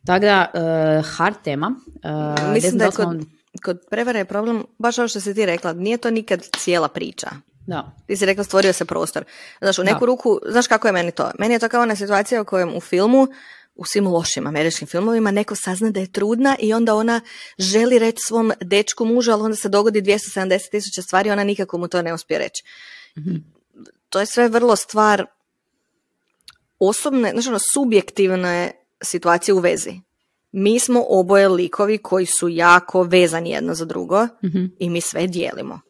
Tako 0.07 0.25
da, 0.25 0.51
uh, 0.55 1.17
hard 1.17 1.37
tema. 1.45 1.75
Uh, 1.87 2.55
Mislim 2.55 2.79
da 2.79 2.85
je 2.85 2.91
kod, 2.91 3.27
kod 3.65 3.81
prevare 3.91 4.19
je 4.19 4.25
problem, 4.25 4.65
baš 4.79 4.99
ovo 4.99 5.09
što 5.09 5.21
si 5.21 5.35
ti 5.35 5.47
rekla, 5.47 5.73
nije 5.73 5.97
to 5.97 6.11
nikad 6.11 6.47
cijela 6.59 6.89
priča. 6.89 7.31
Da. 7.67 7.93
Ti 8.07 8.17
si 8.17 8.27
rekla 8.27 8.45
stvorio 8.45 8.73
se 8.73 8.85
prostor. 8.85 9.25
Znaš, 9.61 9.79
u 9.79 9.85
neku 9.85 10.07
ruku, 10.07 10.41
znaš 10.51 10.67
kako 10.67 10.89
je 10.89 10.93
meni 10.93 11.13
to? 11.13 11.31
Meni 11.39 11.55
je 11.55 11.59
to 11.59 11.69
kao 11.69 11.83
ona 11.83 11.97
situacija 11.97 12.43
u 12.43 12.45
kojem 12.45 12.77
u 12.77 12.81
filmu 12.81 13.29
u 13.79 13.85
svim 13.85 14.07
lošim 14.07 14.47
američkim 14.47 14.89
filmovima 14.89 15.31
neko 15.31 15.55
sazna 15.55 15.91
da 15.91 16.01
je 16.01 16.13
trudna 16.13 16.57
i 16.59 16.73
onda 16.73 16.95
ona 16.95 17.21
želi 17.59 17.99
reći 17.99 18.19
svom 18.27 18.53
dečku 18.61 19.05
mužu, 19.05 19.33
ali 19.33 19.43
onda 19.43 19.57
se 19.57 19.69
dogodi 19.69 20.03
270 20.03 20.71
tisuća 20.71 21.03
stvari, 21.03 21.31
ona 21.31 21.45
nikako 21.45 21.79
mu 21.79 21.89
to 21.89 22.03
ne 22.03 22.15
uspije 22.15 22.39
reći. 22.39 22.63
mm 23.19 23.37
To 24.09 24.21
je 24.21 24.27
sve 24.27 24.49
vrlo 24.49 24.77
stvar 24.77 25.27
osobne, 26.79 27.31
znači 27.31 27.49
ono, 27.49 27.59
subjektivne 27.75 28.73
situacije 29.03 29.55
u 29.55 29.59
vezi. 29.59 30.01
Mi 30.53 30.81
smo 30.81 31.05
oboje 31.09 31.49
likovi 31.49 31.99
koji 31.99 32.27
su 32.27 32.49
jako 32.49 33.03
vezani 33.03 33.51
jedno 33.51 33.75
za 33.75 33.85
drugo 33.85 34.29
mhm. 34.45 34.65
i 34.79 34.91
mi 34.91 35.01
sve 35.01 35.27
dijelimo 35.27 35.81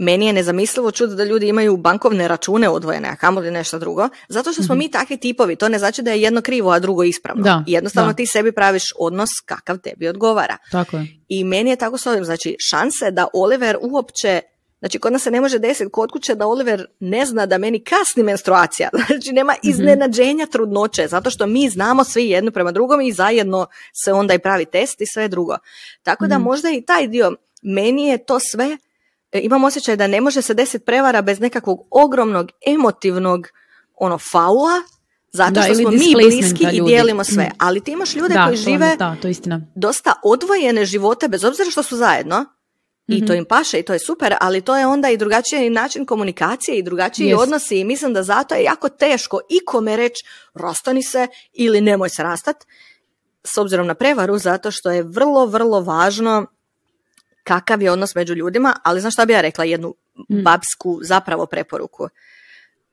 meni 0.00 0.26
je 0.26 0.32
nezamislivo 0.32 0.90
čudo 0.90 1.14
da 1.14 1.24
ljudi 1.24 1.48
imaju 1.48 1.76
bankovne 1.76 2.28
račune 2.28 2.68
odvojene, 2.68 3.08
a 3.08 3.16
kamoli 3.16 3.50
nešto 3.50 3.78
drugo, 3.78 4.08
zato 4.28 4.52
što 4.52 4.62
smo 4.62 4.74
mhm. 4.74 4.78
mi 4.78 4.90
takvi 4.90 5.16
tipovi. 5.16 5.56
To 5.56 5.68
ne 5.68 5.78
znači 5.78 6.02
da 6.02 6.10
je 6.10 6.22
jedno 6.22 6.40
krivo, 6.40 6.70
a 6.70 6.78
drugo 6.78 7.04
ispravno. 7.04 7.42
Da, 7.42 7.64
Jednostavno 7.66 8.12
ti 8.12 8.26
sebi 8.26 8.52
praviš 8.52 8.82
odnos 8.98 9.30
kakav 9.46 9.78
tebi 9.78 10.08
odgovara. 10.08 10.56
Tako 10.70 10.96
je. 10.96 11.06
I 11.28 11.44
meni 11.44 11.70
je 11.70 11.76
tako 11.76 11.98
s 11.98 12.06
ovim, 12.06 12.24
znači 12.24 12.56
šanse 12.70 13.10
da 13.10 13.26
Oliver 13.34 13.76
uopće 13.80 14.40
Znači, 14.78 14.98
kod 14.98 15.12
nas 15.12 15.22
se 15.22 15.30
ne 15.30 15.40
može 15.40 15.58
desiti 15.58 15.90
kod 15.90 16.10
kuće 16.10 16.34
da 16.34 16.46
Oliver 16.46 16.86
ne 17.00 17.26
zna 17.26 17.46
da 17.46 17.58
meni 17.58 17.84
kasni 17.84 18.22
menstruacija. 18.22 18.88
Znači, 19.06 19.32
nema 19.32 19.52
mhm. 19.52 19.70
iznenađenja 19.70 20.46
trudnoće, 20.46 21.06
zato 21.08 21.30
što 21.30 21.46
mi 21.46 21.68
znamo 21.68 22.04
svi 22.04 22.28
jedno 22.28 22.50
prema 22.50 22.72
drugom 22.72 23.00
i 23.00 23.12
zajedno 23.12 23.66
se 24.04 24.12
onda 24.12 24.34
i 24.34 24.38
pravi 24.38 24.64
test 24.64 25.00
i 25.00 25.06
sve 25.06 25.28
drugo. 25.28 25.56
Tako 26.02 26.26
da 26.26 26.38
mhm. 26.38 26.44
možda 26.44 26.70
i 26.70 26.82
taj 26.82 27.08
dio, 27.08 27.32
meni 27.62 28.06
je 28.06 28.24
to 28.24 28.38
sve 28.40 28.76
imam 29.32 29.64
osjećaj 29.64 29.96
da 29.96 30.06
ne 30.06 30.20
može 30.20 30.42
se 30.42 30.54
desiti 30.54 30.84
prevara 30.84 31.22
bez 31.22 31.40
nekakvog 31.40 31.86
ogromnog 31.90 32.50
emotivnog 32.66 33.48
ono 33.94 34.18
faula, 34.18 34.82
zato 35.32 35.62
što 35.62 35.74
smo 35.74 35.90
mi 35.90 36.14
bliski 36.14 36.66
i 36.72 36.80
dijelimo 36.86 37.24
sve. 37.24 37.44
Mm. 37.44 37.56
Ali 37.58 37.80
ti 37.80 37.92
imaš 37.92 38.14
ljude 38.14 38.34
koji 38.46 38.56
žive 38.56 38.96
da, 38.98 39.16
to 39.22 39.28
istina. 39.28 39.60
dosta 39.74 40.12
odvojene 40.24 40.84
živote, 40.84 41.28
bez 41.28 41.44
obzira 41.44 41.70
što 41.70 41.82
su 41.82 41.96
zajedno, 41.96 42.44
i 43.06 43.26
to 43.26 43.32
mhm. 43.32 43.38
im 43.38 43.44
paše 43.44 43.78
i 43.78 43.82
to 43.82 43.92
je 43.92 43.98
super, 43.98 44.34
ali 44.40 44.60
to 44.60 44.76
je 44.76 44.86
onda 44.86 45.10
i 45.10 45.16
drugačiji 45.16 45.70
način 45.70 46.06
komunikacije 46.06 46.78
i 46.78 46.82
drugačiji 46.82 47.34
odnosi 47.34 47.78
i 47.78 47.84
mislim 47.84 48.12
da 48.12 48.22
zato 48.22 48.54
je 48.54 48.64
jako 48.64 48.88
teško 48.88 49.40
ikome 49.48 49.96
reći 49.96 50.24
rastani 50.54 51.02
se 51.02 51.26
ili 51.52 51.80
nemoj 51.80 52.08
se 52.08 52.22
rastat, 52.22 52.56
s 53.44 53.58
obzirom 53.58 53.86
na 53.86 53.94
prevaru, 53.94 54.38
zato 54.38 54.70
što 54.70 54.90
je 54.90 55.02
vrlo, 55.02 55.46
vrlo 55.46 55.80
važno 55.80 56.46
kakav 57.50 57.82
je 57.82 57.90
odnos 57.90 58.14
među 58.14 58.34
ljudima, 58.34 58.76
ali 58.82 59.00
znaš 59.00 59.14
šta 59.14 59.24
bi 59.24 59.32
ja 59.32 59.40
rekla, 59.40 59.64
jednu 59.64 59.94
mm. 60.30 60.42
babsku 60.42 60.98
zapravo 61.02 61.46
preporuku. 61.46 62.08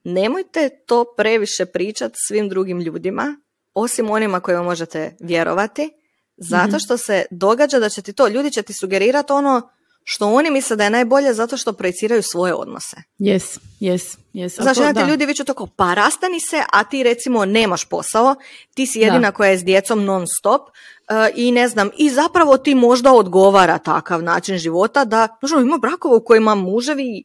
Nemojte 0.04 0.70
to 0.86 1.06
previše 1.18 1.66
pričati 1.66 2.16
svim 2.28 2.50
drugim 2.50 2.82
ljudima, 2.82 3.36
osim 3.74 4.10
onima 4.10 4.40
kojima 4.40 4.64
možete 4.64 5.16
vjerovati, 5.20 5.90
zato 6.38 6.68
mhm. 6.68 6.78
što 6.78 6.98
se 6.98 7.26
događa 7.32 7.80
da 7.80 7.90
će 7.90 8.02
ti 8.02 8.14
to, 8.14 8.28
ljudi 8.28 8.52
će 8.52 8.62
ti 8.62 8.74
sugerirati 8.74 9.34
ono 9.34 9.70
što 10.10 10.28
oni 10.28 10.52
misle 10.52 10.76
da 10.76 10.84
je 10.84 10.90
najbolje 10.90 11.34
zato 11.34 11.58
što 11.58 11.74
projiciraju 11.74 12.24
svoje 12.24 12.54
odnose. 12.54 12.96
Yes, 13.20 13.60
yes, 13.80 14.18
yes. 14.34 14.62
Znači, 14.62 14.94
da. 14.94 15.06
ljudi 15.06 15.26
viću 15.26 15.44
tako, 15.44 15.68
pa 15.76 15.94
rastani 15.94 16.40
se, 16.40 16.64
a 16.72 16.84
ti 16.84 17.04
recimo 17.04 17.46
nemaš 17.46 17.86
posao, 17.86 18.36
ti 18.74 18.86
si 18.86 19.00
jedina 19.00 19.32
koja 19.32 19.50
je 19.50 19.58
s 19.58 19.64
djecom 19.64 20.04
non 20.04 20.26
stop 20.40 20.62
uh, 20.62 21.16
i 21.36 21.52
ne 21.52 21.68
znam, 21.68 21.90
i 21.98 22.10
zapravo 22.10 22.58
ti 22.58 22.76
možda 22.76 23.14
odgovara 23.14 23.78
takav 23.78 24.24
način 24.24 24.58
života 24.58 25.06
da, 25.06 25.28
znači, 25.40 25.62
ima 25.62 25.78
brakova 25.78 26.16
u 26.16 26.24
kojima 26.24 26.56
muževi 26.56 27.24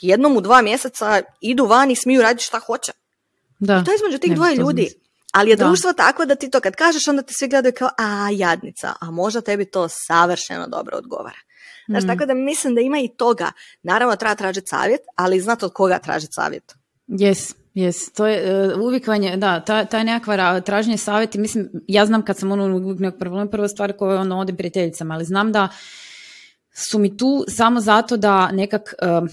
jednom 0.00 0.36
u 0.36 0.40
dva 0.40 0.62
mjeseca 0.62 1.22
idu 1.40 1.66
van 1.66 1.90
i 1.90 1.96
smiju 1.96 2.22
raditi 2.22 2.44
šta 2.44 2.58
hoće. 2.58 2.92
Da. 3.58 3.84
to 3.84 3.90
je 3.90 3.94
između 3.94 4.18
tih 4.18 4.34
dvoje 4.34 4.56
ljudi. 4.56 4.88
Ali 5.32 5.50
je 5.50 5.56
društvo 5.56 5.92
tako 5.92 6.24
da 6.24 6.34
ti 6.34 6.50
to 6.50 6.60
kad 6.60 6.76
kažeš, 6.76 7.08
onda 7.08 7.22
ti 7.22 7.34
svi 7.34 7.48
gledaju 7.48 7.72
kao, 7.78 7.88
a 7.98 8.30
jadnica, 8.32 8.94
a 9.00 9.10
možda 9.10 9.40
tebi 9.40 9.64
to 9.64 9.88
savršeno 9.88 10.66
dobro 10.66 10.96
odgovara. 10.96 11.38
Znaš, 11.88 12.04
mm. 12.04 12.06
tako 12.06 12.26
da 12.26 12.34
mislim 12.34 12.74
da 12.74 12.80
ima 12.80 12.98
i 12.98 13.08
toga. 13.16 13.52
Naravno, 13.82 14.16
treba 14.16 14.34
tražiti 14.34 14.66
savjet, 14.66 15.00
ali 15.16 15.40
znate 15.40 15.66
od 15.66 15.72
koga 15.72 15.98
tražiti 15.98 16.32
savjet. 16.32 16.74
Yes, 17.08 17.54
Yes, 17.74 18.14
to 18.16 18.26
je 18.26 18.72
uh, 18.72 18.80
uvijek 18.80 19.04
da, 19.36 19.60
ta, 19.60 19.84
ta 19.84 20.02
nekakva 20.02 20.60
traženje 20.60 20.96
savjeti, 20.96 21.38
mislim, 21.38 21.70
ja 21.88 22.06
znam 22.06 22.24
kad 22.24 22.38
sam 22.38 22.52
ono 22.52 22.76
uvijek 22.76 23.00
nekog 23.00 23.50
prva 23.50 23.68
stvar 23.68 23.92
koja 23.92 24.12
je 24.12 24.18
ono 24.18 24.40
odim 24.40 24.56
prijateljicama, 24.56 25.14
ali 25.14 25.24
znam 25.24 25.52
da 25.52 25.68
su 26.74 26.98
mi 26.98 27.16
tu 27.16 27.44
samo 27.48 27.80
zato 27.80 28.16
da 28.16 28.52
nekak, 28.52 28.94
uh, 29.02 29.28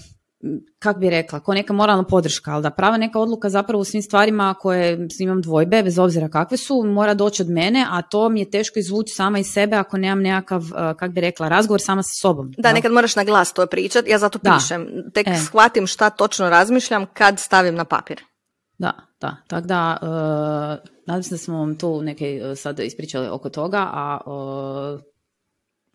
kak 0.78 0.98
bi 0.98 1.10
rekla, 1.10 1.40
ko 1.40 1.54
neka 1.54 1.72
moralna 1.72 2.04
podrška, 2.04 2.52
ali 2.52 2.62
da 2.62 2.70
prava 2.70 2.96
neka 2.96 3.18
odluka 3.18 3.50
zapravo 3.50 3.80
u 3.80 3.84
svim 3.84 4.02
stvarima 4.02 4.54
koje 4.54 5.08
imam 5.20 5.42
dvojbe, 5.42 5.82
bez 5.82 5.98
obzira 5.98 6.28
kakve 6.28 6.56
su, 6.56 6.82
mora 6.86 7.14
doći 7.14 7.42
od 7.42 7.50
mene, 7.50 7.86
a 7.90 8.02
to 8.02 8.28
mi 8.28 8.40
je 8.40 8.50
teško 8.50 8.78
izvući 8.78 9.14
sama 9.14 9.38
iz 9.38 9.46
sebe 9.46 9.76
ako 9.76 9.98
nemam 9.98 10.22
nekakav, 10.22 10.60
uh, 10.62 10.96
kak 10.98 11.10
bi 11.10 11.20
rekla, 11.20 11.48
razgovor 11.48 11.80
sama 11.80 12.02
sa 12.02 12.20
sobom. 12.20 12.52
Da, 12.58 12.72
nekad 12.72 12.92
moraš 12.92 13.16
na 13.16 13.24
glas 13.24 13.52
to 13.52 13.66
pričati, 13.66 14.10
ja 14.10 14.18
zato 14.18 14.38
pišem. 14.38 14.86
Tek 15.14 15.26
e. 15.26 15.36
shvatim 15.36 15.86
šta 15.86 16.10
točno 16.10 16.50
razmišljam 16.50 17.06
kad 17.12 17.40
stavim 17.40 17.74
na 17.74 17.84
papir. 17.84 18.22
Da, 18.78 18.92
da, 19.20 19.36
tako 19.46 19.66
da, 19.66 19.98
uh, 20.02 20.90
nadam 21.06 21.22
se 21.22 21.30
da 21.30 21.38
smo 21.38 21.58
vam 21.58 21.78
tu 21.78 22.02
neke 22.02 22.42
uh, 22.44 22.58
sad 22.58 22.78
ispričali 22.78 23.28
oko 23.28 23.48
toga, 23.48 23.88
a 23.92 24.20
uh, 24.26 25.00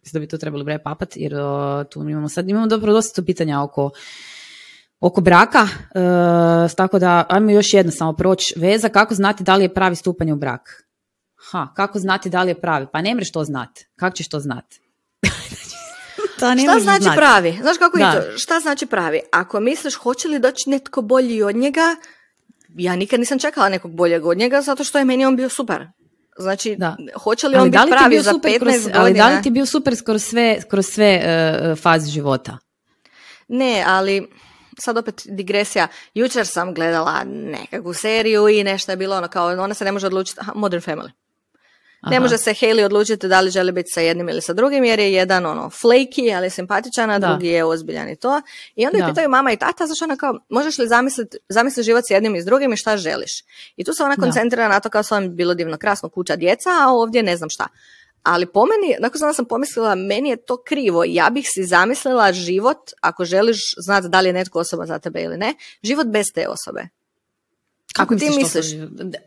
mislim 0.01 0.13
da 0.13 0.19
bi 0.19 0.27
to 0.27 0.37
trebali 0.37 0.63
bre 0.63 0.79
papat, 0.83 1.09
jer 1.15 1.33
uh, 1.33 1.85
tu 1.89 2.09
imamo 2.09 2.29
sad, 2.29 2.49
imamo 2.49 2.67
dobro 2.67 2.93
dosta 2.93 3.21
pitanja 3.21 3.61
oko 3.61 3.89
oko 5.01 5.21
braka, 5.21 5.63
uh, 5.63 6.71
tako 6.71 6.99
da 6.99 7.25
ajmo 7.29 7.51
još 7.51 7.73
jedno 7.73 7.91
samo 7.91 8.13
proći 8.13 8.53
veza, 8.57 8.89
kako 8.89 9.15
znati 9.15 9.43
da 9.43 9.55
li 9.55 9.63
je 9.63 9.73
pravi 9.73 9.95
stupanje 9.95 10.33
u 10.33 10.35
brak? 10.35 10.85
Ha, 11.35 11.67
kako 11.75 11.99
znati 11.99 12.29
da 12.29 12.43
li 12.43 12.51
je 12.51 12.61
pravi? 12.61 12.87
Pa 12.93 13.01
ne 13.01 13.15
mreš 13.15 13.31
to 13.31 13.43
znati. 13.43 13.87
Kako 13.95 14.15
ćeš 14.15 14.29
to 14.29 14.39
znati? 14.39 14.81
šta 16.37 16.79
znači 16.79 17.09
pravi? 17.15 17.57
Znaš 17.61 17.77
kako 17.77 17.97
je 17.97 18.05
to? 18.13 18.37
Šta 18.37 18.59
znači 18.59 18.85
pravi? 18.85 19.19
Ako 19.31 19.59
misliš 19.59 19.95
hoće 19.95 20.27
li 20.27 20.39
doći 20.39 20.69
netko 20.69 21.01
bolji 21.01 21.43
od 21.43 21.55
njega, 21.55 21.95
ja 22.69 22.95
nikad 22.95 23.19
nisam 23.19 23.39
čekala 23.39 23.69
nekog 23.69 23.91
boljeg 23.91 24.25
od 24.25 24.37
njega 24.37 24.61
zato 24.61 24.83
što 24.83 24.97
je 24.97 25.05
meni 25.05 25.25
on 25.25 25.35
bio 25.35 25.49
super. 25.49 25.87
Znači, 26.37 26.75
da. 26.75 26.97
hoće 27.23 27.47
li 27.47 27.57
on 27.57 27.71
biti 27.71 27.83
pravi 27.89 28.19
za 28.19 28.31
15 28.31 28.59
godina? 28.59 29.01
Ali 29.01 29.13
da 29.13 29.29
li 29.29 29.41
ti 29.43 29.49
bio 29.49 29.65
super 29.65 29.95
kroz 30.05 30.23
sve, 30.23 30.61
kroz 30.69 30.85
sve 30.85 31.21
uh, 31.71 31.79
faze 31.79 32.11
života? 32.11 32.57
Ne, 33.47 33.83
ali 33.87 34.27
sad 34.81 34.97
opet 34.97 35.21
digresija. 35.25 35.87
Jučer 36.13 36.47
sam 36.47 36.73
gledala 36.73 37.23
nekakvu 37.23 37.93
seriju 37.93 38.47
i 38.47 38.63
nešto 38.63 38.91
je 38.91 38.97
bilo 38.97 39.17
ono 39.17 39.27
kao, 39.27 39.47
ona 39.47 39.73
se 39.73 39.85
ne 39.85 39.91
može 39.91 40.07
odlučiti, 40.07 40.39
aha, 40.41 40.51
Modern 40.55 40.83
Family. 40.83 41.11
Ne 42.09 42.19
može 42.19 42.37
se 42.37 42.53
Haley 42.53 42.85
odlučiti 42.85 43.27
da 43.27 43.41
li 43.41 43.51
želi 43.51 43.71
biti 43.71 43.89
sa 43.89 44.01
jednim 44.01 44.29
ili 44.29 44.41
sa 44.41 44.53
drugim, 44.53 44.83
jer 44.83 44.99
je 44.99 45.13
jedan 45.13 45.45
ono 45.45 45.69
flaky, 45.69 46.37
ali 46.37 46.49
simpatičan, 46.49 47.11
a 47.11 47.19
drugi 47.19 47.47
je 47.47 47.63
ozbiljan 47.63 48.09
i 48.09 48.15
to. 48.15 48.41
I 48.75 48.85
onda 48.85 48.97
je 48.97 49.07
pitaju 49.07 49.29
mama 49.29 49.51
i 49.51 49.57
tata, 49.57 49.87
zašto 49.87 50.05
ona 50.05 50.15
kao, 50.15 50.39
možeš 50.49 50.77
li 50.77 50.87
zamisliti 50.87 51.37
zamisli 51.49 51.83
život 51.83 52.03
s 52.07 52.11
jednim 52.11 52.35
i 52.35 52.41
s 52.41 52.45
drugim 52.45 52.73
i 52.73 52.77
šta 52.77 52.97
želiš? 52.97 53.31
I 53.75 53.83
tu 53.83 53.93
se 53.93 54.03
ona 54.03 54.15
koncentrira 54.15 54.67
na 54.67 54.79
to 54.79 54.89
kao 54.89 55.03
s 55.03 55.09
bilo 55.29 55.53
divno 55.53 55.77
krasno 55.77 56.09
kuća 56.09 56.35
djeca, 56.35 56.69
a 56.81 56.91
ovdje 56.91 57.23
ne 57.23 57.37
znam 57.37 57.49
šta. 57.49 57.67
Ali 58.23 58.45
po 58.45 58.65
meni, 58.65 58.95
nakon 58.99 59.19
sam, 59.19 59.33
sam 59.33 59.45
pomislila, 59.45 59.95
meni 59.95 60.29
je 60.29 60.35
to 60.35 60.57
krivo. 60.57 61.03
Ja 61.07 61.29
bih 61.29 61.45
si 61.53 61.63
zamislila 61.63 62.33
život, 62.33 62.77
ako 63.01 63.25
želiš 63.25 63.57
znati 63.85 64.09
da 64.09 64.21
li 64.21 64.29
je 64.29 64.33
netko 64.33 64.59
osoba 64.59 64.85
za 64.85 64.99
tebe 64.99 65.21
ili 65.21 65.37
ne, 65.37 65.53
život 65.83 66.07
bez 66.07 66.25
te 66.35 66.47
osobe. 66.47 66.87
Kako 67.93 68.15
ti 68.15 68.29
misliš? 68.29 68.65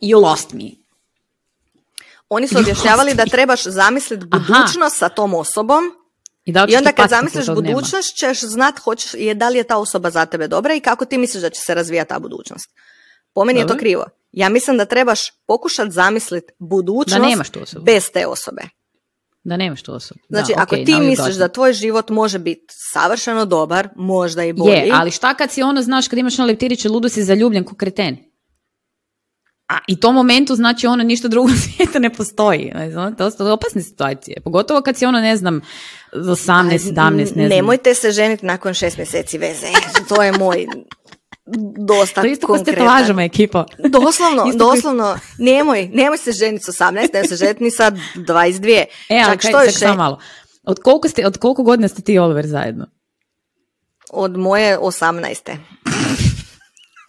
You 0.01 0.23
lost 0.23 0.53
me. 0.53 0.71
Oni 2.29 2.49
su 2.49 2.59
objašnjavali 2.59 3.15
da 3.15 3.25
trebaš 3.25 3.65
zamisliti 3.65 4.27
budućnost 4.27 4.99
sa 4.99 5.09
tom 5.09 5.35
osobom 5.35 5.85
I, 6.45 6.53
da 6.53 6.67
I 6.69 6.77
onda 6.77 6.93
kad 6.93 7.05
ako 7.05 7.15
zamisliš 7.15 7.47
budućnost 7.47 8.17
ćeš 8.17 8.41
znat 8.41 8.79
hoćeš, 8.79 9.15
je, 9.15 9.35
da 9.35 9.49
li 9.49 9.59
je 9.59 9.65
ta 9.65 9.77
osoba 9.77 10.11
za 10.11 10.27
tebe 10.27 10.49
dobra 10.49 10.75
i 10.75 10.81
kako 10.81 11.05
ti 11.05 11.19
misliš 11.19 11.43
da 11.43 11.51
će 11.51 11.61
se 11.61 11.75
razvijati 11.75 12.09
ta 12.09 12.19
budućnost. 12.19 12.71
Po 13.33 13.45
meni 13.45 13.61
je 13.61 13.67
to 13.67 13.77
krivo. 13.77 14.07
Ja 14.33 14.49
mislim 14.49 14.77
da 14.77 14.85
trebaš 14.85 15.21
pokušati 15.47 15.91
zamisliti 15.91 16.53
budućnost 16.59 17.23
Da 17.23 17.29
nemaš 17.29 17.51
tu 17.51 17.63
osobu. 17.63 17.85
bez 17.85 18.11
te 18.11 18.27
osobe. 18.27 18.63
Da 19.45 19.57
nemaš 19.57 19.83
tu 19.83 19.95
osobu. 19.95 20.21
Znači, 20.29 20.53
da, 20.57 20.63
ako 20.63 20.77
ti 20.77 20.95
misliš 21.01 21.37
da 21.37 21.49
tvoj 21.49 21.73
život 21.73 22.11
može 22.11 22.39
biti 22.39 22.65
savršeno 22.69 23.45
dobar, 23.45 23.89
možda 23.97 24.45
i 24.45 24.53
bolji, 24.53 24.73
Je, 24.73 24.91
ali 24.95 25.11
šta 25.11 25.35
kad 25.35 25.51
si 25.51 25.63
ono, 25.63 25.83
znaš, 25.83 26.09
kad 26.09 26.19
imaš 26.19 26.39
na 26.39 26.45
leptiriće 26.45 26.89
ludo 26.89 27.09
si 27.09 27.25
zaljubljen 27.25 27.65
ko 27.65 27.75
kreten. 27.75 28.17
A 29.69 29.79
i 29.89 30.01
tom 30.01 30.15
momentu, 30.15 30.55
znači, 30.55 30.87
ono, 30.87 31.05
ništa 31.05 31.29
drugo 31.29 31.49
u 31.53 31.57
svijetu 31.57 32.01
ne 32.01 32.11
postoji. 32.11 32.71
Znači, 32.75 32.95
ono, 32.95 33.11
to 33.11 33.31
su 33.31 33.53
opasne 33.53 33.83
situacije. 33.83 34.41
Pogotovo 34.45 34.81
kad 34.81 34.97
si 34.97 35.07
ono, 35.07 35.21
ne 35.21 35.37
znam, 35.37 35.61
18, 36.13 36.79
17, 36.79 37.17
ne 37.17 37.27
znam. 37.27 37.47
Nemojte 37.49 37.95
se 37.95 38.11
ženiti 38.11 38.47
nakon 38.47 38.75
šest 38.75 38.97
mjeseci 38.97 39.39
veze. 39.39 39.67
To 40.09 40.23
je 40.23 40.33
moj 40.33 40.67
dosta 41.87 42.21
To 42.21 42.27
isto 42.27 42.47
ko 42.47 42.55
s 42.55 42.57
konkretan. 42.57 42.85
tetovažama, 42.85 43.23
ekipa. 43.23 43.67
Doslovno, 43.79 44.53
doslovno, 44.65 45.19
nemoj, 45.39 45.91
nemoj 45.93 46.19
se 46.19 46.33
ženiti 46.33 46.65
s 46.65 46.69
18, 46.69 47.13
nemoj 47.15 47.29
se 47.29 47.37
ženiti 47.37 47.65
ni 47.65 47.71
sa 47.71 47.91
22. 48.15 48.85
E, 49.09 49.21
ali 49.27 49.33
Čak 49.33 49.41
kaj, 49.41 49.51
što 49.51 49.61
je 49.61 49.73
samo 49.73 49.97
malo. 49.97 50.19
Od 50.63 50.81
koliko, 50.83 51.09
ste, 51.09 51.27
od 51.27 51.39
koliko 51.39 51.63
godina 51.63 51.89
ste 51.89 52.03
ti 52.03 52.19
Oliver 52.19 52.47
zajedno? 52.47 52.87
od 54.15 54.37
moje 54.37 54.79
18. 54.79 55.57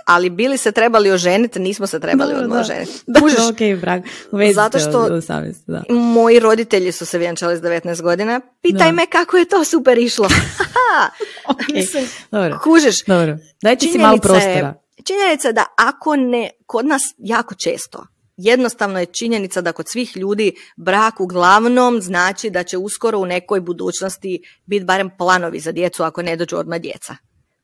Ali 0.06 0.30
bili 0.30 0.58
se 0.58 0.72
trebali 0.72 1.12
oženiti, 1.12 1.60
nismo 1.60 1.88
se 1.88 2.00
trebali 2.00 2.30
Dobro, 2.30 2.44
odmah 2.44 2.58
da. 2.58 2.62
oženiti. 2.62 2.92
Da, 3.08 3.20
Kužiš, 3.20 3.40
ok, 3.42 3.82
brak. 3.82 4.04
U 4.32 4.38
Zato 4.54 4.80
što- 4.80 5.00
od 5.00 5.12
18, 5.14 5.54
da. 5.68 5.84
moji 5.90 6.40
roditelji 6.40 6.92
su 6.92 7.06
se 7.06 7.18
vjenčali 7.18 7.58
s 7.58 7.62
19 7.62 8.02
godina. 8.02 8.42
Pitaj 8.62 8.88
Da. 8.88 8.92
me 8.92 9.06
kako 9.06 9.38
je 9.38 9.46
to 9.46 9.64
super 9.64 9.98
išlo. 9.98 10.28
Haha. 10.30 11.10
Ok, 11.48 11.58
Mislim, 11.74 12.06
dobro. 12.32 12.60
Kužiš, 12.64 13.06
Dobro. 13.06 13.38
Dajte 13.64 13.86
si 13.86 13.98
malo 13.98 14.16
je- 14.16 14.22
prostora. 14.22 14.74
Činjenica 15.04 15.48
je 15.48 15.54
da 15.54 15.66
ako 15.78 16.16
ne, 16.16 16.50
kod 16.66 16.86
nas 16.86 17.02
jako 17.18 17.56
često, 17.56 18.06
jednostavno 18.38 19.00
je 19.00 19.06
činjenica 19.08 19.62
da 19.62 19.72
kod 19.72 19.86
svih 19.90 20.18
ljudi 20.18 20.54
brak 20.78 21.20
uglavnom 21.20 22.02
znači 22.02 22.50
da 22.50 22.64
će 22.64 22.78
uskoro 22.78 23.20
u 23.20 23.26
nekoj 23.26 23.62
budućnosti 23.62 24.32
biti 24.66 24.86
barem 24.86 25.10
planovi 25.18 25.60
za 25.60 25.72
djecu 25.72 26.04
ako 26.04 26.22
ne 26.22 26.36
dođu 26.36 26.58
odmah 26.58 26.80
djeca. 26.80 27.16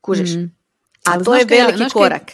Kužiš? 0.01 0.29
Mhm. 0.29 0.45
A 1.05 1.11
Ali 1.11 1.23
to 1.25 1.31
znaš 1.31 1.41
je 1.41 1.47
ja- 1.49 1.59
veliki 1.59 1.77
znaš 1.77 1.87
kaj- 1.87 1.93
korak. 1.93 2.31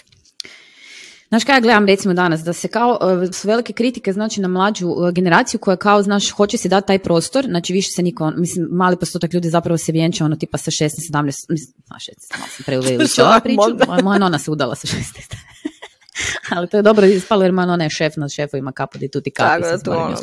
Znaš 1.30 1.44
kaj 1.44 1.56
ja 1.56 1.60
gledam 1.60 1.86
recimo 1.86 2.14
danas, 2.14 2.42
da 2.42 2.54
se 2.54 2.68
kao, 2.68 3.00
e, 3.24 3.34
su 3.34 3.48
velike 3.48 3.74
kritike 3.74 4.14
znači 4.14 4.42
na 4.42 4.48
mlađu 4.48 4.88
e, 4.88 5.12
generaciju 5.12 5.60
koja 5.60 5.78
kao, 5.78 6.04
znaš, 6.04 6.30
hoće 6.32 6.58
si 6.58 6.70
dati 6.70 6.88
taj 6.88 7.00
prostor, 7.00 7.46
znači 7.46 7.74
više 7.74 7.92
se 7.92 8.04
niko, 8.04 8.32
mislim, 8.32 8.68
mali 8.72 8.98
postotak 8.98 9.34
ljudi 9.34 9.50
zapravo 9.50 9.78
se 9.78 9.92
vjenča 9.92 10.26
ono 10.26 10.36
tipa 10.36 10.58
sa 10.58 10.72
16, 10.72 10.90
17, 11.12 11.24
mislim, 11.50 11.74
a 11.90 11.96
16, 11.96 12.38
malo 12.38 12.50
sam 12.50 12.64
preuveličala 12.66 13.32
Što? 13.34 13.44
priču, 13.44 13.88
moja, 13.88 14.02
moja 14.02 14.20
nona 14.20 14.40
se 14.40 14.52
udala 14.52 14.76
sa 14.76 14.88
16. 14.88 15.36
Ali 16.50 16.68
to 16.70 16.78
je 16.78 16.84
dobro 16.84 17.06
ispalo 17.06 17.44
jer 17.44 17.52
moja 17.52 17.66
nona 17.66 17.84
je 17.84 17.90
šef 17.90 18.14
nad 18.16 18.32
šefovima 18.32 18.72
kapo 18.72 18.98
di 18.98 19.08
tuti 19.08 19.32
kapi. 19.32 19.62
Tako 19.62 19.78
da 19.78 19.84
to 19.84 19.92
ono, 19.94 20.18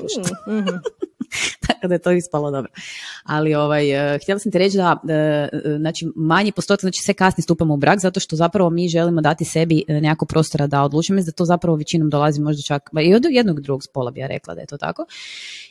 Tako 1.66 1.88
da 1.88 1.94
je 1.94 1.98
to 1.98 2.12
ispalo 2.12 2.50
dobro. 2.50 2.70
Ali 3.24 3.54
ovaj, 3.54 4.14
eh, 4.14 4.18
htjela 4.22 4.38
sam 4.38 4.52
ti 4.52 4.58
reći 4.58 4.76
da 4.76 5.00
eh, 5.08 5.12
eh, 5.12 5.76
znači, 5.78 6.06
manji 6.16 6.52
postotak, 6.52 6.80
znači 6.80 7.02
sve 7.02 7.14
kasnije 7.14 7.42
stupamo 7.42 7.74
u 7.74 7.76
brak 7.76 7.98
zato 7.98 8.20
što 8.20 8.36
zapravo 8.36 8.70
mi 8.70 8.88
želimo 8.88 9.20
dati 9.20 9.44
sebi 9.44 9.84
nekako 9.88 10.26
prostora 10.26 10.66
da 10.66 10.82
odlučimo, 10.82 11.22
da 11.22 11.32
to 11.32 11.44
zapravo 11.44 11.76
većinom 11.76 12.10
dolazi 12.10 12.40
možda 12.40 12.62
čak 12.62 12.90
i 13.02 13.14
od 13.14 13.24
jednog 13.30 13.60
drugog 13.60 13.84
spola 13.84 14.10
bi 14.10 14.20
ja 14.20 14.26
rekla 14.26 14.54
da 14.54 14.60
je 14.60 14.66
to 14.66 14.76
tako. 14.76 15.06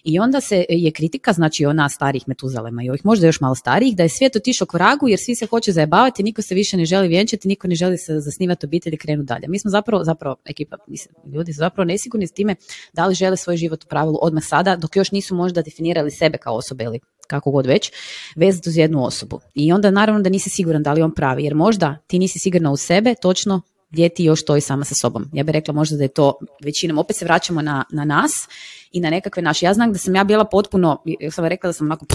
I 0.04 0.20
onda 0.20 0.42
se 0.42 0.66
je 0.70 0.92
kritika, 0.92 1.34
znači 1.34 1.66
ona 1.66 1.90
starijih 1.90 2.24
metuzalema 2.28 2.84
i 2.84 2.90
ovih 2.90 3.06
možda 3.06 3.28
još 3.28 3.40
malo 3.40 3.56
starijih, 3.56 3.96
da 3.96 4.04
je 4.04 4.10
svijet 4.10 4.36
otišao 4.36 4.68
k 4.68 4.74
vragu 4.74 5.10
jer 5.10 5.20
svi 5.20 5.36
se 5.36 5.46
hoće 5.46 5.72
zajebavati, 5.72 6.24
niko 6.24 6.42
se 6.42 6.56
više 6.56 6.78
ne 6.78 6.86
želi 6.86 7.08
vjenčati, 7.08 7.48
niko 7.48 7.68
ne 7.68 7.76
želi 7.76 7.98
se 7.98 8.20
zasnivati 8.20 8.66
obitelj 8.66 8.94
i 8.94 8.98
krenuti 8.98 9.28
dalje. 9.28 9.48
Mi 9.48 9.60
smo 9.60 9.72
zapravo, 9.72 10.04
zapravo 10.04 10.36
ekipa, 10.46 10.78
mislim, 10.88 11.16
ljudi 11.34 11.54
su 11.54 11.58
zapravo 11.58 11.86
nesigurni 11.86 12.28
s 12.28 12.32
time 12.32 12.56
da 12.94 13.08
li 13.08 13.16
žele 13.16 13.38
svoj 13.38 13.58
život 13.58 13.84
u 13.84 13.88
pravilu 13.88 14.18
odmah 14.22 14.44
sada, 14.44 14.76
dok 14.76 14.96
još 14.96 15.12
nisu 15.12 15.36
možda 15.36 15.62
definirali 15.62 16.12
sebe 16.12 16.38
kao 16.38 16.56
osobe 16.56 16.84
ili 16.84 17.00
kako 17.28 17.52
god 17.52 17.66
već, 17.66 17.92
vezati 18.36 18.70
uz 18.70 18.78
jednu 18.78 19.06
osobu. 19.06 19.40
I 19.56 19.72
onda 19.72 19.92
naravno 19.92 20.22
da 20.22 20.30
nisi 20.30 20.50
siguran 20.50 20.84
da 20.84 20.94
li 20.94 21.02
on 21.02 21.14
pravi, 21.14 21.44
jer 21.44 21.56
možda 21.56 21.98
ti 22.08 22.20
nisi 22.20 22.40
sigurna 22.40 22.72
u 22.72 22.78
sebe, 22.78 23.16
točno 23.22 23.62
gdje 23.94 24.10
ti 24.10 24.24
još 24.24 24.42
stoji 24.42 24.62
sama 24.62 24.86
sa 24.86 24.96
sobom. 24.96 25.26
Ja 25.34 25.44
bih 25.44 25.54
rekla 25.54 25.74
možda 25.74 25.98
da 25.98 26.04
je 26.04 26.08
to 26.08 26.38
većinom, 26.64 26.98
opet 26.98 27.16
se 27.16 27.26
vraćamo 27.26 27.62
na, 27.62 27.84
na 27.92 28.06
nas 28.06 28.48
i 28.92 29.00
na 29.00 29.10
nekakve 29.10 29.44
naše. 29.44 29.66
Ja 29.66 29.74
znam 29.74 29.94
da 29.94 29.98
sam 29.98 30.16
ja 30.16 30.24
bila 30.24 30.46
potpuno, 30.46 31.02
ja 31.20 31.32
sam 31.32 31.46
rekla 31.46 31.68
da 31.68 31.74
sam 31.74 31.88
onako, 31.88 32.06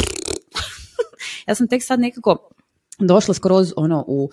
ja 1.49 1.55
sam 1.55 1.69
tek 1.69 1.83
sad 1.83 2.01
nekako 2.01 2.51
došla 2.99 3.35
skroz 3.35 3.73
ono 3.77 4.05
u 4.07 4.31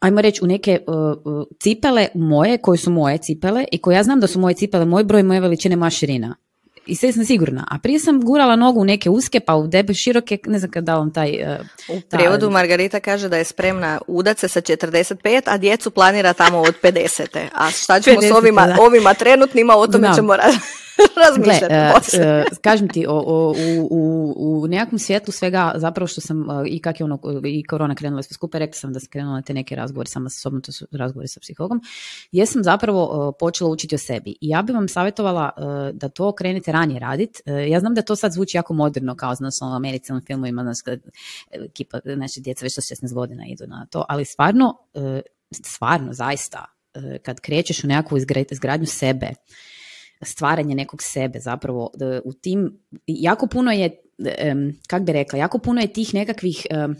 ajmo 0.00 0.20
reći 0.20 0.44
u 0.44 0.46
neke 0.46 0.80
uh, 0.86 0.94
uh, 0.94 1.46
cipele 1.60 2.08
moje, 2.14 2.58
koje 2.58 2.78
su 2.78 2.90
moje 2.90 3.18
cipele 3.18 3.64
i 3.72 3.78
koje 3.78 3.94
ja 3.94 4.02
znam 4.02 4.20
da 4.20 4.26
su 4.26 4.40
moje 4.40 4.54
cipele, 4.54 4.84
moj 4.84 5.04
broj, 5.04 5.22
moje 5.22 5.40
veličine, 5.40 5.76
moja 5.76 5.90
širina. 5.90 6.36
I 6.86 6.96
sve 6.96 7.12
sam 7.12 7.24
sigurna. 7.24 7.66
A 7.70 7.78
prije 7.78 7.98
sam 7.98 8.20
gurala 8.20 8.56
nogu 8.56 8.80
u 8.80 8.84
neke 8.84 9.10
uske, 9.10 9.40
pa 9.40 9.54
u 9.54 9.66
debe 9.66 9.94
široke, 9.94 10.38
ne 10.46 10.58
znam 10.58 10.70
kada 10.70 10.94
vam 10.94 11.12
taj... 11.12 11.42
uh, 11.42 11.66
U 11.88 12.00
prijevodu 12.10 12.50
Margarita 12.50 13.00
kaže 13.00 13.28
da 13.28 13.36
je 13.36 13.44
spremna 13.44 14.00
udat 14.06 14.38
se 14.38 14.48
sa 14.48 14.60
45, 14.60 15.42
a 15.44 15.58
djecu 15.58 15.90
planira 15.90 16.32
tamo 16.32 16.58
od 16.58 16.74
50. 16.82 17.46
A 17.54 17.70
šta 17.70 18.00
ćemo 18.00 18.22
s 18.22 18.24
50, 18.24 18.36
ovima, 18.36 18.66
da. 18.66 18.76
ovima 18.80 19.14
trenutnima, 19.14 19.74
o 19.74 19.86
tome 19.86 20.08
ćemo 20.14 20.32
ra- 20.32 20.42
Gle, 20.46 20.58
razmišljati 21.26 21.74
e, 21.74 21.92
poslije. 21.94 22.40
e, 22.40 22.44
kažem 22.62 22.88
ti, 22.88 23.06
o, 23.08 23.14
o, 23.26 23.50
u, 23.50 23.88
u, 23.90 24.62
u 24.62 24.66
nekakvom 24.66 24.98
svjetlu 24.98 25.32
svega, 25.32 25.72
zapravo 25.76 26.06
što 26.06 26.20
sam, 26.20 26.50
e, 26.50 26.64
i 26.66 26.82
kak 26.82 27.00
je 27.00 27.04
ono, 27.04 27.18
i 27.44 27.64
korona 27.64 27.94
krenula 27.94 28.22
sve 28.22 28.34
skupa, 28.34 28.58
rekla 28.58 28.74
sam 28.74 28.92
da 28.92 29.00
sam 29.00 29.08
krenula 29.10 29.42
te 29.42 29.54
neke 29.54 29.76
razgovore 29.76 30.08
sama 30.08 30.30
sa 30.30 30.40
sobom, 30.40 30.62
to 30.62 30.72
su 30.72 30.86
razgovori 30.92 31.28
sa 31.28 31.40
psihologom, 31.40 31.80
jesam 32.32 32.64
zapravo 32.64 33.30
e, 33.34 33.38
počela 33.38 33.70
učiti 33.70 33.94
o 33.94 33.98
sebi. 33.98 34.30
I 34.30 34.48
ja 34.48 34.62
bi 34.62 34.72
vam 34.72 34.88
savjetovala 34.88 35.50
da 35.92 36.08
to 36.08 36.32
krenete 36.32 36.72
ranije 36.72 37.00
raditi. 37.00 37.42
Ja 37.68 37.80
znam 37.80 37.94
da 37.94 38.02
to 38.02 38.16
sad 38.16 38.32
zvuči 38.32 38.56
jako 38.56 38.74
moderno, 38.74 39.16
kao 39.16 39.34
znaš, 39.34 39.54
ono, 39.60 39.72
u 39.72 39.76
američkim 39.76 40.20
filmovima, 40.26 40.62
znaš, 40.62 40.98
ekipa, 41.50 41.98
znači, 42.04 42.40
djeca 42.40 42.64
već 42.64 42.74
sa 42.74 42.80
16 42.80 43.14
godina 43.14 43.44
idu 43.46 43.64
na 43.66 43.86
to, 43.90 44.04
ali 44.08 44.24
stvarno, 44.24 44.78
stvarno, 45.64 46.12
zaista, 46.12 46.64
kad 47.22 47.40
krećeš 47.40 47.84
u 47.84 47.86
nekakvu 47.86 48.18
izgra- 48.18 48.44
izgradnju 48.50 48.86
sebe, 48.86 49.30
stvaranje 50.24 50.74
nekog 50.74 51.02
sebe 51.02 51.40
zapravo 51.40 51.90
da 51.94 52.20
u 52.24 52.32
tim 52.32 52.78
jako 53.06 53.46
puno 53.46 53.72
je 53.72 54.02
em, 54.38 54.80
kak 54.88 55.02
bi 55.02 55.12
rekla 55.12 55.38
jako 55.38 55.58
puno 55.58 55.80
je 55.80 55.92
tih 55.92 56.14
nekakvih 56.14 56.66
em, 56.70 56.96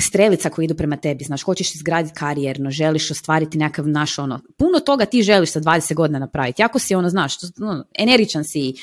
strelica 0.00 0.50
koji 0.50 0.64
idu 0.64 0.74
prema 0.74 0.96
tebi, 0.96 1.24
znaš, 1.24 1.42
hoćeš 1.42 1.74
izgraditi 1.74 2.14
karijerno, 2.14 2.70
želiš 2.70 3.10
ostvariti 3.10 3.58
nekakav 3.58 3.88
naš 3.88 4.18
ono, 4.18 4.40
puno 4.56 4.80
toga 4.80 5.04
ti 5.04 5.22
želiš 5.22 5.52
sa 5.52 5.60
20 5.60 5.94
godina 5.94 6.18
napraviti, 6.18 6.62
jako 6.62 6.78
si 6.78 6.94
ono, 6.94 7.08
znaš, 7.08 7.34
ono, 7.60 7.84
energičan 7.98 8.44
si, 8.44 8.74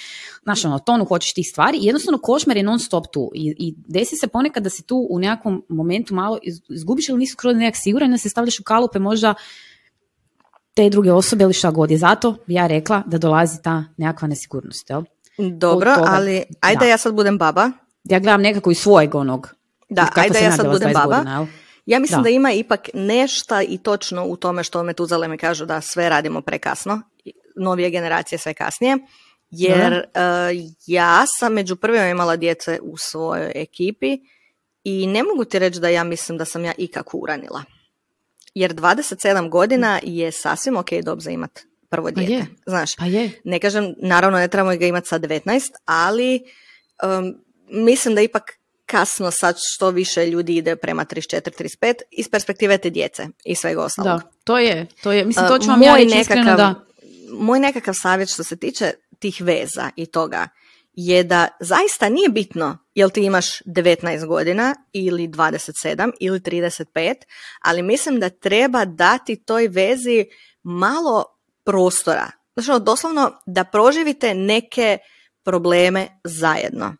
znaš, 0.43 0.65
ono, 0.65 0.79
tonu 0.79 1.05
hoćeš 1.05 1.33
tih 1.33 1.47
stvari 1.49 1.77
i 1.77 1.85
jednostavno 1.85 2.17
košmar 2.17 2.57
je 2.57 2.63
non 2.63 2.79
stop 2.79 3.05
tu 3.13 3.31
i, 3.35 3.55
i 3.57 3.73
desi 3.87 4.15
se 4.15 4.27
ponekad 4.27 4.63
da 4.63 4.69
se 4.69 4.83
tu 4.83 5.07
u 5.09 5.19
nekakvom 5.19 5.65
momentu 5.69 6.15
malo 6.15 6.39
iz- 6.43 6.61
izgubiš 6.69 7.09
ili 7.09 7.19
nisi 7.19 7.33
skroz 7.33 7.55
nekak 7.55 7.75
siguran, 7.77 8.11
da 8.11 8.17
se 8.17 8.29
stavljaš 8.29 8.59
u 8.59 8.63
kalupe 8.63 8.99
možda 8.99 9.33
te 10.75 10.89
druge 10.89 11.11
osobe 11.11 11.43
ili 11.43 11.53
šta 11.53 11.71
god 11.71 11.91
je. 11.91 11.97
Zato 11.97 12.35
bi 12.47 12.53
ja 12.53 12.67
rekla 12.67 13.03
da 13.05 13.17
dolazi 13.17 13.61
ta 13.61 13.83
nekakva 13.97 14.27
nesigurnost. 14.27 14.89
Jel? 14.89 15.03
Dobro, 15.37 15.95
toga- 15.95 16.09
ali 16.09 16.43
ajde 16.61 16.79
da. 16.79 16.85
ja 16.85 16.97
sad 16.97 17.13
budem 17.13 17.37
baba. 17.37 17.71
Ja 18.03 18.19
gledam 18.19 18.41
nekako 18.41 18.71
iz 18.71 18.77
svojeg 18.77 19.15
onog. 19.15 19.49
Da, 19.89 20.07
ajde 20.15 20.39
ja 20.39 20.51
sad 20.51 20.71
budem 20.71 20.89
20 20.89 20.93
baba. 20.93 21.15
godina, 21.15 21.35
jel? 21.35 21.45
Ja 21.85 21.99
mislim 21.99 22.19
Da. 22.19 22.23
da. 22.23 22.29
ima 22.29 22.51
ipak 22.51 22.89
nešto 22.93 23.61
i 23.61 23.77
točno 23.77 24.25
u 24.25 24.35
tome 24.35 24.63
što 24.63 24.83
Metuzale 24.83 25.27
mi 25.27 25.37
kažu 25.37 25.65
da 25.65 25.81
sve 25.81 26.09
radimo 26.09 26.41
prekasno, 26.41 27.01
novije 27.55 27.89
generacije 27.89 28.39
sve 28.39 28.53
kasnije, 28.53 28.97
jer 29.49 29.93
eh, 29.93 30.01
ja 30.87 31.23
sam 31.39 31.53
među 31.53 31.75
prvima 31.75 32.07
imala 32.07 32.35
djece 32.35 32.79
u 32.81 32.97
svojoj 32.97 33.51
ekipi 33.55 34.17
i 34.83 35.07
ne 35.07 35.23
mogu 35.23 35.45
ti 35.45 35.59
reći 35.59 35.79
da 35.79 35.89
ja 35.89 36.03
mislim 36.03 36.37
da 36.37 36.45
sam 36.45 36.65
ja 36.65 36.71
ikako 36.77 37.17
uranila. 37.17 37.63
Jer 38.55 38.73
27 38.73 39.49
godina 39.49 39.99
je 40.03 40.31
sasvim 40.31 40.77
ok 40.77 40.89
dob 41.03 41.19
za 41.19 41.31
imat 41.31 41.59
prvo 41.89 42.09
Pa 42.15 42.21
dijete. 42.21 42.33
je. 42.33 42.45
Znaš, 42.65 42.95
Pa 42.95 43.05
je. 43.05 43.31
ne 43.43 43.59
kažem, 43.59 43.93
naravno 43.97 44.37
ne 44.37 44.47
trebamo 44.47 44.77
ga 44.77 44.85
imati 44.85 45.07
sa 45.07 45.19
19, 45.19 45.61
ali 45.85 46.41
um, 47.03 47.35
mislim 47.69 48.15
da 48.15 48.21
ipak 48.21 48.51
kasno 48.85 49.31
sad 49.31 49.55
što 49.59 49.89
više 49.89 50.25
ljudi 50.25 50.55
ide 50.55 50.75
prema 50.75 51.05
34-35 51.05 51.93
iz 52.11 52.29
perspektive 52.29 52.77
te 52.77 52.89
djece 52.89 53.27
i 53.45 53.55
svega 53.55 53.83
ostalog. 53.83 54.21
Da, 54.21 54.29
to 54.43 54.59
je, 54.59 54.87
to 55.03 55.11
je. 55.11 55.25
Mislim, 55.25 55.45
Uh, 55.45 55.51
to 55.51 55.59
ću 55.59 55.67
vam 55.67 55.83
ja 55.83 55.91
moj 55.91 56.03
reći 56.03 56.19
iskreno 56.19 56.55
da... 56.55 56.75
Moj 57.31 57.59
nekakav 57.59 57.93
savjet 58.01 58.29
što 58.29 58.43
se 58.43 58.55
tiče 58.55 58.91
tih 59.19 59.41
veza 59.41 59.89
i 59.95 60.05
toga 60.05 60.47
je 60.95 61.23
da 61.23 61.47
zaista 61.59 62.09
nije 62.09 62.29
bitno 62.29 62.77
jel 62.95 63.09
ti 63.09 63.21
imaš 63.21 63.59
19 63.59 64.25
godina 64.25 64.75
ili 64.93 65.27
27 65.27 66.11
ili 66.19 66.39
35, 66.39 67.15
ali 67.63 67.81
mislim 67.81 68.19
da 68.19 68.29
treba 68.29 68.85
dati 68.85 69.43
toj 69.45 69.67
vezi 69.67 70.25
malo 70.63 71.25
prostora. 71.65 72.31
Znači, 72.55 72.83
doslovno 72.83 73.31
da 73.45 73.63
proživite 73.63 74.33
neke 74.33 74.97
probleme 75.43 76.07
zajedno. 76.23 76.95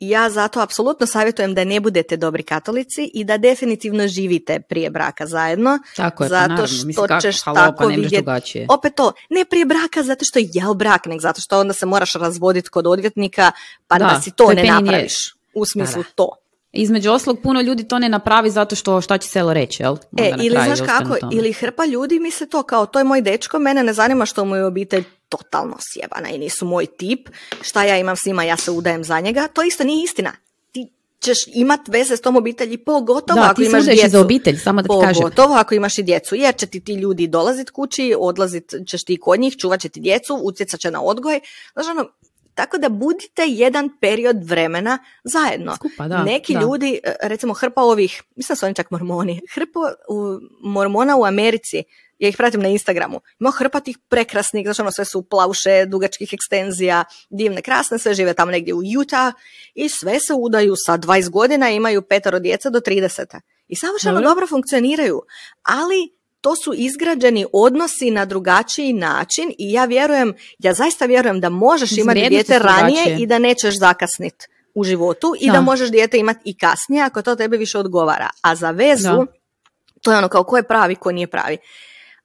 Ja 0.00 0.30
zato 0.30 0.60
apsolutno 0.60 1.06
savjetujem 1.06 1.54
da 1.54 1.64
ne 1.64 1.80
budete 1.80 2.16
dobri 2.16 2.42
katolici 2.42 3.10
i 3.14 3.24
da 3.24 3.38
definitivno 3.38 4.08
živite 4.08 4.60
prije 4.60 4.90
braka 4.90 5.26
zajedno. 5.26 5.78
Tako 5.96 6.24
je, 6.24 6.30
pa 6.30 6.34
zato 6.34 6.66
što 6.66 6.86
Mislim, 6.86 7.06
kako, 7.06 7.20
ćeš 7.20 7.42
halo, 7.42 7.56
tako 7.56 7.76
pa 7.76 7.88
ne 7.88 7.96
možeš 7.96 8.12
vidjeti-. 8.12 8.66
Opet 8.68 8.94
to, 8.94 9.12
ne 9.30 9.44
prije 9.44 9.64
braka 9.64 10.02
zato 10.02 10.24
što 10.24 10.38
je 10.38 10.48
jel 10.52 10.74
brak, 10.74 11.06
nego 11.06 11.20
zato 11.20 11.40
što 11.40 11.60
onda 11.60 11.74
se 11.74 11.86
moraš 11.86 12.12
razvoditi 12.12 12.68
kod 12.68 12.86
odvjetnika, 12.86 13.52
pa 13.88 13.98
da, 13.98 14.06
Da, 14.06 14.20
si 14.20 14.30
to 14.30 14.52
ne 14.52 14.64
napraviš. 14.64 15.34
U 15.54 15.64
smislu 15.64 16.02
Da, 16.02 16.08
da. 16.08 16.14
to. 16.14 16.45
Između 16.72 17.10
oslog, 17.10 17.38
puno 17.42 17.60
ljudi 17.60 17.88
to 17.88 17.98
ne 17.98 18.08
napravi 18.08 18.50
zato 18.50 18.76
što 18.76 19.00
šta 19.00 19.18
će 19.18 19.28
selo 19.28 19.54
reći, 19.54 19.82
jel? 19.82 19.96
E, 20.18 20.22
Onda 20.22 20.36
na 20.36 20.42
ili 20.42 20.56
znaš 20.64 20.80
kako, 20.80 21.16
tome. 21.20 21.36
ili 21.36 21.52
hrpa 21.52 21.84
ljudi 21.86 22.20
misle 22.20 22.46
to 22.46 22.62
kao 22.62 22.86
to 22.86 22.98
je 22.98 23.04
moj 23.04 23.22
dečko, 23.22 23.58
mene 23.58 23.82
ne 23.82 23.92
zanima 23.92 24.26
što 24.26 24.44
mu 24.44 24.56
je 24.56 24.64
obitelj 24.64 25.04
totalno 25.28 25.76
sjebana 25.80 26.28
i 26.28 26.38
nisu 26.38 26.66
moj 26.66 26.86
tip, 26.86 27.28
šta 27.62 27.84
ja 27.84 27.98
imam 27.98 28.16
s 28.16 28.24
njima, 28.26 28.44
ja 28.44 28.56
se 28.56 28.70
udajem 28.70 29.04
za 29.04 29.20
njega, 29.20 29.48
to 29.48 29.62
isto 29.62 29.84
nije 29.84 30.04
istina. 30.04 30.32
Ti 30.72 30.88
ćeš 31.20 31.38
imat 31.54 31.80
veze 31.88 32.16
s 32.16 32.20
tom 32.20 32.36
obitelji, 32.36 32.76
pogotovo 32.78 33.40
Da, 33.40 33.46
ako 33.46 33.54
ti 33.54 33.64
imaš 33.64 33.84
djecu. 33.84 34.08
za 34.08 34.20
obitelj, 34.20 34.56
samo 34.58 34.82
da 34.82 34.88
ti 34.88 34.94
kažem. 35.04 35.22
Pogotovo 35.22 35.54
ako 35.54 35.74
imaš 35.74 35.98
i 35.98 36.02
djecu, 36.02 36.34
jer 36.34 36.56
će 36.56 36.66
ti 36.66 36.80
ti 36.80 36.94
ljudi 36.94 37.26
dolazit 37.26 37.70
kući, 37.70 38.14
odlazit 38.18 38.74
ćeš 38.86 39.04
ti 39.04 39.16
kod 39.20 39.40
njih, 39.40 39.56
čuvat 39.56 39.80
će 39.80 39.88
ti 39.88 40.00
djecu, 40.00 40.40
utjecat 40.42 40.80
će 40.80 40.90
na 40.90 41.02
odgoj. 41.02 41.40
Znaš, 41.72 41.86
ono, 41.88 42.08
tako 42.56 42.78
da 42.78 42.88
budite 42.88 43.44
jedan 43.46 43.98
period 44.00 44.44
vremena 44.44 44.98
zajedno. 45.24 45.76
Skupa, 45.76 46.08
da, 46.08 46.24
Neki 46.24 46.54
da. 46.54 46.60
ljudi, 46.60 47.00
e, 47.04 47.14
recimo 47.22 47.54
hrpa 47.54 47.82
ovih, 47.82 48.22
mislim 48.36 48.54
da 48.54 48.56
su 48.56 48.66
oni 48.66 48.74
čak 48.74 48.90
mormoni, 48.90 49.40
hrpa 49.54 49.80
u, 50.08 50.38
mormona 50.62 51.16
u 51.16 51.24
Americi, 51.24 51.82
ja 52.18 52.28
ih 52.28 52.36
pratim 52.36 52.62
na 52.62 52.68
Instagramu, 52.68 53.20
ima 53.40 53.50
hrpa 53.50 53.80
tih 53.80 53.98
prekrasnih, 54.08 54.66
znači 54.66 54.80
ono 54.80 54.90
sve 54.90 55.04
su 55.04 55.22
plauše, 55.22 55.86
dugačkih 55.86 56.32
ekstenzija, 56.32 57.04
divne, 57.30 57.62
krasne, 57.62 57.98
sve 57.98 58.14
žive 58.14 58.34
tamo 58.34 58.50
negdje 58.50 58.74
u 58.74 58.82
Utah 59.00 59.34
i 59.74 59.88
sve 59.88 60.20
se 60.20 60.34
udaju 60.34 60.74
sa 60.86 60.98
20 60.98 61.30
godina, 61.30 61.70
imaju 61.70 62.02
petero 62.02 62.38
djeca 62.38 62.70
do 62.70 62.80
30. 62.80 63.40
I 63.68 63.76
savršeno 63.76 64.14
Dobro. 64.14 64.28
dobro 64.28 64.46
funkcioniraju, 64.46 65.22
ali 65.62 66.15
to 66.46 66.56
su 66.56 66.72
izgrađeni 66.76 67.46
odnosi 67.52 68.10
na 68.10 68.24
drugačiji 68.24 68.92
način 68.92 69.52
i 69.58 69.72
ja 69.72 69.84
vjerujem, 69.84 70.34
ja 70.58 70.74
zaista 70.74 71.06
vjerujem 71.06 71.40
da 71.40 71.48
možeš 71.48 71.92
imati 71.98 72.28
dijete 72.28 72.58
ranije 72.58 73.16
i 73.18 73.26
da 73.26 73.38
nećeš 73.38 73.78
zakasnit 73.78 74.48
u 74.74 74.84
životu 74.84 75.34
i 75.40 75.46
Da. 75.46 75.52
da 75.52 75.60
možeš 75.60 75.90
dijete 75.90 76.18
imati 76.18 76.40
i 76.44 76.58
kasnije 76.58 77.02
ako 77.02 77.22
to 77.22 77.36
tebi 77.36 77.56
više 77.56 77.78
odgovara. 77.78 78.30
A 78.40 78.54
za 78.54 78.70
vezu, 78.70 79.08
Da. 79.08 79.26
to 80.02 80.12
je 80.12 80.18
ono 80.18 80.28
kao 80.28 80.44
ko 80.44 80.56
je 80.56 80.62
pravi, 80.62 80.94
ko 80.94 81.12
nije 81.12 81.26
pravi. 81.26 81.58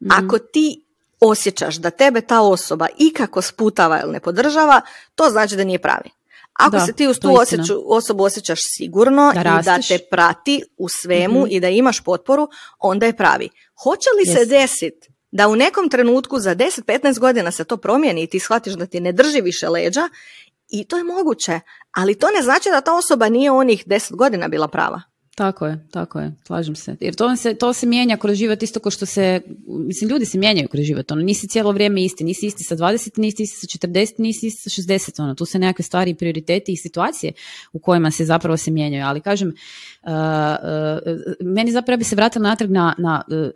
Mhm. 0.01 0.25
Ako 0.25 0.39
ti 0.39 0.83
osjećaš 1.19 1.75
da 1.75 1.89
tebe 1.89 2.21
ta 2.21 2.41
osoba 2.41 2.87
ikako 2.97 3.41
sputava 3.41 4.01
ili 4.03 4.11
ne 4.11 4.19
podržava, 4.19 4.81
to 5.15 5.29
znači 5.29 5.55
da 5.55 5.63
nije 5.63 5.79
pravi. 5.79 6.09
Ako 6.53 6.71
Da, 6.77 6.85
se 6.85 6.93
ti 6.93 7.07
uz 7.07 7.19
tu 7.19 7.35
osjeću, 7.35 7.83
osobu 7.85 8.23
osjećaš 8.23 8.59
sigurno 8.77 9.31
Da 9.33 9.39
i 9.41 9.63
da 9.63 9.77
te 9.87 9.97
prati 10.11 10.63
u 10.77 10.87
svemu 10.89 11.39
Mhm. 11.39 11.47
i 11.51 11.59
da 11.59 11.69
imaš 11.69 11.99
potporu, 11.99 12.49
onda 12.79 13.05
je 13.05 13.17
pravi. 13.17 13.49
Hoće 13.83 14.09
li 14.19 14.25
se 14.25 14.39
Jest. 14.39 14.49
desiti 14.49 15.09
da 15.31 15.47
u 15.47 15.55
nekom 15.55 15.89
trenutku 15.89 16.39
za 16.39 16.55
10-15 16.55 17.19
godina 17.19 17.51
se 17.51 17.63
to 17.63 17.77
promijeni 17.77 18.23
i 18.23 18.27
ti 18.27 18.39
shvatiš 18.39 18.73
da 18.73 18.85
ti 18.85 18.99
ne 18.99 19.11
drži 19.11 19.41
više 19.41 19.69
leđa, 19.69 20.09
i 20.69 20.87
to 20.87 20.97
je 20.97 21.03
moguće, 21.03 21.59
ali 21.91 22.15
to 22.15 22.27
ne 22.35 22.41
znači 22.41 22.69
da 22.69 22.81
ta 22.81 22.93
osoba 22.93 23.29
nije 23.29 23.51
onih 23.51 23.87
10 23.87 24.15
godina 24.15 24.47
bila 24.47 24.67
prava. 24.67 25.01
Tako 25.41 25.67
je, 25.67 25.87
tako 25.91 26.19
je, 26.19 26.31
slažem 26.47 26.75
se. 26.75 26.95
Jer 26.99 27.15
to 27.15 27.35
se, 27.35 27.53
to 27.53 27.73
se 27.73 27.85
mijenja 27.85 28.17
kroz 28.17 28.37
život 28.37 28.63
isto 28.63 28.79
kao 28.79 28.91
što 28.91 29.05
se, 29.05 29.41
mislim, 29.67 30.09
ljudi 30.09 30.25
se 30.25 30.37
mijenjaju 30.37 30.67
kroz 30.67 30.83
život, 30.83 31.11
ono, 31.11 31.21
nisi 31.21 31.47
cijelo 31.47 31.71
vrijeme 31.71 32.03
isti, 32.03 32.23
nisi 32.23 32.45
isti 32.45 32.63
sa 32.63 32.75
20, 32.75 33.19
nisi 33.19 33.43
isti 33.43 33.67
sa 33.67 33.87
40, 33.87 34.13
nisi 34.17 34.47
isti 34.47 34.69
sa 34.69 34.81
60, 34.81 35.21
ono, 35.21 35.35
tu 35.35 35.45
se 35.45 35.59
nekakve 35.59 35.83
stvari, 35.83 36.15
prioriteti 36.15 36.71
i 36.71 36.77
situacije 36.77 37.33
u 37.73 37.79
kojima 37.79 38.11
se 38.11 38.25
zapravo 38.25 38.57
se 38.57 38.71
mijenjaju, 38.71 39.05
ali 39.05 39.21
kažem, 39.21 39.47
uh, 39.47 40.11
uh, 40.11 41.23
meni 41.39 41.71
zapravo 41.71 41.97
bi 41.97 42.03
se 42.03 42.15
vratila 42.15 42.49
natrag 42.49 42.71
na, 42.71 42.95
na 42.97 43.21
uh, 43.27 43.49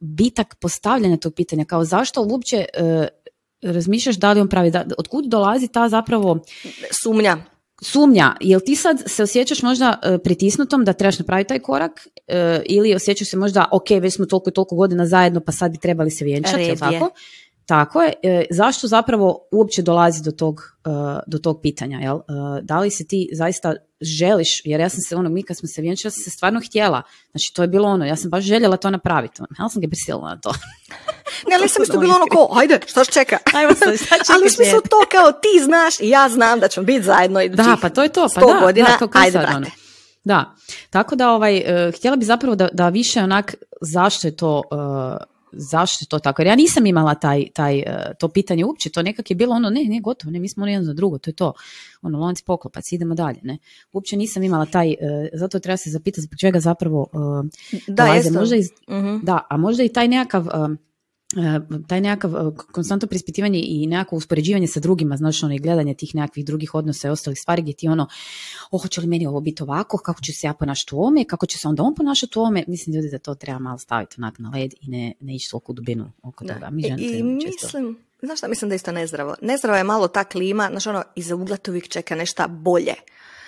bitak 0.00 0.54
postavljanja 0.60 1.16
tog 1.16 1.34
pitanja, 1.34 1.64
kao 1.64 1.84
zašto 1.84 2.22
uopće 2.22 2.64
uh, 2.80 3.06
razmišljaš 3.62 4.16
da 4.16 4.32
li 4.32 4.40
on 4.40 4.48
pravi, 4.48 4.70
da, 4.70 4.84
otkud 4.98 5.24
dolazi 5.24 5.68
ta 5.68 5.88
zapravo 5.88 6.38
Sumnja. 7.02 7.51
Sumnja, 7.82 8.36
jel 8.40 8.60
ti 8.66 8.76
sad 8.76 9.02
se 9.06 9.22
osjećaš 9.22 9.62
možda 9.62 9.98
e, 10.02 10.18
pritisnutom 10.18 10.84
da 10.84 10.92
trebaš 10.92 11.18
napraviti 11.18 11.48
taj 11.48 11.58
korak 11.58 12.08
e, 12.26 12.62
ili 12.66 12.94
osjećaš 12.94 13.30
se 13.30 13.36
možda 13.36 13.68
ok, 13.72 13.90
već 13.90 14.14
smo 14.14 14.26
toliko 14.26 14.50
i 14.50 14.52
toliko 14.52 14.76
godina 14.76 15.06
zajedno 15.06 15.40
pa 15.40 15.52
sad 15.52 15.72
bi 15.72 15.78
trebali 15.78 16.10
se 16.10 16.24
vjenčati, 16.24 16.62
jel 16.62 16.76
tako? 16.76 17.10
Tako 17.66 18.02
je. 18.02 18.12
E, 18.22 18.44
zašto 18.50 18.88
zapravo 18.88 19.48
uopće 19.52 19.82
dolazi 19.82 20.22
do 20.22 20.30
tog, 20.30 20.60
do 21.26 21.38
tog 21.38 21.60
pitanja? 21.62 21.98
Jel? 21.98 22.18
Da 22.62 22.80
li 22.80 22.90
se 22.90 23.06
ti 23.06 23.28
zaista 23.32 23.74
želiš, 24.00 24.62
jer 24.64 24.80
ja 24.80 24.88
sam 24.88 25.00
se 25.00 25.16
ono, 25.16 25.28
mi 25.28 25.42
kad 25.42 25.56
smo 25.56 25.68
se 25.68 25.82
vjenčali, 25.82 26.06
ja 26.06 26.10
sam 26.10 26.22
se 26.22 26.30
stvarno 26.30 26.60
htjela. 26.66 27.02
Znači 27.30 27.54
to 27.54 27.62
je 27.62 27.68
bilo 27.68 27.88
ono, 27.88 28.04
ja 28.04 28.16
sam 28.16 28.30
baš 28.30 28.44
željela 28.44 28.76
to 28.76 28.90
napraviti. 28.90 29.42
Ono, 29.42 29.48
Ja 29.64 29.68
sam 29.68 29.82
ga 29.82 29.88
prisilila 29.88 30.28
na 30.28 30.40
to. 30.40 30.52
Ne, 31.48 31.56
ali 31.58 31.68
sam 31.68 31.82
isto 31.82 31.98
bilo 31.98 32.14
ono 32.14 32.26
kao, 32.32 32.48
ajde, 32.58 32.80
što 32.86 33.04
se 33.04 33.12
čeka? 33.12 33.38
Ajmo 33.54 33.74
sad, 33.74 33.96
šta 33.96 34.04
čekaš, 34.14 34.30
ali 34.34 34.46
u 34.46 34.50
smislu 34.50 34.80
to 34.80 35.00
kao 35.10 35.32
ti 35.32 35.64
znaš 35.64 36.00
i 36.00 36.08
ja 36.08 36.28
znam 36.28 36.60
da 36.60 36.68
ćemo 36.68 36.86
biti 36.86 37.02
zajedno 37.02 37.40
i 37.40 37.48
Da, 37.48 37.76
pa 37.82 37.88
to 37.88 38.02
je 38.02 38.08
to. 38.08 38.26
Pa 38.34 38.40
100 38.40 38.54
da, 38.54 38.60
godina, 38.60 38.88
da, 38.88 38.96
kao 38.96 39.08
kaj 39.08 39.22
ajde, 39.22 39.32
sad, 39.32 39.40
brate. 39.42 39.56
ono. 39.56 39.66
Da, 40.24 40.54
tako 40.90 41.16
da 41.16 41.30
ovaj, 41.30 41.56
e, 41.56 41.92
htjela 41.96 42.16
bi 42.16 42.24
zapravo 42.24 42.54
da, 42.56 42.68
da 42.72 42.88
više 42.88 43.20
onak 43.20 43.54
zašto 43.80 44.28
je 44.28 44.36
to 44.36 44.62
e, 44.72 45.24
zašto 45.52 46.02
je 46.02 46.08
to 46.08 46.18
tako, 46.18 46.42
jer 46.42 46.46
ja 46.46 46.56
nisam 46.56 46.86
imala 46.86 47.14
taj, 47.14 47.44
taj, 47.54 47.78
e, 47.78 48.12
to 48.18 48.28
pitanje 48.28 48.64
uopće, 48.64 48.90
to 48.90 49.02
nekak 49.02 49.30
je 49.30 49.36
bilo 49.36 49.54
ono, 49.54 49.70
ne, 49.70 49.84
ne, 49.84 50.00
gotovo, 50.00 50.30
ne, 50.30 50.38
mi 50.38 50.48
smo 50.48 50.62
ono 50.62 50.72
jedno 50.72 50.86
za 50.86 50.92
drugo, 50.92 51.18
to 51.18 51.30
je 51.30 51.34
to, 51.34 51.52
ono, 52.02 52.18
lonci 52.18 52.44
poklopac, 52.46 52.92
idemo 52.92 53.14
dalje, 53.14 53.38
ne, 53.42 53.58
uopće 53.92 54.16
nisam 54.16 54.42
imala 54.42 54.66
taj, 54.66 54.94
zato 55.32 55.58
treba 55.58 55.76
se 55.76 55.90
zapitati 55.90 56.20
zbog 56.20 56.38
čega 56.40 56.60
zapravo 56.60 57.06
Da, 57.86 58.06
možda 58.32 58.56
iz, 58.56 58.68
Mhm. 58.88 59.16
da, 59.22 59.46
a 59.50 59.56
možda 59.56 59.82
i 59.82 59.88
taj 59.88 60.08
nekakav 60.08 60.46
taj 61.86 62.00
nekakav 62.00 62.34
e, 62.36 62.50
konstantno 62.72 63.08
preispitivanje 63.08 63.60
i 63.64 63.86
nekakvo 63.86 64.18
uspoređivanje 64.18 64.66
sa 64.66 64.80
drugima, 64.80 65.16
znači 65.16 65.44
ono 65.44 65.54
i 65.54 65.58
gledanje 65.58 65.94
tih 65.94 66.14
nekakvih 66.14 66.44
drugih 66.44 66.74
odnosa 66.74 67.08
i 67.08 67.10
ostalih 67.10 67.38
stvari 67.38 67.62
gdje 67.62 67.74
ti 67.74 67.88
ono, 67.88 68.08
o, 68.70 68.78
hoće 68.78 69.00
li 69.00 69.06
meni 69.06 69.26
ovo 69.26 69.40
biti 69.40 69.62
ovako, 69.62 69.98
kako 69.98 70.20
će 70.20 70.32
se 70.32 70.46
ja 70.46 70.54
ponašati 70.54 70.94
u 70.94 70.98
ovome, 70.98 71.24
kako 71.24 71.46
će 71.46 71.58
se 71.58 71.68
onda 71.68 71.82
on 71.82 71.94
ponašati 71.94 72.38
u 72.38 72.42
ovome, 72.42 72.64
mislim 72.68 72.96
ljudi 72.96 73.10
da 73.10 73.18
to 73.18 73.34
treba 73.34 73.58
malo 73.58 73.78
staviti 73.78 74.14
onak 74.18 74.38
na 74.38 74.50
led 74.50 74.74
i 74.80 74.88
ne, 74.88 75.12
ne 75.20 75.34
ići 75.34 75.50
toliko 75.50 75.72
u 75.72 75.74
dubinu 75.74 76.12
oko 76.22 76.44
toga. 76.44 76.70
Mi 76.70 76.82
I, 76.82 76.84
žene 76.84 77.02
i 77.02 77.40
često- 77.40 77.66
mislim, 77.66 77.96
znaš 78.22 78.38
šta, 78.38 78.48
mislim 78.48 78.68
da 78.68 78.74
je 78.74 78.76
isto 78.76 78.92
nezdravo. 78.92 79.34
Nezdravo 79.40 79.76
je 79.76 79.84
malo 79.84 80.08
ta 80.08 80.24
klima, 80.24 80.68
znaš 80.70 80.86
ono, 80.86 81.02
iza 81.14 81.34
ugla 81.34 81.56
te 81.56 81.70
uvijek 81.70 81.88
čeka 81.88 82.14
nešto 82.14 82.48
bolje. 82.48 82.94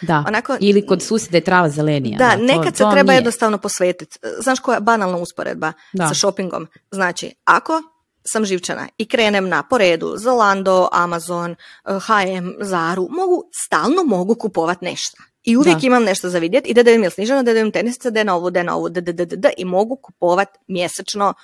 da. 0.00 0.24
onako- 0.28 0.56
Ili 0.60 0.86
kod 0.86 1.02
susjeda 1.02 1.36
je 1.36 1.44
trava 1.44 1.68
zelenija. 1.68 2.18
Da, 2.18 2.30
to- 2.30 2.42
nekad 2.42 2.76
se 2.76 2.82
to 2.82 2.90
treba 2.90 3.12
nije. 3.12 3.18
jednostavno 3.18 3.58
posvetiti. 3.58 4.18
Znaš 4.38 4.60
koja 4.60 4.74
je 4.74 4.80
banalna 4.80 5.16
usporedba 5.18 5.72
Da. 5.92 6.08
sa 6.08 6.14
shoppingom? 6.14 6.66
Znači, 6.90 7.34
ako 7.44 7.82
sam 8.24 8.44
živčana 8.44 8.88
i 8.98 9.06
krenem 9.06 9.48
na 9.48 9.62
po 9.62 9.78
redu 9.78 10.14
Zalando, 10.16 10.88
Amazon, 10.92 11.50
eh, 11.50 11.56
H&M, 12.00 12.54
Zaru, 12.60 13.08
mogu, 13.10 13.44
stalno 13.56 14.02
mogu 14.04 14.34
kupovat 14.34 14.80
nešto. 14.80 15.16
I 15.42 15.56
uvijek 15.56 15.78
Da. 15.78 15.86
imam 15.86 16.02
nešto 16.04 16.28
za 16.28 16.38
vidjeti 16.38 16.70
i 16.70 16.74
da 16.74 16.82
dajem 16.82 17.02
jel 17.02 17.10
sniženo, 17.10 17.42
da 17.42 17.52
dajem 17.52 17.70
tenisice, 17.72 18.10
da 18.10 18.20
je 18.20 18.24
na 18.24 18.34
ovu, 18.36 18.50
da 18.50 18.60
je 18.60 18.64
na 18.64 18.76
ovu, 18.76 18.88
da, 18.88 19.00
da, 19.00 19.12
da, 19.12 19.24
da, 19.24 19.36
da, 19.36 19.50
i 19.56 19.64
mogu 19.64 19.96
kupovat 19.96 20.48
mjesečno, 20.68 21.34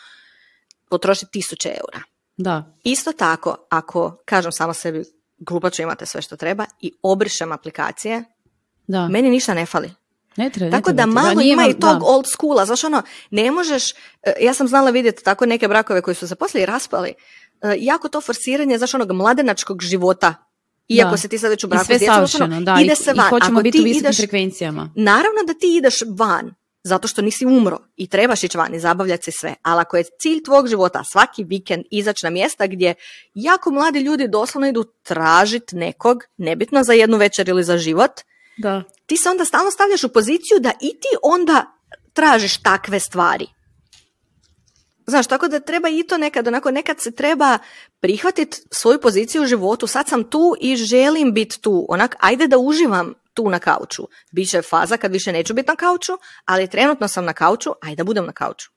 potrošiti 0.91 1.33
tisuće 1.33 1.69
eura. 1.71 2.03
Da, 2.41 2.65
Isto 2.85 3.13
tako, 3.13 3.57
ako 3.71 4.17
kažem 4.25 4.53
samo 4.53 4.75
sebi, 4.75 5.05
glupaču 5.39 5.83
imate 5.83 6.07
sve 6.07 6.23
što 6.23 6.37
treba 6.37 6.65
i 6.81 6.93
obrišem 7.03 7.53
aplikacije, 7.53 8.25
da. 8.87 9.09
meni 9.09 9.31
ništa 9.31 9.55
ne 9.55 9.67
fali. 9.67 9.91
ne 10.37 10.51
treba, 10.51 10.67
ne 10.67 10.71
Tako 10.73 10.93
da 10.93 10.97
treba 10.97 11.11
ti. 11.11 11.15
malo 11.17 11.35
nije 11.35 11.53
ima 11.53 11.67
i 11.67 11.73
tog 11.73 11.99
da. 11.99 12.05
old 12.05 12.27
schoola, 12.29 12.67
znaš 12.67 12.85
ono, 12.85 13.03
ne 13.31 13.51
možeš, 13.51 13.91
e, 13.91 13.95
ja 14.41 14.55
sam 14.55 14.69
znala 14.69 14.91
vidjeti 14.91 15.25
tako 15.25 15.47
neke 15.47 15.69
brakove 15.69 16.03
koji 16.03 16.15
su 16.15 16.29
se 16.29 16.35
poslije 16.35 16.63
i 16.63 16.67
raspali, 16.67 17.09
e, 17.09 17.15
jako 17.79 18.09
to 18.09 18.21
forsiranje, 18.21 18.79
znaš 18.79 18.95
onog 18.95 19.13
mladenačkog 19.13 19.83
života, 19.83 20.35
iako 20.89 21.11
Da. 21.11 21.17
si 21.17 21.29
ti 21.29 21.39
sad 21.39 21.51
već 21.51 21.65
u 21.65 21.67
I 21.67 21.71
braku 21.71 21.85
s 21.87 21.99
djecom, 21.99 22.43
ono, 22.43 22.61
da. 22.61 22.77
ide 22.81 22.93
I, 22.93 22.97
se 22.97 23.11
i 23.11 23.15
van. 23.15 23.29
hoćemo 23.29 23.59
Ako 23.59 23.63
biti 23.63 23.81
u 23.81 23.85
visokim 23.85 24.01
ideš, 24.01 24.17
frekvencijama. 24.17 24.93
naravno 24.97 25.41
da 25.47 25.55
ti 25.55 25.77
ideš 25.77 25.95
van, 26.09 26.55
zato 26.83 27.09
što 27.09 27.23
nisi 27.23 27.47
umro 27.47 27.79
i 27.97 28.09
trebaš 28.09 28.45
ići 28.45 28.59
van 28.59 28.75
i 28.75 28.81
zabavljati 28.81 29.25
se 29.25 29.31
sve, 29.33 29.55
ali 29.63 29.81
ako 29.81 29.97
je 29.97 30.05
cilj 30.21 30.43
tvog 30.45 30.69
života 30.69 31.03
svaki 31.13 31.45
vikend 31.45 31.85
izaći 31.91 32.27
na 32.27 32.31
mjesta 32.31 32.67
gdje 32.67 32.95
jako 33.35 33.71
mladi 33.71 33.99
ljudi 33.99 34.29
doslovno 34.29 34.69
idu 34.69 34.85
tražiti 35.03 35.77
nekog, 35.77 36.25
nebitno 36.37 36.83
za 36.83 36.93
jednu 36.93 37.17
večer 37.17 37.49
ili 37.49 37.65
za 37.65 37.79
život, 37.79 38.11
Da. 38.59 38.83
ti 39.07 39.17
se 39.17 39.29
onda 39.29 39.45
stalno 39.45 39.71
stavljaš 39.71 40.05
u 40.05 40.13
poziciju 40.13 40.59
da 40.61 40.73
i 40.81 40.89
ti 40.89 41.09
onda 41.23 41.67
tražiš 42.13 42.63
takve 42.63 43.01
stvari. 43.01 43.47
Znaš, 45.07 45.27
tako 45.27 45.49
da 45.49 45.61
treba 45.61 45.89
i 45.89 46.03
to 46.03 46.19
nekad, 46.19 46.49
onako 46.49 46.71
nekad 46.71 47.01
se 47.01 47.11
treba 47.11 47.59
prihvatiti 48.01 48.59
svoju 48.71 49.01
poziciju 49.01 49.43
u 49.43 49.47
životu. 49.47 49.87
Sad 49.87 50.09
sam 50.09 50.25
tu 50.25 50.55
i 50.61 50.77
želim 50.77 51.33
biti 51.33 51.61
tu. 51.61 51.87
Onak, 51.89 52.17
ajde 52.21 52.47
da 52.47 52.59
uživam 52.59 53.15
tu 53.35 53.49
na 53.49 53.59
kauču. 53.59 54.03
Biće 54.33 54.63
faza 54.63 54.97
kad 54.97 55.13
više 55.13 55.33
neću 55.33 55.55
biti 55.55 55.69
na 55.69 55.77
kauču, 55.77 56.13
ali 56.45 56.69
trenutno 56.69 57.09
sam 57.09 57.25
na 57.25 57.33
kauču, 57.33 57.71
ajde 57.83 57.97
da 57.97 58.05
budem 58.05 58.27
na 58.27 58.33
kauču. 58.33 58.71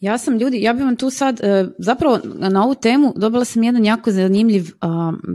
Ja 0.00 0.18
sam 0.18 0.38
ljudi, 0.38 0.62
ja 0.62 0.72
bih 0.72 0.84
vam 0.84 0.96
tu 0.96 1.10
sad, 1.10 1.40
e, 1.40 1.66
zapravo 1.78 2.20
na 2.24 2.64
ovu 2.64 2.74
temu 2.74 3.12
dobila 3.16 3.44
sam 3.44 3.62
jedan 3.62 3.84
jako 3.84 4.10
zanimljiv, 4.10 4.64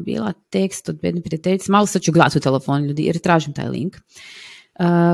bila 0.05 0.33
tekst 0.49 0.89
od 0.89 1.01
bedne 1.01 1.21
prijateljice, 1.21 1.71
malo 1.71 1.85
sad 1.85 2.01
ću 2.01 2.11
gledati 2.11 2.37
u 2.37 2.41
telefon 2.41 2.85
ljudi 2.85 3.03
jer 3.03 3.19
tražim 3.19 3.53
taj 3.53 3.67
link, 3.67 3.95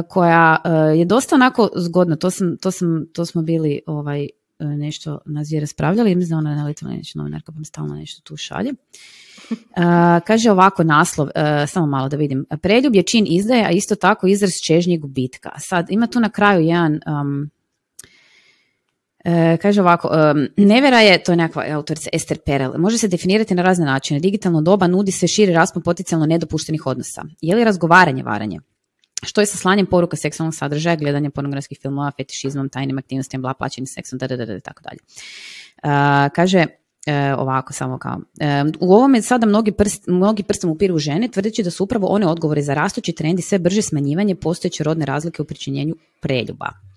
koja 0.09 0.57
je 0.95 1.05
dosta 1.05 1.35
onako 1.35 1.69
zgodna, 1.75 2.15
to, 2.15 2.29
sam, 2.29 2.57
to, 2.57 2.71
sam, 2.71 3.05
to 3.13 3.25
smo 3.25 3.41
bili 3.41 3.81
ovaj, 3.85 4.27
nešto 4.61 5.19
nas 5.25 5.51
je 5.51 5.59
raspravljali, 5.59 6.15
mislim 6.15 6.29
da 6.29 6.49
ona 6.49 6.69
je 6.91 6.97
nešto 6.97 7.19
novinarka 7.19 7.51
pa 7.51 7.59
mi 7.59 7.65
stalno 7.65 7.95
nešto 7.95 8.21
tu 8.21 8.37
šalje. 8.37 8.73
kaže 10.25 10.51
ovako 10.51 10.83
naslov, 10.83 11.29
samo 11.67 11.85
malo 11.85 12.09
da 12.09 12.17
vidim. 12.17 12.45
Preljub 12.61 12.95
je 12.95 13.03
čin 13.03 13.25
izdaje, 13.29 13.65
a 13.65 13.71
isto 13.71 13.95
tako 13.95 14.27
izraz 14.27 14.51
čežnje 14.67 14.97
gubitka. 14.97 15.49
Sad 15.59 15.85
ima 15.89 16.07
tu 16.07 16.19
na 16.19 16.29
kraju 16.29 16.61
jedan 16.61 16.99
E, 19.23 19.57
kaže 19.57 19.81
ovako, 19.81 20.09
nevera 20.57 20.99
je, 20.99 21.23
to 21.23 21.31
je 21.31 21.35
nekakva 21.35 21.65
autorica 21.75 22.09
Ester 22.13 22.39
Perel, 22.45 22.73
može 22.77 22.97
se 22.97 23.07
definirati 23.07 23.55
na 23.55 23.61
razne 23.61 23.85
načine. 23.85 24.19
Digitalno 24.19 24.61
doba 24.61 24.87
nudi 24.87 25.11
sve 25.11 25.27
širi 25.27 25.53
raspon 25.53 25.83
potencijalno 25.83 26.25
nedopuštenih 26.25 26.85
odnosa. 26.85 27.23
Je 27.41 27.55
li 27.55 27.63
razgovaranje 27.63 28.23
varanje? 28.23 28.59
Što 29.23 29.41
je 29.41 29.45
sa 29.45 29.57
slanjem 29.57 29.85
poruka 29.85 30.17
seksualnog 30.17 30.55
sadržaja, 30.55 30.95
gledanje 30.95 31.29
pornografskih 31.29 31.79
filmova, 31.81 32.11
fetišizmom, 32.17 32.69
tajnim 32.69 32.97
aktivnostima, 32.97 33.41
bla, 33.41 33.53
plaćenim 33.53 33.87
seksom, 33.87 34.19
da, 34.19 34.27
da, 34.27 34.45
da, 34.45 34.59
tako 34.59 34.81
dalje. 34.83 34.99
E, 35.83 36.29
kaže, 36.35 36.65
E, 37.05 37.33
ovako 37.33 37.73
samo 37.73 37.97
kao. 37.97 38.21
E, 38.39 38.63
u 38.79 38.93
ovome 38.93 39.21
sada 39.21 39.45
mnogi, 39.45 39.71
prst, 39.71 40.07
mnogi 40.07 40.43
prstom 40.43 40.69
upiru 40.69 40.97
žene 40.97 41.27
tvrdeći 41.27 41.63
da 41.63 41.71
su 41.71 41.83
upravo 41.83 42.07
one 42.07 42.27
odgovore 42.27 42.61
za 42.61 42.73
rastući 42.73 43.11
trend 43.11 43.39
i 43.39 43.41
sve 43.41 43.59
brže 43.59 43.81
smanjivanje 43.81 44.35
postojeće 44.35 44.83
rodne 44.83 45.05
razlike 45.05 45.41
u 45.41 45.45
pričinjenju 45.45 45.95
preljuba 46.19 46.90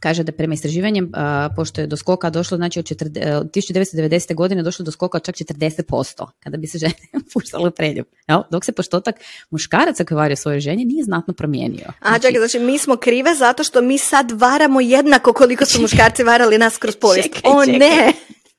kaže 0.00 0.22
da 0.22 0.32
prema 0.32 0.54
istraživanjem, 0.54 1.12
pošto 1.56 1.80
je 1.80 1.86
do 1.86 1.96
skoka 1.96 2.30
došlo, 2.30 2.56
znači 2.56 2.78
od, 2.78 2.86
1990. 2.86 4.30
E, 4.30 4.34
godine 4.34 4.62
došlo 4.62 4.84
do 4.84 4.90
skoka 4.90 5.18
čak 5.18 5.34
40%, 5.34 6.26
kada 6.40 6.56
bi 6.56 6.66
se 6.66 6.78
žene 6.78 6.94
puštale 7.32 7.68
u 7.68 7.70
preljub. 7.70 8.06
Dok 8.50 8.64
se 8.64 8.72
postotak 8.72 9.14
muškaraca 9.50 10.04
koji 10.04 10.16
varaju 10.16 10.36
svoje 10.36 10.60
ženje 10.60 10.84
nije 10.84 11.04
znatno 11.04 11.34
promijenio. 11.34 11.86
A 12.00 12.08
znači, 12.08 12.22
čekaj, 12.22 12.38
znači 12.38 12.58
mi 12.58 12.78
smo 12.78 12.96
krive 12.96 13.34
zato 13.34 13.64
što 13.64 13.82
mi 13.82 13.98
sad 13.98 14.30
varamo 14.30 14.80
jednako 14.80 15.32
koliko 15.32 15.66
su 15.66 15.80
muškarci 15.80 16.22
varali 16.22 16.58
nas 16.58 16.78
kroz 16.78 16.96
povijest. 16.96 17.30
o 17.44 17.64
ne! 17.64 18.12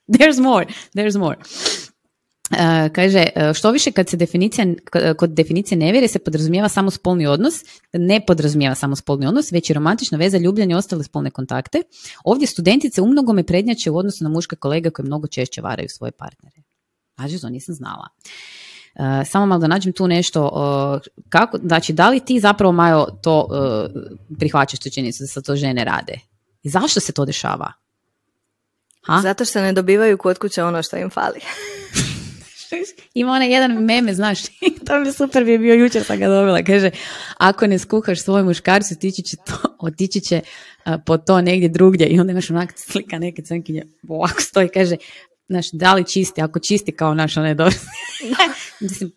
There's 0.08 0.42
more, 0.42 0.66
there's 0.94 1.18
more. 1.18 1.38
Uh, 2.52 2.58
kaže, 2.94 3.20
e, 3.36 3.54
što 3.54 3.72
više 3.72 3.92
kad 3.92 4.10
se 4.10 4.18
definicija, 4.18 4.66
kod 5.18 5.30
definicije 5.30 5.78
nevjere 5.78 6.08
se 6.08 6.20
podrazumijeva 6.20 6.70
samo 6.70 6.92
spolni 6.92 7.28
odnos, 7.28 7.54
ne 7.94 8.26
podrazumijeva 8.28 8.76
samo 8.76 8.96
spolni 8.96 9.28
odnos, 9.28 9.52
već 9.52 9.70
i 9.70 9.74
romantična 9.74 10.18
veza, 10.18 10.38
ljubljanje 10.38 10.72
i 10.72 10.76
ostale 10.76 11.04
spolne 11.04 11.32
kontakte. 11.32 11.82
Ovdje 12.24 12.48
studentice 12.48 13.02
umnogome 13.02 13.44
prednjače 13.44 13.92
u 13.92 13.98
odnosu 13.98 14.24
na 14.24 14.30
muške 14.30 14.56
kolege 14.56 14.90
koje 14.90 15.06
mnogo 15.06 15.28
češće 15.28 15.62
varaju 15.62 15.90
svoje 15.90 16.12
partnere. 16.12 16.56
Znači, 17.16 17.42
to 17.42 17.50
nisam 17.50 17.76
znala. 17.76 18.08
Uh, 18.96 19.28
samo 19.28 19.46
malo 19.46 19.60
da 19.60 19.68
nađem 19.68 19.94
tu 19.94 20.08
nešto, 20.08 20.52
kako, 21.30 21.58
znači 21.64 21.94
da 21.94 22.10
li 22.10 22.20
ti 22.20 22.40
zapravo 22.40 22.72
Majo 22.72 23.06
to 23.24 23.48
prihvaćaš 24.40 24.80
tu 24.80 24.90
činjenicu 24.90 25.24
da 25.24 25.28
se 25.28 25.42
to 25.42 25.56
žene 25.56 25.84
rade? 25.84 26.20
I 26.64 26.70
zašto 26.70 27.00
se 27.00 27.12
to 27.12 27.26
dešava? 27.26 27.74
Ha? 29.06 29.22
Zato 29.22 29.46
što 29.46 29.62
ne 29.62 29.74
dobivaju 29.74 30.18
kod 30.18 30.38
kuće 30.38 30.64
ono 30.64 30.84
što 30.84 30.98
im 30.98 31.10
fali. 31.10 31.40
Ima 33.14 33.32
onaj 33.32 33.52
jedan 33.52 33.72
meme, 33.72 34.14
znaš, 34.14 34.40
to 34.88 35.00
mi 35.00 35.12
super 35.12 35.44
bi 35.44 35.58
bio 35.58 35.74
jučer 35.74 36.04
sam 36.04 36.20
ga 36.20 36.28
dobila. 36.28 36.64
Kaže, 36.64 36.92
ako 37.38 37.68
ne 37.68 37.80
skuhaš 37.80 38.24
svoj 38.24 38.44
muškarcu, 38.44 38.94
otići 38.94 39.22
će, 39.22 39.38
to, 39.38 39.54
otići 39.88 40.20
će 40.22 40.42
po 41.06 41.18
to 41.18 41.42
negdje 41.42 41.70
drugdje. 41.70 42.08
I 42.08 42.20
onda 42.20 42.32
imaš 42.32 42.50
onak 42.50 42.74
slika 42.76 43.20
neke 43.20 43.42
crnkinje, 43.42 43.84
ovako 44.08 44.42
stoji, 44.42 44.70
kaže, 44.70 44.96
znaš, 45.48 45.72
da 45.72 45.94
li 45.94 46.08
čisti, 46.08 46.42
ako 46.42 46.60
čisti 46.60 46.92
kao 46.92 47.14
naš, 47.14 47.38
onaj 47.38 47.54
dobro. 47.54 47.76
Mislim, 48.80 49.12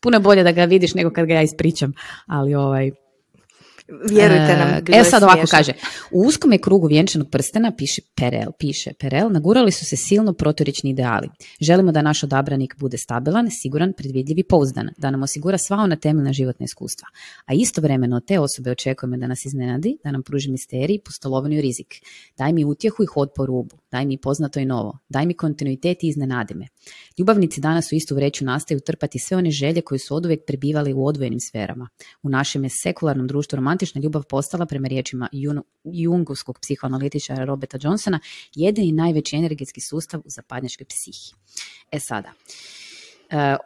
puno 0.00 0.20
bolje 0.20 0.42
da 0.42 0.52
ga 0.52 0.64
vidiš 0.64 0.94
nego 0.94 1.10
kad 1.10 1.26
ga 1.26 1.34
ja 1.34 1.42
ispričam, 1.42 1.92
ali 2.26 2.54
ovaj, 2.54 2.90
Vjerujte 4.10 4.56
nam. 4.56 5.00
E 5.00 5.04
sad 5.04 5.22
ovako 5.22 5.46
kaže, 5.50 5.72
u 6.10 6.20
uskom 6.20 6.52
je 6.52 6.58
krugu 6.58 6.86
vjenčanog 6.86 7.30
prstena 7.30 7.72
piše 7.76 8.02
Perel, 8.14 8.52
piše 8.58 8.90
Perel, 9.00 9.32
nagurali 9.32 9.72
su 9.72 9.86
se 9.86 9.96
silno 9.96 10.32
protorični 10.32 10.90
ideali. 10.90 11.28
Želimo 11.60 11.92
da 11.92 12.02
naš 12.02 12.22
odabranik 12.22 12.74
bude 12.78 12.98
stabilan, 12.98 13.50
siguran, 13.50 13.92
predvidljiv 13.96 14.38
i 14.38 14.44
pouzdan, 14.44 14.90
da 14.98 15.10
nam 15.10 15.22
osigura 15.22 15.58
sva 15.58 15.76
ona 15.76 15.96
temeljna 15.96 16.32
životna 16.32 16.64
iskustva. 16.64 17.08
A 17.46 17.54
istovremeno 17.54 18.16
od 18.16 18.26
te 18.26 18.38
osobe 18.38 18.70
očekujemo 18.70 19.16
da 19.16 19.26
nas 19.26 19.44
iznenadi, 19.44 19.96
da 20.04 20.10
nam 20.10 20.22
pruži 20.22 20.50
misterij, 20.50 20.98
pustolovinu 21.04 21.54
i 21.54 21.60
rizik. 21.60 21.94
Daj 22.38 22.52
mi 22.52 22.64
utjehu 22.64 23.02
i 23.02 23.06
hod 23.06 23.30
po 23.36 23.46
rubu, 23.46 23.81
daj 23.92 24.06
mi 24.06 24.18
poznato 24.18 24.60
i 24.60 24.64
novo, 24.64 24.98
daj 25.08 25.26
mi 25.26 25.34
kontinuitet 25.34 26.02
i 26.02 26.08
iznenadi 26.08 26.54
me. 26.54 26.66
Ljubavnici 27.18 27.60
danas 27.60 27.92
u 27.92 27.94
istu 27.94 28.14
vreću 28.14 28.44
nastaju 28.44 28.80
trpati 28.80 29.18
sve 29.18 29.36
one 29.36 29.50
želje 29.50 29.80
koje 29.80 29.98
su 29.98 30.14
oduvijek 30.14 30.40
prebivali 30.46 30.92
u 30.92 31.06
odvojenim 31.06 31.40
sferama. 31.40 31.88
U 32.22 32.28
našem 32.28 32.64
je 32.64 32.70
sekularnom 32.70 33.26
društvu 33.26 33.56
romantična 33.56 34.00
ljubav 34.00 34.22
postala, 34.22 34.66
prema 34.66 34.88
riječima 34.88 35.28
jungovskog 35.84 36.58
psihoanalitičara 36.60 37.44
Roberta 37.44 37.78
Johnsona, 37.80 38.20
jedini 38.54 38.92
najveći 38.92 39.36
energetski 39.36 39.80
sustav 39.80 40.20
u 40.20 40.30
zapadnjačkoj 40.30 40.86
psihi. 40.86 41.34
E 41.92 42.00
sada, 42.00 42.32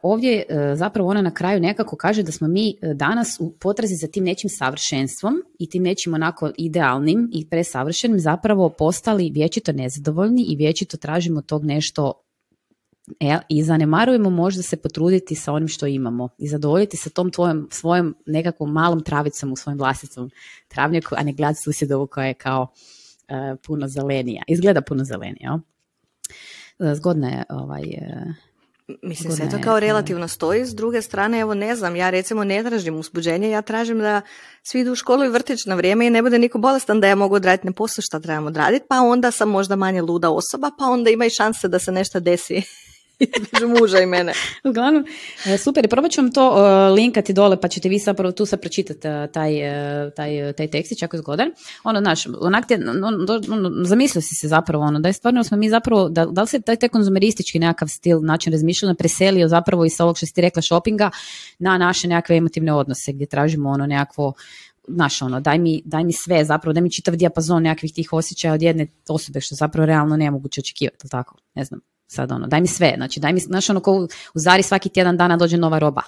ovdje 0.03 0.45
e, 0.49 0.77
zapravo 0.77 1.09
ona 1.09 1.23
na 1.23 1.35
kraju 1.35 1.61
nekako 1.61 1.97
kaže 1.97 2.23
da 2.23 2.33
smo 2.33 2.49
mi 2.49 2.71
e, 2.71 2.95
danas 2.95 3.37
u 3.41 3.53
potrazi 3.53 3.95
za 3.95 4.07
tim 4.07 4.25
nečim 4.25 4.51
savršenstvom 4.51 5.35
i 5.59 5.71
tim 5.71 5.83
nečim 5.83 6.15
onako 6.15 6.51
idealnim 6.59 7.31
i 7.33 7.49
presavršenim 7.49 8.21
zapravo 8.21 8.69
postali 8.69 9.31
vječito 9.35 9.73
nezadovoljni 9.73 10.45
i 10.49 10.57
vječito 10.57 10.97
tražimo 10.97 11.41
tog 11.41 11.65
nešto 11.65 12.13
E, 13.21 13.39
I 13.49 13.63
zanemarujemo 13.63 14.31
možda 14.31 14.63
se 14.63 14.77
potruditi 14.77 15.35
sa 15.35 15.53
onim 15.53 15.69
što 15.69 15.87
imamo 15.87 16.29
i 16.39 16.49
zadovoljiti 16.49 16.97
sa 16.97 17.11
tom 17.11 17.31
tvojom, 17.31 17.69
svojom 17.71 18.17
nekakvom 18.27 18.73
malom 18.73 19.03
travicom 19.03 19.53
u 19.53 19.57
svojem 19.57 19.79
vlastitom 19.79 20.31
travnjaku, 20.69 21.15
a 21.19 21.23
ne 21.23 21.33
gledati 21.33 21.63
susjedovu 21.63 22.07
koja 22.07 22.27
je 22.27 22.35
kao 22.35 22.67
e, 23.29 23.57
puno 23.67 23.89
zelenija. 23.89 24.43
Izgleda 24.49 24.81
puno 24.81 25.05
zelenija. 25.05 25.59
E, 26.79 26.95
zgodna 26.95 27.29
je 27.29 27.45
ovaj... 27.49 27.83
Mislim, 29.03 29.33
sve 29.33 29.51
to 29.51 29.57
kao 29.65 29.81
relativno 29.81 30.29
stoji, 30.29 30.67
s 30.67 30.75
druge 30.75 31.03
strane, 31.03 31.39
evo 31.39 31.55
ne 31.55 31.77
znam, 31.77 31.97
ja 31.97 32.11
recimo 32.11 32.45
ne 32.45 32.63
tražim 32.63 32.97
uzbuđenje, 32.97 33.51
ja 33.51 33.63
tražim 33.63 33.99
da 33.99 34.21
svi 34.63 34.81
idu 34.81 34.93
u 34.93 34.95
školu 34.95 35.25
i 35.25 35.29
vrtić 35.29 35.67
na 35.67 35.75
vrijeme 35.75 36.07
i 36.07 36.11
ne 36.11 36.23
bude 36.23 36.39
niko 36.39 36.59
bolestan 36.59 37.01
da 37.01 37.07
ja 37.07 37.15
mogu 37.15 37.35
odraditi 37.35 37.67
ne 37.67 37.73
posao 37.73 38.03
što 38.03 38.21
trebamo 38.21 38.47
odraditi, 38.47 38.87
pa 38.89 39.01
onda 39.01 39.31
sam 39.31 39.49
možda 39.49 39.77
manje 39.77 40.03
luda 40.03 40.31
osoba, 40.31 40.71
pa 40.79 40.85
onda 40.85 41.11
ima 41.11 41.27
i 41.27 41.31
šanse 41.31 41.69
da 41.69 41.79
se 41.79 41.93
nešto 41.93 42.21
desi 42.21 42.63
između 43.41 43.81
muža 43.81 43.99
i 43.99 44.07
mene. 44.07 44.33
Uglavnom, 44.65 45.05
e, 45.47 45.59
super, 45.59 45.89
probat 45.89 46.11
ću 46.11 46.21
vam 46.21 46.33
to 46.33 46.51
uh, 46.51 46.95
linkati 46.95 47.33
dole, 47.33 47.61
pa 47.61 47.69
ćete 47.69 47.89
vi 47.89 47.99
zapravo 47.99 48.33
tu 48.33 48.47
sad 48.47 48.61
pročitati 48.61 49.09
uh, 49.09 49.15
taj, 49.33 49.53
taj, 50.17 50.53
taj 50.53 50.71
tekstić, 50.71 51.03
ako 51.03 51.17
je 51.17 51.21
zgodan. 51.21 51.51
Ono, 51.85 52.01
znaš, 52.01 52.27
onak 52.41 52.69
te, 52.69 52.75
on, 53.05 53.27
zamislio 53.85 54.23
si 54.23 54.35
se 54.35 54.49
zapravo, 54.49 54.85
ono, 54.85 55.01
da 55.01 55.09
je 55.09 55.13
stvarno 55.13 55.45
smo 55.45 55.57
mi 55.57 55.71
zapravo, 55.71 56.09
da, 56.09 56.27
da 56.27 56.43
li 56.43 56.49
se 56.49 56.61
taj, 56.61 56.77
taj 56.77 56.89
konzumeristički 56.89 57.59
nekakav 57.59 57.89
stil, 57.89 58.21
način 58.23 58.53
razmišljanja 58.53 58.95
preselio 58.95 59.49
zapravo 59.49 59.85
iz 59.85 60.01
ovog 60.01 60.17
što 60.17 60.27
si 60.27 60.35
ti 60.35 60.41
rekla 60.41 60.63
shoppinga 60.63 61.11
na 61.59 61.79
naše 61.79 62.09
nekakve 62.09 62.37
emotivne 62.37 62.73
odnose, 62.73 63.13
gdje 63.13 63.27
tražimo 63.27 63.71
ono 63.71 63.87
nekakvo 63.87 64.33
znaš 64.89 65.23
ono, 65.23 65.41
daj 65.41 65.59
mi, 65.59 65.83
daj 65.85 66.05
mi 66.05 66.13
sve 66.13 66.45
zapravo, 66.45 66.73
daj 66.73 66.83
mi 66.83 66.91
čitav 66.91 67.17
dijapazon 67.17 67.63
nekakvih 67.63 67.93
tih 67.95 68.13
osjećaja 68.13 68.55
od 68.55 68.63
jedne 68.63 68.87
osobe, 69.09 69.41
što 69.41 69.55
zapravo 69.55 69.87
realno 69.87 70.17
nemoguće 70.17 70.61
očekivati, 70.61 71.09
tako, 71.09 71.37
ne 71.55 71.65
znam, 71.65 71.81
sad 72.07 72.33
ono, 72.33 72.47
daj 72.47 72.61
mi 72.61 72.67
sve, 72.67 72.93
znači 72.97 73.21
daj 73.21 73.33
mi, 73.33 73.41
znaš 73.41 73.71
ono, 73.71 73.81
ko 73.81 73.93
u 74.35 74.39
Zari 74.39 74.63
svaki 74.63 74.89
tjedan 74.89 75.17
dana 75.17 75.37
dođe 75.37 75.57
nova 75.57 75.79
roba. 75.79 76.03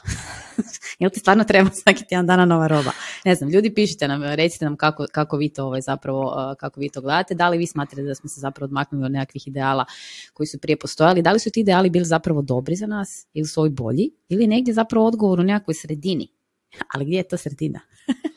Jel 0.99 1.11
ti 1.11 1.21
stvarno 1.21 1.45
treba 1.45 1.71
svaki 1.71 2.05
tjedan 2.05 2.27
dana 2.27 2.45
nova 2.45 2.67
roba? 2.67 2.91
Ne 3.25 3.35
znam, 3.35 3.51
ljudi 3.51 3.75
pišite 3.75 4.09
nam, 4.09 4.23
recite 4.23 4.65
nam 4.65 4.77
kako, 4.77 5.07
kako 5.13 5.37
vi 5.37 5.49
to 5.49 5.65
ovaj, 5.65 5.81
zapravo, 5.81 6.55
kako 6.61 6.81
vi 6.81 6.89
to 6.89 7.01
gledate, 7.01 7.35
da 7.35 7.49
li 7.49 7.59
vi 7.59 7.67
smatrate 7.67 8.03
da 8.03 8.15
smo 8.15 8.29
se 8.29 8.41
zapravo 8.41 8.65
odmaknuli 8.65 9.05
od 9.05 9.13
nekakvih 9.13 9.49
ideala 9.49 9.85
koji 10.33 10.47
su 10.47 10.59
prije 10.59 10.79
postojali, 10.79 11.23
da 11.23 11.33
li 11.33 11.39
su 11.39 11.51
ti 11.51 11.61
ideali 11.61 11.91
bili 11.91 12.05
zapravo 12.05 12.43
dobri 12.43 12.77
za 12.77 12.87
nas 12.87 13.27
ili 13.35 13.47
su 13.47 13.61
ovi 13.61 13.71
bolji 13.71 14.11
ili 14.29 14.47
negdje 14.47 14.75
zapravo 14.75 15.07
odgovor 15.07 15.41
u 15.41 15.45
nekakvoj 15.45 15.75
sredini. 15.75 16.29
Ali 16.95 17.05
gdje 17.05 17.17
je 17.17 17.29
to 17.29 17.37
sredina? 17.37 17.81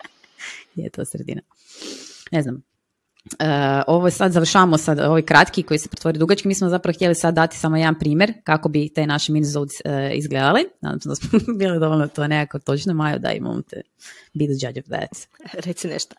gdje 0.74 0.84
je 0.84 0.90
to 0.90 1.06
sredina? 1.06 1.42
Ne 2.32 2.42
znam, 2.42 2.64
Uh, 3.26 3.84
ovo 3.88 4.10
sad 4.10 4.32
završavamo 4.32 4.78
sad 4.78 5.00
ovaj 5.00 5.22
kratki 5.22 5.64
koji 5.64 5.78
se 5.78 5.90
pretvori 5.90 6.20
dugački. 6.20 6.48
Mi 6.48 6.56
smo 6.56 6.70
zapravo 6.70 6.94
htjeli 6.94 7.16
sad 7.16 7.34
dati 7.36 7.58
samo 7.58 7.78
jedan 7.78 8.00
primjer 8.00 8.34
kako 8.44 8.70
bi 8.70 8.94
te 8.94 9.08
naše 9.08 9.32
minizodi 9.32 9.74
uh, 9.86 9.92
izgledali. 10.18 10.66
Nadam 10.82 11.00
se 11.00 11.10
da 11.10 11.16
smo 11.16 11.40
bili 11.60 11.80
dovoljno 11.80 12.08
to 12.08 12.28
nekako 12.28 12.60
točno. 12.60 12.94
Majo, 12.94 13.20
da 13.20 13.32
imamo 13.32 13.62
te 13.62 13.82
be 14.34 14.46
the 14.46 14.68
judge 14.68 14.80
of 14.80 14.86
that. 14.86 15.28
Reci 15.66 15.88
nešto. 15.88 16.16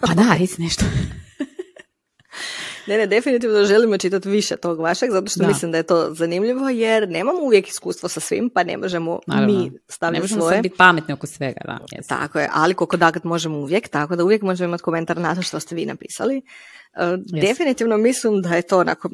pa 0.00 0.14
da, 0.14 0.36
reci 0.38 0.62
nešto. 0.62 0.84
Ne, 2.86 2.98
ne, 2.98 3.06
definitivno 3.06 3.64
želimo 3.64 3.98
čitati 3.98 4.28
više 4.28 4.56
tog 4.56 4.80
vašeg, 4.80 5.10
zato 5.10 5.26
što 5.30 5.40
Da. 5.40 5.48
mislim 5.48 5.72
da 5.72 5.78
je 5.78 5.82
to 5.82 6.14
zanimljivo, 6.14 6.68
jer 6.68 7.08
nemamo 7.08 7.38
uvijek 7.42 7.68
iskustvo 7.68 8.08
sa 8.08 8.20
svim, 8.20 8.50
pa 8.54 8.62
ne 8.64 8.76
možemo 8.76 9.20
Naravno. 9.26 9.54
mi 9.54 9.70
Ne 9.70 9.78
staviti 9.88 10.22
možemo 10.22 10.40
svoje. 10.40 10.60
biti 10.62 10.76
pametni 10.76 11.14
oko 11.14 11.26
svega, 11.26 11.60
da. 11.64 11.78
Yes. 11.92 12.08
Tako 12.08 12.38
je, 12.40 12.48
ali 12.52 12.74
koliko 12.74 12.96
dagat 12.96 13.24
možemo 13.24 13.58
uvijek, 13.58 13.88
tako 13.88 14.16
da 14.16 14.24
uvijek 14.24 14.42
možemo 14.42 14.68
imati 14.68 14.82
komentar 14.82 15.18
na 15.18 15.34
to 15.34 15.42
što 15.42 15.60
ste 15.60 15.74
vi 15.74 15.86
napisali. 15.86 16.36
E, 16.36 16.40
Definitivno 17.40 17.96
mislim 17.96 18.42
da 18.42 18.54
je 18.54 18.62
to 18.62 18.78
onako 18.78 19.10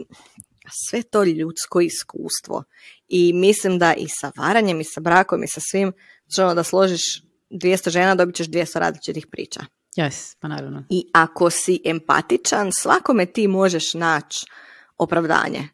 sve 0.88 1.02
to 1.02 1.24
ljudsko 1.24 1.80
iskustvo. 1.80 2.64
I 3.08 3.32
mislim 3.32 3.78
da 3.78 3.94
i 3.94 4.06
sa 4.08 4.30
varanjem, 4.36 4.80
i 4.80 4.84
sa 4.84 5.00
brakom, 5.00 5.44
i 5.44 5.48
sa 5.48 5.60
svim, 5.60 5.92
znači 6.26 6.54
da 6.54 6.62
složiš 6.62 7.22
200 7.50 7.90
žena, 7.90 8.14
dobit 8.14 8.34
ćeš 8.36 8.46
200 8.46 8.78
različitih 8.78 9.26
priča. 9.26 9.60
Yes, 9.96 10.36
pa 10.40 10.48
naravno. 10.48 10.84
I 10.90 11.04
ako 11.14 11.50
si 11.50 11.80
empatičan, 11.84 12.72
svakome 12.72 13.26
ti 13.26 13.48
možeš 13.48 13.94
naći 13.94 14.46
opravdanje, 14.98 15.68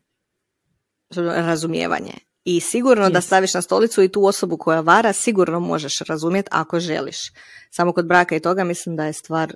razumijevanje. 1.16 2.12
I 2.44 2.60
sigurno 2.60 3.10
da 3.10 3.18
Yes. 3.20 3.24
staviš 3.26 3.54
na 3.54 3.62
stolicu 3.62 4.02
i 4.02 4.12
tu 4.12 4.24
osobu 4.26 4.56
koja 4.56 4.80
vara, 4.80 5.12
sigurno 5.12 5.60
možeš 5.60 5.98
razumjeti 5.98 6.48
ako 6.52 6.80
želiš. 6.80 7.16
Samo 7.70 7.92
kod 7.92 8.06
braka 8.06 8.36
i 8.36 8.40
toga 8.40 8.64
mislim 8.64 8.96
da 8.96 9.04
je 9.04 9.12
stvar 9.12 9.54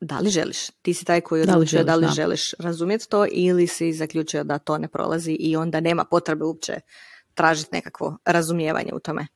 da 0.00 0.18
li 0.18 0.30
želiš. 0.30 0.70
Ti 0.82 0.94
si 0.94 1.04
taj 1.04 1.20
koji 1.20 1.46
Da 1.46 1.52
odlučuje 1.52 1.84
da 1.84 1.94
li 1.94 2.00
želiš, 2.02 2.16
da. 2.16 2.22
želiš 2.22 2.54
razumjeti 2.58 3.08
to 3.08 3.26
ili 3.30 3.66
si 3.66 3.92
zaključio 3.92 4.44
da 4.44 4.58
to 4.58 4.78
ne 4.78 4.88
prolazi 4.88 5.32
i 5.32 5.56
onda 5.56 5.80
nema 5.80 6.04
potrebe 6.04 6.44
uopće 6.44 6.80
tražiti 7.34 7.68
nekakvo 7.72 8.18
razumijevanje 8.24 8.90
u 8.94 9.00
tome. 9.00 9.26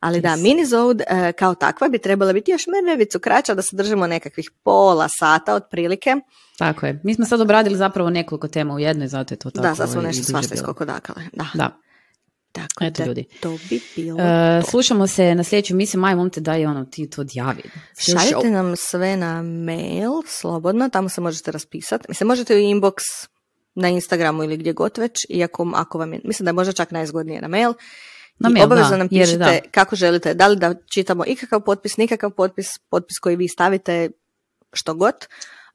Ali 0.00 0.20
da, 0.20 0.28
Yes. 0.28 0.42
minizode 0.42 1.04
e, 1.08 1.32
kao 1.32 1.54
takva 1.54 1.88
bi 1.88 1.98
trebala 1.98 2.32
biti 2.32 2.50
još 2.50 2.64
mrvicu 2.86 3.18
kraća 3.18 3.54
da 3.54 3.62
se 3.62 3.76
držimo 3.76 4.06
nekakvih 4.06 4.50
pola 4.62 5.08
sata 5.10 5.54
otprilike. 5.54 6.14
Tako 6.58 6.86
je. 6.86 7.00
Mi 7.04 7.14
smo 7.14 7.24
sad 7.24 7.40
obradili 7.40 7.76
zapravo 7.76 8.10
nekoliko 8.10 8.48
tema 8.48 8.74
u 8.74 8.78
jednoj, 8.78 9.08
zato 9.08 9.34
je 9.34 9.38
to 9.38 9.50
tako. 9.50 9.62
da, 9.62 9.74
sad 9.74 9.90
smo 9.90 10.02
nešto 10.02 10.24
svašta 10.24 10.54
iskokodakale. 10.54 11.22
Da. 11.32 11.46
Da. 11.54 11.76
Tako 12.52 12.84
Eto, 12.84 13.02
da 13.02 13.06
ljudi. 13.06 13.24
to 13.40 13.58
bi 13.70 13.80
bilo 13.96 14.18
E, 14.20 14.60
to. 14.60 14.70
slušamo 14.70 15.06
se 15.06 15.34
na 15.34 15.44
sljedećoj 15.44 15.76
misiji, 15.76 16.00
maj, 16.00 16.14
molim 16.14 16.30
te 16.30 16.40
daj 16.40 16.66
ono, 16.66 16.84
ti 16.84 17.10
to 17.10 17.20
odjavi. 17.20 17.62
Šaljite 17.98 18.50
nam 18.50 18.76
sve 18.76 19.16
na 19.16 19.42
mail, 19.42 20.10
slobodno, 20.26 20.88
tamo 20.88 21.08
se 21.08 21.20
možete 21.20 21.52
raspisati. 21.52 22.04
Mislim, 22.08 22.26
možete 22.26 22.54
u 22.54 22.58
inbox 22.58 22.92
na 23.74 23.88
Instagramu 23.88 24.44
ili 24.44 24.56
gdje 24.56 24.72
god 24.72 24.98
već, 24.98 25.26
iako 25.28 25.72
ako 25.74 25.98
vam 25.98 26.12
je, 26.12 26.20
mislim 26.24 26.44
da 26.44 26.48
je 26.48 26.54
možda 26.54 26.72
čak 26.72 26.90
najzgodnije 26.90 27.40
na 27.40 27.48
mail. 27.48 27.72
Na 28.38 28.48
I 28.48 28.52
mail, 28.52 28.64
obavezno 28.64 28.90
da, 28.90 28.96
nam 28.96 29.08
jer 29.10 29.26
pišite 29.26 29.38
da. 29.38 29.70
kako 29.70 29.96
želite, 29.96 30.34
da 30.34 30.46
li 30.46 30.56
da 30.56 30.74
čitamo 30.74 31.24
ikakav 31.26 31.60
potpis, 31.60 31.96
nikakav 31.96 32.30
potpis, 32.30 32.78
potpis 32.78 33.18
koji 33.18 33.36
vi 33.36 33.48
stavite, 33.48 34.10
što 34.72 34.94
god. 34.94 35.14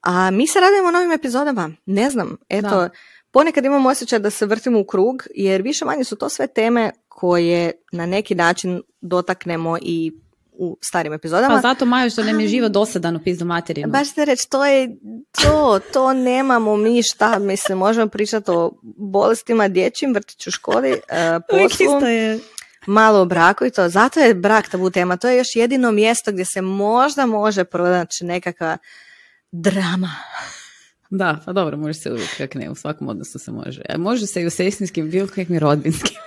A 0.01 0.31
mi 0.31 0.47
se 0.47 0.59
radimo 0.59 0.91
novim 0.91 1.11
epizodama, 1.11 1.71
ne 1.85 2.09
znam, 2.09 2.37
eto, 2.49 2.69
Da. 2.69 2.89
ponekad 3.31 3.65
imamo 3.65 3.89
osjećaj 3.89 4.19
da 4.19 4.29
se 4.29 4.45
vrtimo 4.45 4.79
u 4.79 4.85
krug, 4.85 5.23
jer 5.35 5.61
više 5.61 5.85
manje 5.85 6.03
su 6.03 6.15
to 6.15 6.29
sve 6.29 6.47
teme 6.47 6.91
koje 7.07 7.71
na 7.91 8.05
neki 8.05 8.35
način 8.35 8.81
dotaknemo 9.01 9.77
i 9.81 10.11
u 10.51 10.77
starim 10.81 11.13
epizodama. 11.13 11.55
Pa 11.55 11.61
zato 11.61 11.85
Maju 11.85 12.09
što 12.09 12.23
nam 12.23 12.39
je 12.39 12.47
živo 12.47 12.69
dosadan 12.69 13.15
u 13.15 13.19
pizdu 13.23 13.45
materinu. 13.45 13.91
Baš 13.91 14.09
ste 14.09 14.25
reći, 14.25 14.49
to 14.49 14.65
je 14.65 14.97
to, 15.31 15.79
to 15.93 16.13
nemamo 16.13 16.77
mi 16.77 17.03
šta, 17.03 17.39
mislim, 17.39 17.77
možemo 17.77 18.07
pričati 18.07 18.51
o 18.51 18.71
bolestima 18.97 19.67
dječjim, 19.67 20.13
vrtiću 20.13 20.51
školi, 20.51 20.91
e, 20.91 21.39
poslu, 21.49 22.07
je. 22.07 22.39
Malo 22.87 23.19
o 23.19 23.25
braku 23.25 23.65
i 23.65 23.71
to. 23.71 23.89
Zato 23.89 24.19
je 24.19 24.33
brak 24.33 24.69
tabu 24.69 24.89
tema, 24.89 25.17
to 25.17 25.29
je 25.29 25.37
još 25.37 25.55
jedino 25.55 25.91
mjesto 25.91 26.31
gdje 26.31 26.45
se 26.45 26.61
možda 26.61 27.25
može 27.25 27.63
pronaći 27.63 28.25
nekakva 28.25 28.77
drama. 29.51 30.09
Da, 31.09 31.39
pa 31.45 31.53
dobro, 31.53 31.77
može 31.77 31.93
se 31.93 32.11
uvijek, 32.11 32.37
kak 32.37 32.55
ne, 32.55 32.69
u 32.69 32.75
svakom 32.75 33.07
odnosu 33.07 33.39
se 33.39 33.51
može. 33.51 33.81
A 33.89 33.97
može 33.97 34.27
se 34.27 34.41
i 34.41 34.45
u 34.45 34.49
sestrinskim, 34.49 35.09
bilo 35.09 35.27
kakvim 35.27 35.59
rodbinskim. 35.59 36.17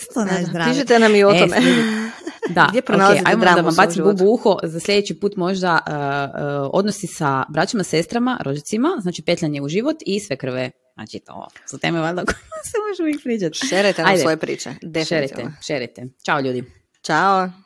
Isto 0.00 0.24
naš. 0.24 0.66
Pišite 0.68 0.98
nam 0.98 1.14
i 1.14 1.24
o 1.24 1.30
E, 1.30 1.38
tome. 1.38 1.56
sljedeći- 1.56 2.06
Da, 2.48 2.66
Gdje 2.70 2.78
ok, 2.78 2.84
pronalazite 2.84 3.24
ajmo 3.26 3.40
dramu 3.40 3.56
da 3.56 3.62
vam 3.62 3.74
bacim 3.76 4.04
bubu 4.04 4.24
u 4.24 4.34
uho, 4.34 4.58
za 4.62 4.80
sljedeći 4.80 5.20
put 5.20 5.36
možda 5.36 5.78
uh, 5.78 5.92
uh, 5.92 6.70
odnosi 6.72 7.06
sa 7.06 7.44
braćima, 7.48 7.82
sestrama, 7.82 8.38
rođacima, 8.40 8.96
znači 9.00 9.22
petljanje 9.22 9.62
u 9.62 9.68
život 9.68 9.96
i 10.06 10.20
sve 10.20 10.36
krve. 10.36 10.70
Znači 10.96 11.20
to 11.20 11.48
su 11.70 11.78
teme 11.78 12.00
valjda 12.00 12.24
koje 12.26 12.64
se 12.64 12.76
možemo 12.88 13.08
ih 13.08 13.20
pričati. 13.24 13.66
Šerajte 13.66 14.02
nam 14.02 14.10
Ajde. 14.10 14.20
svoje 14.20 14.36
priče. 14.36 14.70
Šerite, 15.08 15.44
šerite. 15.66 16.06
Ćao 16.24 16.40
ljudi. 16.40 16.64
Ćao. 17.02 17.65